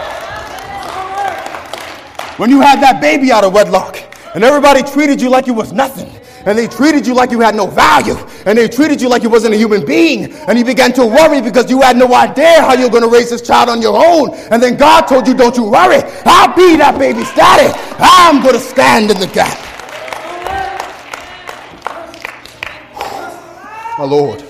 When 2.39 2.49
you 2.49 2.61
had 2.61 2.79
that 2.81 3.01
baby 3.01 3.31
out 3.33 3.43
of 3.43 3.51
wedlock 3.53 3.97
and 4.33 4.43
everybody 4.43 4.83
treated 4.83 5.19
you 5.21 5.29
like 5.29 5.45
you 5.45 5.53
was 5.53 5.73
nothing 5.73 6.18
and 6.45 6.57
they 6.57 6.67
treated 6.67 7.05
you 7.05 7.13
like 7.13 7.31
you 7.31 7.39
had 7.41 7.55
no 7.55 7.67
value. 7.67 8.15
And 8.45 8.57
they 8.57 8.67
treated 8.67 9.01
you 9.01 9.09
like 9.09 9.23
you 9.23 9.29
wasn't 9.29 9.53
a 9.53 9.57
human 9.57 9.85
being. 9.85 10.31
And 10.33 10.57
you 10.57 10.65
began 10.65 10.93
to 10.93 11.05
worry 11.05 11.41
because 11.41 11.69
you 11.69 11.81
had 11.81 11.97
no 11.97 12.13
idea 12.13 12.61
how 12.61 12.73
you're 12.73 12.89
going 12.89 13.03
to 13.03 13.09
raise 13.09 13.29
this 13.29 13.41
child 13.41 13.69
on 13.69 13.81
your 13.81 13.95
own. 13.97 14.33
And 14.51 14.61
then 14.61 14.77
god 14.77 15.01
told 15.07 15.27
you 15.27 15.33
don't 15.33 15.55
you 15.55 15.63
worry. 15.63 16.01
I'll 16.25 16.55
be 16.55 16.75
that 16.77 16.97
baby's 16.97 17.31
daddy. 17.33 17.71
I'm 17.99 18.41
going 18.41 18.55
to 18.55 18.59
stand 18.59 19.11
in 19.11 19.19
the 19.19 19.27
gap. 19.27 19.57
My 23.97 24.05
lord. 24.05 24.45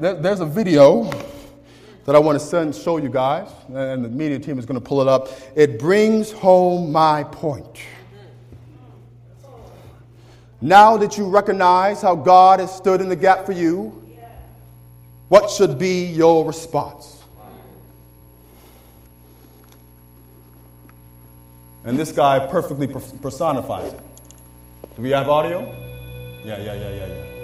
There's 0.00 0.40
a 0.40 0.46
video 0.46 1.10
that 2.04 2.14
I 2.14 2.18
want 2.18 2.38
to 2.38 2.44
send, 2.44 2.74
show 2.74 2.98
you 2.98 3.08
guys, 3.08 3.48
and 3.68 4.04
the 4.04 4.08
media 4.08 4.38
team 4.38 4.58
is 4.58 4.64
going 4.64 4.80
to 4.80 4.86
pull 4.86 5.00
it 5.00 5.08
up. 5.08 5.28
It 5.56 5.78
brings 5.78 6.30
home 6.30 6.92
my 6.92 7.24
point. 7.24 7.80
Now 10.66 10.96
that 10.96 11.16
you 11.16 11.28
recognize 11.28 12.02
how 12.02 12.16
God 12.16 12.58
has 12.58 12.74
stood 12.74 13.00
in 13.00 13.08
the 13.08 13.14
gap 13.14 13.46
for 13.46 13.52
you, 13.52 14.02
what 15.28 15.48
should 15.48 15.78
be 15.78 16.06
your 16.06 16.44
response? 16.44 17.22
And 21.84 21.96
this 21.96 22.10
guy 22.10 22.44
perfectly 22.48 22.88
personifies 22.88 23.92
it. 23.92 24.00
Do 24.96 25.02
we 25.02 25.10
have 25.10 25.28
audio? 25.28 25.60
Yeah, 26.44 26.58
yeah, 26.58 26.74
yeah, 26.74 26.90
yeah, 26.90 27.06
yeah. 27.06 27.35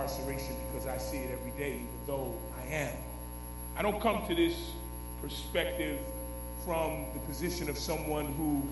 Incarceration 0.00 0.56
because 0.70 0.86
I 0.86 0.98
see 0.98 1.18
it 1.18 1.30
every 1.32 1.50
day, 1.52 1.74
even 1.74 1.88
though 2.06 2.34
I 2.62 2.72
am. 2.72 2.94
I 3.76 3.82
don't 3.82 4.00
come 4.00 4.26
to 4.28 4.34
this 4.34 4.54
perspective 5.22 5.98
from 6.64 7.06
the 7.14 7.20
position 7.20 7.68
of 7.68 7.78
someone 7.78 8.26
who, 8.34 8.62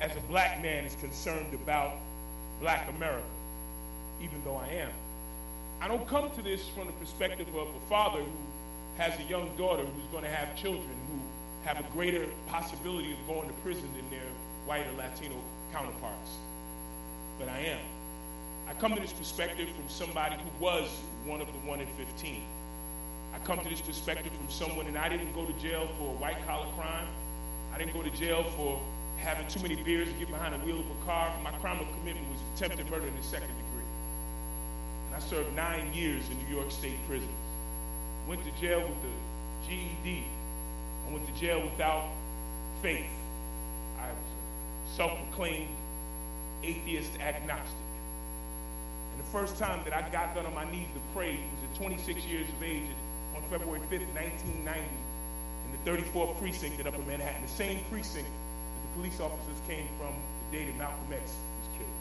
as 0.00 0.16
a 0.16 0.20
black 0.22 0.62
man, 0.62 0.84
is 0.84 0.94
concerned 0.96 1.52
about 1.54 1.94
black 2.60 2.88
America, 2.96 3.24
even 4.20 4.42
though 4.44 4.56
I 4.56 4.68
am. 4.68 4.90
I 5.80 5.88
don't 5.88 6.06
come 6.06 6.30
to 6.30 6.42
this 6.42 6.68
from 6.68 6.86
the 6.86 6.92
perspective 6.94 7.48
of 7.54 7.68
a 7.68 7.80
father 7.88 8.20
who 8.20 8.38
has 8.98 9.18
a 9.18 9.24
young 9.24 9.54
daughter 9.56 9.84
who's 9.84 10.06
going 10.12 10.24
to 10.24 10.30
have 10.30 10.56
children 10.56 10.94
who 11.10 11.18
have 11.64 11.80
a 11.80 11.88
greater 11.92 12.26
possibility 12.48 13.12
of 13.12 13.18
going 13.26 13.48
to 13.48 13.54
prison 13.62 13.88
than 13.96 14.08
their 14.10 14.28
white 14.66 14.86
or 14.86 14.92
Latino 14.92 15.36
counterparts. 15.72 16.30
But 17.38 17.48
I 17.48 17.58
am. 17.60 17.80
I 18.68 18.74
come 18.74 18.94
to 18.94 19.00
this 19.00 19.12
perspective 19.12 19.68
from 19.68 19.88
somebody 19.88 20.36
who 20.36 20.64
was 20.64 20.88
one 21.24 21.40
of 21.40 21.46
the 21.46 21.58
one 21.68 21.80
in 21.80 21.86
15. 21.98 22.42
I 23.34 23.38
come 23.40 23.58
to 23.58 23.68
this 23.68 23.80
perspective 23.80 24.32
from 24.32 24.50
someone, 24.50 24.86
and 24.86 24.96
I 24.98 25.08
didn't 25.08 25.32
go 25.34 25.44
to 25.44 25.52
jail 25.54 25.88
for 25.98 26.10
a 26.10 26.16
white 26.16 26.36
collar 26.46 26.70
crime. 26.76 27.06
I 27.74 27.78
didn't 27.78 27.94
go 27.94 28.02
to 28.02 28.10
jail 28.10 28.44
for 28.56 28.80
having 29.18 29.46
too 29.48 29.60
many 29.60 29.76
beers 29.82 30.08
and 30.08 30.18
get 30.18 30.28
behind 30.28 30.54
the 30.54 30.64
wheel 30.66 30.80
of 30.80 30.86
a 30.86 31.04
car. 31.04 31.32
My 31.42 31.52
crime 31.58 31.80
of 31.80 31.86
commitment 31.98 32.26
was 32.28 32.40
attempted 32.54 32.90
murder 32.90 33.06
in 33.06 33.16
the 33.16 33.22
second 33.22 33.48
degree. 33.48 33.88
And 35.06 35.16
I 35.16 35.20
served 35.20 35.54
nine 35.54 35.92
years 35.94 36.24
in 36.30 36.38
New 36.44 36.54
York 36.54 36.70
State 36.70 36.98
prisons. 37.08 37.30
Went 38.28 38.42
to 38.44 38.50
jail 38.60 38.80
with 38.80 39.02
the 39.02 39.68
GED. 39.68 40.24
I 41.08 41.12
went 41.12 41.26
to 41.26 41.40
jail 41.40 41.62
without 41.62 42.10
faith. 42.82 43.06
I 43.98 44.08
was 44.08 44.92
a 44.92 44.96
self-proclaimed 44.96 45.68
atheist 46.62 47.12
agnostic. 47.20 47.91
And 49.12 49.20
the 49.20 49.30
first 49.30 49.58
time 49.58 49.84
that 49.84 49.92
I 49.92 50.08
got 50.10 50.34
down 50.34 50.46
on 50.46 50.54
my 50.54 50.70
knees 50.70 50.88
to 50.94 51.00
pray 51.14 51.36
was 51.36 51.70
at 51.70 51.76
26 51.76 52.24
years 52.24 52.48
of 52.48 52.62
age 52.62 52.88
on 53.36 53.42
February 53.50 53.80
5th, 53.90 54.08
1990, 54.14 54.80
in 54.80 55.70
the 55.72 55.90
34th 55.90 56.38
precinct 56.38 56.80
in 56.80 56.86
Upper 56.86 57.02
Manhattan, 57.02 57.42
the 57.42 57.48
same 57.48 57.80
precinct 57.90 58.28
that 58.28 58.82
the 58.82 59.00
police 59.00 59.20
officers 59.20 59.60
came 59.68 59.86
from 59.98 60.14
the 60.50 60.58
day 60.58 60.64
that 60.66 60.76
Malcolm 60.78 61.12
X 61.12 61.22
was 61.22 61.68
killed. 61.78 61.98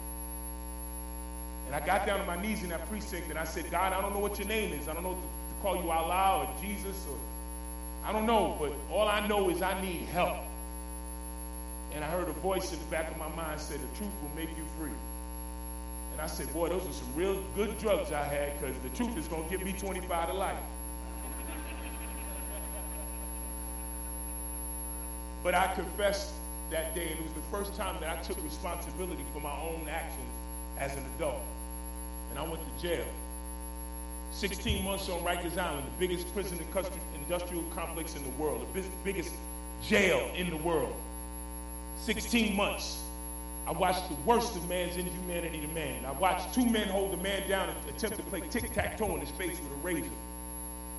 And 1.67 1.75
I 1.75 1.85
got 1.85 2.05
down 2.05 2.19
on 2.19 2.27
my 2.27 2.41
knees 2.41 2.63
in 2.63 2.69
that 2.69 2.87
precinct 2.89 3.29
and 3.29 3.39
I 3.39 3.45
said, 3.45 3.69
God, 3.71 3.93
I 3.93 4.01
don't 4.01 4.13
know 4.13 4.19
what 4.19 4.39
your 4.39 4.47
name 4.47 4.73
is. 4.73 4.87
I 4.87 4.93
don't 4.93 5.03
know 5.03 5.13
to, 5.13 5.15
to 5.15 5.61
call 5.61 5.81
you 5.81 5.89
Allah 5.89 6.45
or 6.45 6.61
Jesus 6.61 7.05
or 7.09 7.17
I 8.03 8.11
don't 8.11 8.25
know, 8.25 8.57
but 8.59 8.73
all 8.91 9.07
I 9.07 9.25
know 9.27 9.49
is 9.49 9.61
I 9.61 9.79
need 9.81 10.01
help. 10.09 10.37
And 11.93 12.03
I 12.03 12.07
heard 12.07 12.27
a 12.27 12.33
voice 12.33 12.73
in 12.73 12.79
the 12.79 12.85
back 12.85 13.11
of 13.11 13.17
my 13.17 13.29
mind 13.35 13.59
say, 13.59 13.75
the 13.77 13.97
truth 13.97 14.11
will 14.21 14.35
make 14.35 14.49
you 14.57 14.65
free. 14.79 14.91
I 16.21 16.27
said, 16.27 16.51
boy, 16.53 16.69
those 16.69 16.87
are 16.87 16.93
some 16.93 17.15
real 17.15 17.41
good 17.55 17.77
drugs 17.79 18.11
I 18.11 18.23
had 18.23 18.59
because 18.59 18.75
the 18.83 18.89
truth 18.89 19.17
is 19.17 19.27
going 19.27 19.43
to 19.43 19.49
give 19.49 19.65
me 19.65 19.73
25 19.73 20.29
to 20.29 20.33
life. 20.33 20.57
but 25.43 25.55
I 25.55 25.73
confessed 25.73 26.31
that 26.69 26.93
day, 26.95 27.09
and 27.09 27.19
it 27.19 27.23
was 27.23 27.33
the 27.33 27.57
first 27.57 27.75
time 27.75 27.99
that 27.99 28.17
I 28.17 28.21
took 28.21 28.41
responsibility 28.43 29.23
for 29.33 29.41
my 29.41 29.51
own 29.51 29.87
actions 29.89 30.29
as 30.77 30.95
an 30.95 31.03
adult. 31.17 31.41
And 32.29 32.39
I 32.39 32.43
went 32.43 32.61
to 32.61 32.81
jail. 32.81 33.05
16 34.31 34.83
months 34.83 35.09
on 35.09 35.19
Rikers 35.21 35.57
Island, 35.57 35.85
the 35.85 36.07
biggest 36.07 36.31
prison 36.33 36.57
industrial 37.15 37.63
complex 37.75 38.15
in 38.15 38.23
the 38.23 38.29
world, 38.31 38.65
the 38.73 38.83
biggest 39.03 39.33
jail 39.83 40.31
in 40.35 40.49
the 40.49 40.57
world. 40.57 40.95
16 41.97 42.55
months. 42.55 43.03
I 43.67 43.71
watched 43.71 44.09
the 44.09 44.15
worst 44.25 44.55
of 44.55 44.67
man's 44.67 44.97
inhumanity 44.97 45.61
to 45.61 45.67
man. 45.69 46.05
I 46.05 46.11
watched 46.11 46.53
two 46.53 46.65
men 46.65 46.87
hold 46.87 47.13
a 47.13 47.17
man 47.17 47.47
down 47.47 47.69
and 47.69 47.95
attempt 47.95 48.17
to 48.17 48.23
play 48.23 48.41
tic-tac-toe 48.49 49.15
in 49.15 49.21
his 49.21 49.29
face 49.31 49.57
with 49.59 49.71
a 49.71 49.85
razor. 49.85 50.09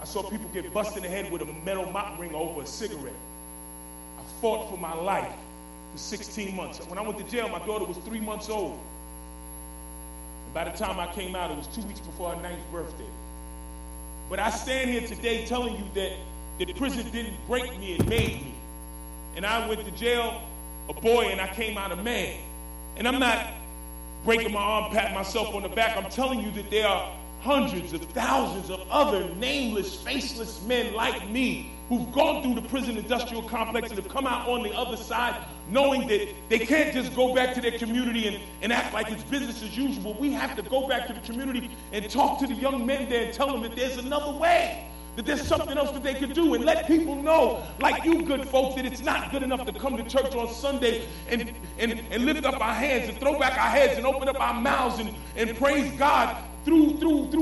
I 0.01 0.05
saw 0.05 0.23
people 0.23 0.49
get 0.53 0.73
busted 0.73 0.99
in 0.99 1.03
the 1.05 1.09
head 1.09 1.31
with 1.31 1.43
a 1.43 1.53
metal 1.65 1.91
mop 1.91 2.19
ring 2.19 2.35
over 2.35 2.63
a 2.63 2.67
cigarette. 2.67 3.15
I 4.19 4.23
fought 4.41 4.71
for 4.71 4.77
my 4.77 4.95
life 4.95 5.33
for 5.93 5.99
16 5.99 6.57
months. 6.57 6.79
When 6.87 6.99
I 6.99 7.03
went 7.03 7.19
to 7.19 7.25
jail, 7.25 7.49
my 7.49 7.65
daughter 7.67 7.85
was 7.85 7.97
three 7.99 8.21
months 8.21 8.49
old. 8.49 8.79
And 10.45 10.55
by 10.55 10.65
the 10.65 10.77
time 10.77 10.99
I 10.99 11.13
came 11.13 11.35
out, 11.37 11.51
it 11.51 11.57
was 11.57 11.67
two 11.69 11.83
weeks 11.83 12.01
before 12.01 12.35
her 12.35 12.43
ninth 12.43 12.61
birthday. 12.71 13.05
But 14.31 14.39
I 14.39 14.51
stand 14.51 14.91
here 14.91 15.07
today 15.07 15.45
telling 15.47 15.77
you 15.77 15.85
that, 15.95 16.13
that 16.59 16.77
prison 16.77 17.11
didn't 17.11 17.37
break 17.47 17.79
me, 17.79 17.95
it 17.95 18.07
made 18.09 18.43
me. 18.43 18.55
And 19.37 19.45
I 19.45 19.69
went 19.69 19.85
to 19.85 19.91
jail 19.93 20.41
a 20.89 20.95
boy 20.95 21.27
and 21.27 21.41
I 21.41 21.49
came 21.49 21.79
out 21.79 21.93
a 21.93 21.97
man. 21.97 22.39
And 22.97 23.09
I'm 23.09 23.18
not 23.18 23.47
breaking 24.24 24.53
my 24.53 24.61
arm, 24.61 24.93
patting 24.93 25.14
myself 25.14 25.55
on 25.55 25.62
the 25.62 25.68
back. 25.68 25.97
I'm 25.97 26.11
telling 26.11 26.40
you 26.40 26.51
that 26.53 26.70
there 26.70 26.86
are 26.86 27.12
hundreds 27.43 27.93
of 27.93 28.01
thousands 28.11 28.70
of 28.70 28.80
other 28.88 29.28
nameless, 29.34 29.97
faceless 29.97 30.62
men 30.62 30.95
like 30.95 31.28
me 31.28 31.72
who've 31.88 32.11
gone 32.12 32.43
through 32.43 32.55
the 32.55 32.68
prison 32.68 32.97
industrial 32.97 33.43
complex 33.43 33.90
and 33.90 33.99
have 33.99 34.09
come 34.09 34.26
out 34.26 34.49
on 34.49 34.62
the 34.62 34.70
other 34.70 34.97
side 34.97 35.34
knowing 35.68 36.07
that 36.07 36.28
they 36.49 36.59
can't 36.59 36.95
just 36.95 37.14
go 37.16 37.34
back 37.34 37.55
to 37.55 37.61
their 37.61 37.76
community 37.78 38.28
and, 38.28 38.38
and 38.62 38.72
act 38.72 38.95
like 38.95 39.11
it's 39.11 39.24
business 39.24 39.62
as 39.62 39.76
usual. 39.76 40.14
We 40.18 40.32
have 40.32 40.55
to 40.57 40.62
go 40.62 40.86
back 40.86 41.09
to 41.09 41.12
the 41.12 41.20
community 41.20 41.70
and 41.93 42.09
talk 42.09 42.38
to 42.40 42.47
the 42.47 42.55
young 42.55 42.86
men 42.86 43.11
there 43.11 43.24
and 43.24 43.34
tell 43.34 43.49
them 43.49 43.62
that 43.62 43.74
there's 43.74 43.99
another 43.99 44.38
way 44.38 44.86
that 45.17 45.27
there's 45.27 45.47
something 45.47 45.77
else 45.77 45.91
that 45.93 46.03
they 46.03 46.15
could 46.15 46.33
do 46.33 46.55
and 46.55 46.65
let 46.65 46.87
people 46.87 47.15
know, 47.15 47.63
like 47.81 48.05
you 48.05 48.23
good 48.23 48.49
folks, 48.49 48.77
that 48.77 48.87
it's 48.87 49.03
not 49.03 49.31
good 49.31 49.43
enough 49.43 49.67
to 49.67 49.73
come 49.73 49.97
to 49.97 50.03
church 50.05 50.35
on 50.35 50.53
Sunday 50.53 51.07
and, 51.29 51.53
and, 51.79 52.01
and 52.11 52.25
lift 52.25 52.45
up 52.45 52.61
our 52.61 52.75
hands 52.75 53.09
and 53.09 53.19
throw 53.19 53.39
back 53.39 53.59
our 53.59 53.71
heads 53.71 53.99
and 53.99 54.07
open 54.07 54.29
up 54.29 54.41
our 54.41 54.55
mouths 54.55 54.99
and, 55.01 55.15
and 55.37 55.57
praise 55.57 55.93
God 55.99 56.37
through 56.65 56.97
through 56.99 57.31
through 57.31 57.41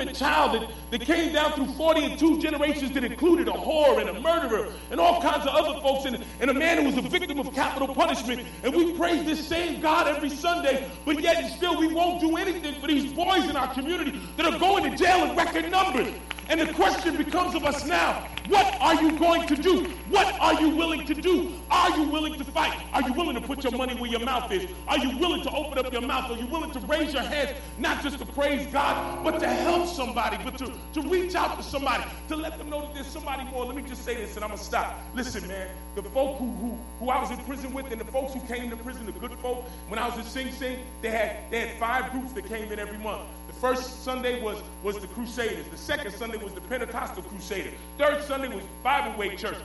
illegitimate 0.00 0.16
child 0.16 0.54
that, 0.54 0.70
that 0.90 1.00
came 1.06 1.32
down 1.32 1.52
through 1.52 1.72
42 1.74 2.40
generations 2.40 2.92
that 2.92 3.04
included 3.04 3.48
a 3.48 3.52
whore 3.52 4.00
and 4.00 4.08
a 4.08 4.20
murderer 4.20 4.72
and 4.90 5.00
all 5.00 5.20
kinds 5.20 5.46
of 5.46 5.54
other 5.54 5.80
folks 5.80 6.04
and, 6.06 6.24
and 6.40 6.50
a 6.50 6.54
man 6.54 6.78
who 6.78 6.84
was 6.84 6.96
a 6.96 7.08
victim 7.08 7.38
of 7.38 7.52
capital 7.54 7.94
punishment. 7.94 8.46
And 8.62 8.74
we 8.74 8.92
praise 8.94 9.24
this 9.24 9.46
same 9.46 9.80
God 9.80 10.08
every 10.08 10.30
Sunday 10.30 10.90
but 11.04 11.20
yet 11.20 11.50
still 11.56 11.78
we 11.78 11.88
won't 11.88 12.20
do 12.20 12.36
anything 12.36 12.74
for 12.80 12.86
these 12.86 13.12
boys 13.12 13.48
in 13.48 13.56
our 13.56 13.72
community 13.74 14.20
that 14.36 14.46
are 14.46 14.58
going 14.58 14.90
to 14.90 14.96
jail 14.96 15.24
in 15.24 15.36
record 15.36 15.70
numbers 15.70 16.12
and 16.50 16.60
the 16.60 16.72
question 16.74 17.16
becomes 17.16 17.54
of 17.54 17.64
us 17.64 17.86
now 17.86 18.26
what 18.50 18.76
are 18.80 19.00
you 19.00 19.16
going 19.16 19.46
to 19.46 19.54
do? 19.54 19.84
What 20.08 20.26
are 20.40 20.60
you 20.60 20.70
willing 20.70 21.06
to 21.06 21.14
do? 21.14 21.52
Are 21.70 21.96
you 21.96 22.04
willing 22.08 22.34
to 22.34 22.44
fight? 22.44 22.76
Are 22.92 23.02
you 23.02 23.12
willing 23.12 23.36
to 23.36 23.40
put 23.40 23.62
your 23.62 23.72
money 23.76 23.94
where 23.94 24.10
your 24.10 24.20
mouth 24.20 24.50
is? 24.50 24.68
Are 24.88 24.98
you 24.98 25.16
willing 25.18 25.42
to 25.42 25.50
open 25.50 25.78
up 25.78 25.92
your 25.92 26.02
mouth? 26.02 26.30
Are 26.30 26.36
you 26.36 26.46
willing 26.46 26.72
to 26.72 26.80
raise 26.80 27.12
your 27.12 27.22
hands, 27.22 27.56
not 27.78 28.02
just 28.02 28.18
to 28.18 28.26
praise 28.26 28.66
God, 28.72 29.22
but 29.22 29.38
to 29.38 29.48
help 29.48 29.86
somebody, 29.86 30.36
but 30.42 30.58
to, 30.58 30.72
to 30.94 31.08
reach 31.08 31.36
out 31.36 31.58
to 31.58 31.62
somebody, 31.62 32.02
to 32.26 32.34
let 32.34 32.58
them 32.58 32.70
know 32.70 32.80
that 32.80 32.94
there's 32.94 33.06
somebody 33.06 33.44
more? 33.44 33.66
Let 33.66 33.76
me 33.76 33.82
just 33.82 34.04
say 34.04 34.16
this 34.16 34.34
and 34.34 34.42
I'm 34.42 34.50
going 34.50 34.58
to 34.58 34.64
stop. 34.64 34.98
Listen, 35.14 35.46
man, 35.46 35.68
the 35.94 36.02
folk 36.02 36.38
who, 36.38 36.50
who, 36.50 36.78
who 36.98 37.10
I 37.10 37.20
was 37.20 37.30
in 37.30 37.38
prison 37.44 37.72
with 37.72 37.92
and 37.92 38.00
the 38.00 38.06
folks 38.06 38.34
who 38.34 38.40
came 38.52 38.68
to 38.70 38.76
prison, 38.76 39.06
the 39.06 39.12
good 39.12 39.32
folk, 39.38 39.68
when 39.88 40.00
I 40.00 40.08
was 40.08 40.18
in 40.18 40.24
Sing 40.24 40.50
Sing, 40.50 40.78
they 41.02 41.10
had, 41.10 41.36
they 41.50 41.60
had 41.60 41.78
five 41.78 42.10
groups 42.10 42.32
that 42.32 42.46
came 42.46 42.72
in 42.72 42.80
every 42.80 42.98
month. 42.98 43.22
First 43.52 44.04
Sunday 44.04 44.42
was, 44.42 44.62
was 44.82 44.98
the 44.98 45.06
Crusaders. 45.08 45.66
The 45.68 45.76
second 45.76 46.12
Sunday 46.12 46.38
was 46.38 46.52
the 46.52 46.60
Pentecostal 46.62 47.22
Crusader. 47.22 47.70
Third 47.98 48.22
Sunday 48.24 48.48
was 48.48 48.64
Bible 48.82 49.18
Way 49.18 49.36
Church. 49.36 49.58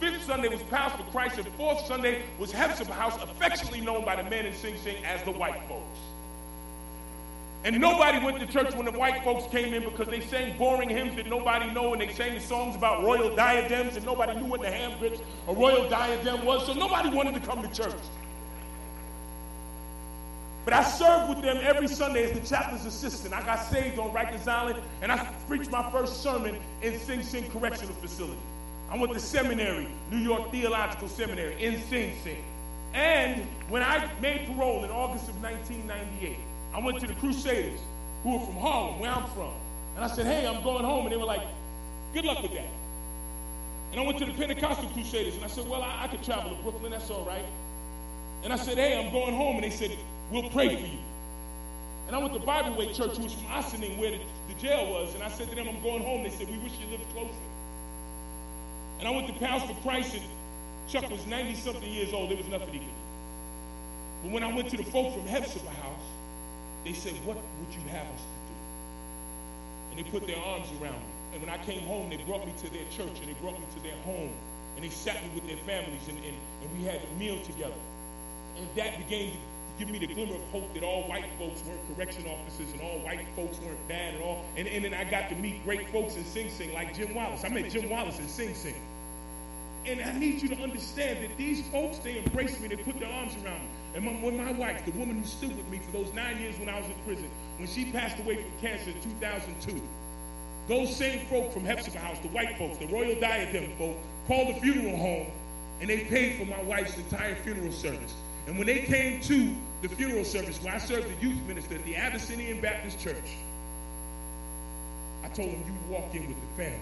Fifth 0.00 0.24
Sunday 0.24 0.48
was 0.48 0.62
Power 0.64 0.90
for 0.90 1.02
Christ. 1.10 1.38
And 1.38 1.46
fourth 1.54 1.84
Sunday 1.86 2.22
was 2.38 2.52
Hephzibah 2.52 2.92
House, 2.92 3.22
affectionately 3.22 3.80
known 3.80 4.04
by 4.04 4.16
the 4.16 4.28
men 4.28 4.46
in 4.46 4.54
Sing 4.54 4.76
Sing 4.78 5.04
as 5.04 5.22
the 5.24 5.30
white 5.32 5.62
folks. 5.68 5.98
And 7.62 7.78
nobody 7.78 8.24
went 8.24 8.40
to 8.40 8.46
church 8.46 8.74
when 8.74 8.86
the 8.86 8.92
white 8.92 9.22
folks 9.22 9.46
came 9.52 9.74
in 9.74 9.84
because 9.84 10.08
they 10.08 10.20
sang 10.20 10.56
boring 10.56 10.88
hymns 10.88 11.14
that 11.16 11.26
nobody 11.26 11.70
knew, 11.70 11.92
and 11.92 12.00
they 12.00 12.08
sang 12.08 12.34
the 12.34 12.40
songs 12.40 12.74
about 12.74 13.04
royal 13.04 13.36
diadems, 13.36 13.96
and 13.96 14.06
nobody 14.06 14.40
knew 14.40 14.46
what 14.46 14.62
the 14.62 14.70
ham 14.70 14.98
grits 14.98 15.20
or 15.46 15.54
royal 15.54 15.86
diadem 15.90 16.42
was, 16.46 16.64
so 16.64 16.72
nobody 16.72 17.10
wanted 17.10 17.34
to 17.34 17.40
come 17.40 17.60
to 17.60 17.68
church. 17.68 18.00
But 20.64 20.74
I 20.74 20.82
served 20.82 21.30
with 21.30 21.42
them 21.42 21.58
every 21.62 21.88
Sunday 21.88 22.30
as 22.30 22.38
the 22.38 22.46
chaplain's 22.46 22.84
assistant. 22.84 23.32
I 23.34 23.42
got 23.42 23.64
saved 23.64 23.98
on 23.98 24.10
Rikers 24.10 24.46
Island, 24.46 24.80
and 25.02 25.10
I 25.10 25.24
preached 25.48 25.70
my 25.70 25.90
first 25.90 26.22
sermon 26.22 26.58
in 26.82 26.98
Sing 26.98 27.22
Sing 27.22 27.50
Correctional 27.50 27.94
Facility. 27.94 28.38
I 28.90 28.98
went 28.98 29.12
to 29.14 29.20
seminary, 29.20 29.88
New 30.10 30.18
York 30.18 30.50
Theological 30.50 31.08
Seminary 31.08 31.62
in 31.62 31.80
Sing 31.84 32.12
Sing. 32.22 32.44
And 32.92 33.42
when 33.68 33.82
I 33.82 34.10
made 34.20 34.46
parole 34.46 34.84
in 34.84 34.90
August 34.90 35.28
of 35.28 35.40
1998, 35.42 36.36
I 36.74 36.80
went 36.80 37.00
to 37.00 37.06
the 37.06 37.14
Crusaders, 37.14 37.78
who 38.22 38.32
were 38.32 38.44
from 38.44 38.56
Harlem, 38.56 39.00
where 39.00 39.10
I'm 39.10 39.26
from. 39.30 39.52
And 39.94 40.04
I 40.04 40.08
said, 40.08 40.26
hey, 40.26 40.46
I'm 40.46 40.62
going 40.62 40.84
home. 40.84 41.06
And 41.06 41.12
they 41.12 41.16
were 41.16 41.24
like, 41.24 41.42
good 42.12 42.24
luck 42.24 42.42
with 42.42 42.52
that. 42.52 42.68
And 43.92 44.00
I 44.00 44.04
went 44.04 44.18
to 44.18 44.24
the 44.24 44.32
Pentecostal 44.32 44.88
Crusaders, 44.90 45.34
and 45.34 45.44
I 45.44 45.48
said, 45.48 45.68
well, 45.68 45.82
I, 45.82 46.04
I 46.04 46.08
could 46.08 46.22
travel 46.22 46.54
to 46.54 46.62
Brooklyn, 46.62 46.92
that's 46.92 47.10
all 47.10 47.24
right. 47.24 47.44
And 48.42 48.52
I 48.52 48.56
said, 48.56 48.76
hey, 48.76 48.98
I'm 48.98 49.12
going 49.12 49.34
home. 49.34 49.56
And 49.56 49.64
they 49.64 49.70
said, 49.70 49.96
we'll 50.30 50.48
pray 50.50 50.76
for 50.76 50.86
you. 50.86 50.98
And 52.06 52.16
I 52.16 52.18
went 52.18 52.34
to 52.34 52.40
Bible 52.40 52.76
Way 52.76 52.92
Church, 52.92 53.16
who 53.16 53.24
was 53.24 53.34
from 53.34 53.46
Ossining, 53.52 53.98
where 53.98 54.10
the, 54.10 54.18
the 54.48 54.60
jail 54.60 54.90
was. 54.90 55.14
And 55.14 55.22
I 55.22 55.28
said 55.28 55.48
to 55.50 55.54
them, 55.54 55.68
I'm 55.68 55.80
going 55.82 56.02
home. 56.02 56.24
They 56.24 56.30
said, 56.30 56.50
we 56.50 56.58
wish 56.58 56.72
you 56.80 56.90
lived 56.90 57.08
closer. 57.14 57.30
And 58.98 59.08
I 59.08 59.10
went 59.12 59.26
to 59.28 59.32
Pals 59.34 59.62
for 59.62 59.74
Christ, 59.82 60.14
and 60.14 60.24
Chuck 60.88 61.08
was 61.10 61.24
90 61.26 61.54
something 61.54 61.90
years 61.90 62.12
old. 62.12 62.30
There 62.30 62.36
was 62.36 62.48
nothing 62.48 62.72
he 62.72 62.78
could 62.80 62.86
do. 62.86 62.92
But 64.24 64.32
when 64.32 64.42
I 64.42 64.52
went 64.52 64.68
to 64.70 64.76
the 64.76 64.84
folk 64.84 65.14
from 65.14 65.26
Hephzibah 65.26 65.70
House, 65.70 66.08
they 66.84 66.92
said, 66.92 67.14
What 67.24 67.36
would 67.36 67.72
you 67.74 67.88
have 67.88 68.06
us 68.06 68.20
to 68.20 68.40
do? 68.50 68.56
And 69.90 69.98
they 69.98 70.10
put 70.10 70.26
their 70.26 70.38
arms 70.38 70.68
around 70.80 70.98
me. 70.98 71.10
And 71.32 71.42
when 71.42 71.50
I 71.50 71.58
came 71.64 71.82
home, 71.82 72.10
they 72.10 72.16
brought 72.18 72.44
me 72.44 72.52
to 72.58 72.70
their 72.70 72.84
church 72.90 73.16
and 73.20 73.28
they 73.28 73.38
brought 73.40 73.58
me 73.58 73.66
to 73.74 73.82
their 73.82 73.96
home. 74.02 74.32
And 74.74 74.84
they 74.84 74.90
sat 74.90 75.22
me 75.22 75.30
with 75.34 75.46
their 75.46 75.62
families 75.64 76.02
and, 76.08 76.18
and, 76.18 76.36
and 76.62 76.78
we 76.78 76.84
had 76.84 77.00
a 77.00 77.18
meal 77.18 77.40
together. 77.44 77.80
And 78.58 78.66
that 78.76 78.98
began 78.98 79.32
give 79.80 79.88
me 79.88 79.98
the 79.98 80.12
glimmer 80.12 80.34
of 80.34 80.42
hope 80.52 80.74
that 80.74 80.82
all 80.82 81.08
white 81.08 81.24
folks 81.38 81.62
weren't 81.66 81.80
correction 81.96 82.26
officers 82.26 82.70
and 82.72 82.82
all 82.82 82.98
white 82.98 83.24
folks 83.34 83.58
weren't 83.60 83.88
bad 83.88 84.14
at 84.14 84.20
all. 84.20 84.44
And, 84.58 84.68
and 84.68 84.84
then 84.84 84.92
I 84.92 85.04
got 85.04 85.30
to 85.30 85.34
meet 85.36 85.64
great 85.64 85.88
folks 85.88 86.16
in 86.16 86.24
Sing 86.26 86.50
Sing 86.50 86.74
like 86.74 86.94
Jim 86.94 87.14
Wallace. 87.14 87.44
I 87.44 87.48
met 87.48 87.70
Jim 87.70 87.88
Wallace 87.88 88.18
in 88.18 88.28
Sing 88.28 88.54
Sing. 88.54 88.74
And 89.86 90.02
I 90.02 90.12
need 90.18 90.42
you 90.42 90.50
to 90.50 90.56
understand 90.56 91.24
that 91.24 91.34
these 91.38 91.66
folks, 91.68 91.96
they 91.98 92.18
embraced 92.18 92.60
me, 92.60 92.68
they 92.68 92.76
put 92.76 93.00
their 93.00 93.10
arms 93.10 93.32
around 93.42 93.60
me. 93.60 93.68
And 93.94 94.04
my, 94.04 94.12
when 94.12 94.36
my 94.36 94.52
wife, 94.52 94.84
the 94.84 94.92
woman 94.92 95.18
who 95.18 95.24
stood 95.24 95.56
with 95.56 95.66
me 95.70 95.78
for 95.78 95.92
those 95.96 96.12
nine 96.12 96.38
years 96.38 96.58
when 96.58 96.68
I 96.68 96.78
was 96.78 96.86
in 96.86 96.94
prison, 97.06 97.30
when 97.56 97.66
she 97.66 97.86
passed 97.90 98.18
away 98.18 98.36
from 98.36 98.52
cancer 98.60 98.90
in 98.90 99.00
2002, 99.00 99.80
those 100.68 100.94
same 100.94 101.26
folk 101.28 101.54
from 101.54 101.64
Hephzibah 101.64 101.98
House, 101.98 102.18
the 102.18 102.28
white 102.28 102.58
folks, 102.58 102.76
the 102.76 102.86
Royal 102.88 103.18
Diadem 103.18 103.72
folk, 103.78 103.96
called 104.26 104.54
the 104.54 104.60
funeral 104.60 104.98
home 104.98 105.26
and 105.80 105.88
they 105.88 106.00
paid 106.00 106.36
for 106.36 106.44
my 106.44 106.60
wife's 106.64 106.98
entire 106.98 107.34
funeral 107.36 107.72
service. 107.72 108.14
And 108.46 108.58
when 108.58 108.66
they 108.66 108.80
came 108.80 109.20
to 109.22 109.54
the 109.82 109.88
funeral 109.88 110.24
service 110.24 110.62
where 110.62 110.74
I 110.74 110.78
served 110.78 111.08
the 111.08 111.26
youth 111.26 111.40
minister 111.46 111.74
at 111.74 111.84
the 111.84 111.96
Abyssinian 111.96 112.60
Baptist 112.60 113.00
Church, 113.00 113.36
I 115.22 115.28
told 115.28 115.50
them, 115.50 115.62
you 115.66 115.94
walk 115.94 116.14
in 116.14 116.26
with 116.26 116.36
the 116.40 116.62
family 116.62 116.78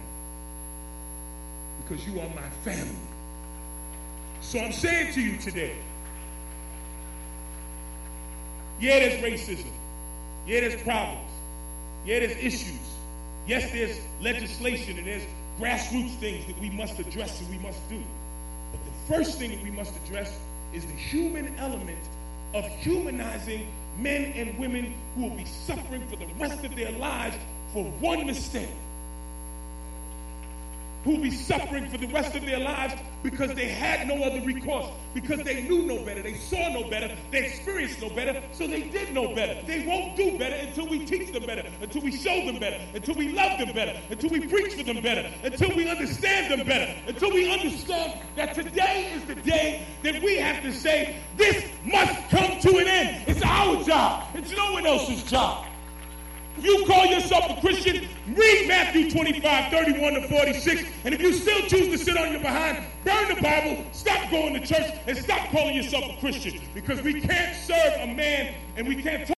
because 1.82 2.06
you 2.06 2.20
are 2.20 2.28
my 2.30 2.48
family. 2.64 2.96
So 4.40 4.58
I'm 4.58 4.72
saying 4.72 5.12
to 5.14 5.20
you 5.20 5.36
today, 5.38 5.76
yeah, 8.80 9.00
there's 9.00 9.22
racism. 9.22 9.70
Yeah, 10.46 10.60
there's 10.60 10.80
problems. 10.82 11.30
Yeah, 12.06 12.20
there's 12.20 12.36
issues. 12.36 12.78
Yes, 13.46 13.70
there's 13.72 14.00
legislation 14.20 14.98
and 14.98 15.06
there's 15.06 15.24
grassroots 15.58 16.14
things 16.16 16.46
that 16.46 16.58
we 16.60 16.70
must 16.70 16.98
address 16.98 17.40
and 17.40 17.50
we 17.50 17.58
must 17.58 17.86
do. 17.88 18.00
But 18.70 18.80
the 18.84 19.14
first 19.14 19.38
thing 19.38 19.50
that 19.50 19.62
we 19.62 19.70
must 19.70 19.94
address 20.04 20.38
is 20.72 20.84
the 20.86 20.92
human 20.92 21.54
element 21.58 21.98
of 22.54 22.64
humanizing 22.64 23.66
men 23.98 24.32
and 24.32 24.58
women 24.58 24.94
who 25.14 25.22
will 25.22 25.36
be 25.36 25.44
suffering 25.44 26.06
for 26.08 26.16
the 26.16 26.26
rest 26.38 26.64
of 26.64 26.74
their 26.76 26.92
lives 26.92 27.36
for 27.72 27.84
one 28.00 28.26
mistake 28.26 28.70
who 31.04 31.12
will 31.12 31.22
be 31.22 31.30
suffering 31.30 31.88
for 31.88 31.98
the 31.98 32.06
rest 32.08 32.34
of 32.34 32.44
their 32.44 32.58
lives 32.58 32.94
because 33.22 33.54
they 33.54 33.66
had 33.66 34.06
no 34.06 34.22
other 34.22 34.40
recourse, 34.40 34.86
because 35.14 35.42
they 35.42 35.62
knew 35.62 35.82
no 35.82 36.04
better, 36.04 36.22
they 36.22 36.34
saw 36.34 36.72
no 36.72 36.88
better, 36.88 37.14
they 37.30 37.44
experienced 37.44 38.00
no 38.00 38.10
better, 38.10 38.42
so 38.52 38.66
they 38.66 38.82
did 38.82 39.12
no 39.12 39.34
better. 39.34 39.60
They 39.66 39.84
won't 39.86 40.16
do 40.16 40.38
better 40.38 40.56
until 40.56 40.88
we 40.88 41.04
teach 41.04 41.32
them 41.32 41.46
better, 41.46 41.64
until 41.80 42.02
we 42.02 42.12
show 42.12 42.44
them 42.46 42.58
better, 42.58 42.80
until 42.94 43.14
we 43.14 43.32
love 43.32 43.58
them 43.58 43.72
better, 43.72 43.98
until 44.10 44.30
we 44.30 44.46
preach 44.46 44.74
for 44.74 44.82
them 44.82 45.02
better, 45.02 45.30
until 45.42 45.74
we 45.76 45.88
understand 45.88 46.52
them 46.52 46.66
better, 46.66 46.94
until 47.06 47.30
we 47.32 47.52
understand 47.52 48.20
that 48.36 48.54
today 48.54 49.12
is 49.14 49.24
the 49.24 49.34
day 49.36 49.86
that 50.02 50.22
we 50.22 50.36
have 50.36 50.62
to 50.62 50.72
say, 50.72 51.16
this 51.36 51.64
must 51.84 52.28
come 52.30 52.58
to 52.60 52.78
an 52.78 52.86
end. 52.86 53.24
It's 53.28 53.42
our 53.42 53.82
job, 53.84 54.28
it's 54.34 54.52
no 54.52 54.72
one 54.72 54.86
else's 54.86 55.22
job. 55.24 55.67
If 56.58 56.64
you 56.64 56.84
call 56.86 57.06
yourself 57.06 57.56
a 57.56 57.60
Christian, 57.60 58.08
read 58.34 58.66
Matthew 58.66 59.08
25, 59.12 59.70
31 59.70 60.14
to 60.14 60.26
46. 60.26 60.82
And 61.04 61.14
if 61.14 61.22
you 61.22 61.32
still 61.32 61.60
choose 61.68 61.88
to 61.90 61.98
sit 61.98 62.16
on 62.16 62.32
your 62.32 62.40
behind, 62.40 62.84
burn 63.04 63.32
the 63.32 63.40
Bible, 63.40 63.84
stop 63.92 64.28
going 64.28 64.54
to 64.54 64.66
church, 64.66 64.92
and 65.06 65.16
stop 65.16 65.50
calling 65.50 65.76
yourself 65.76 66.16
a 66.16 66.18
Christian. 66.18 66.60
Because 66.74 67.00
we 67.00 67.20
can't 67.20 67.54
serve 67.54 68.00
a 68.00 68.08
man 68.08 68.54
and 68.76 68.88
we 68.88 69.00
can't 69.00 69.28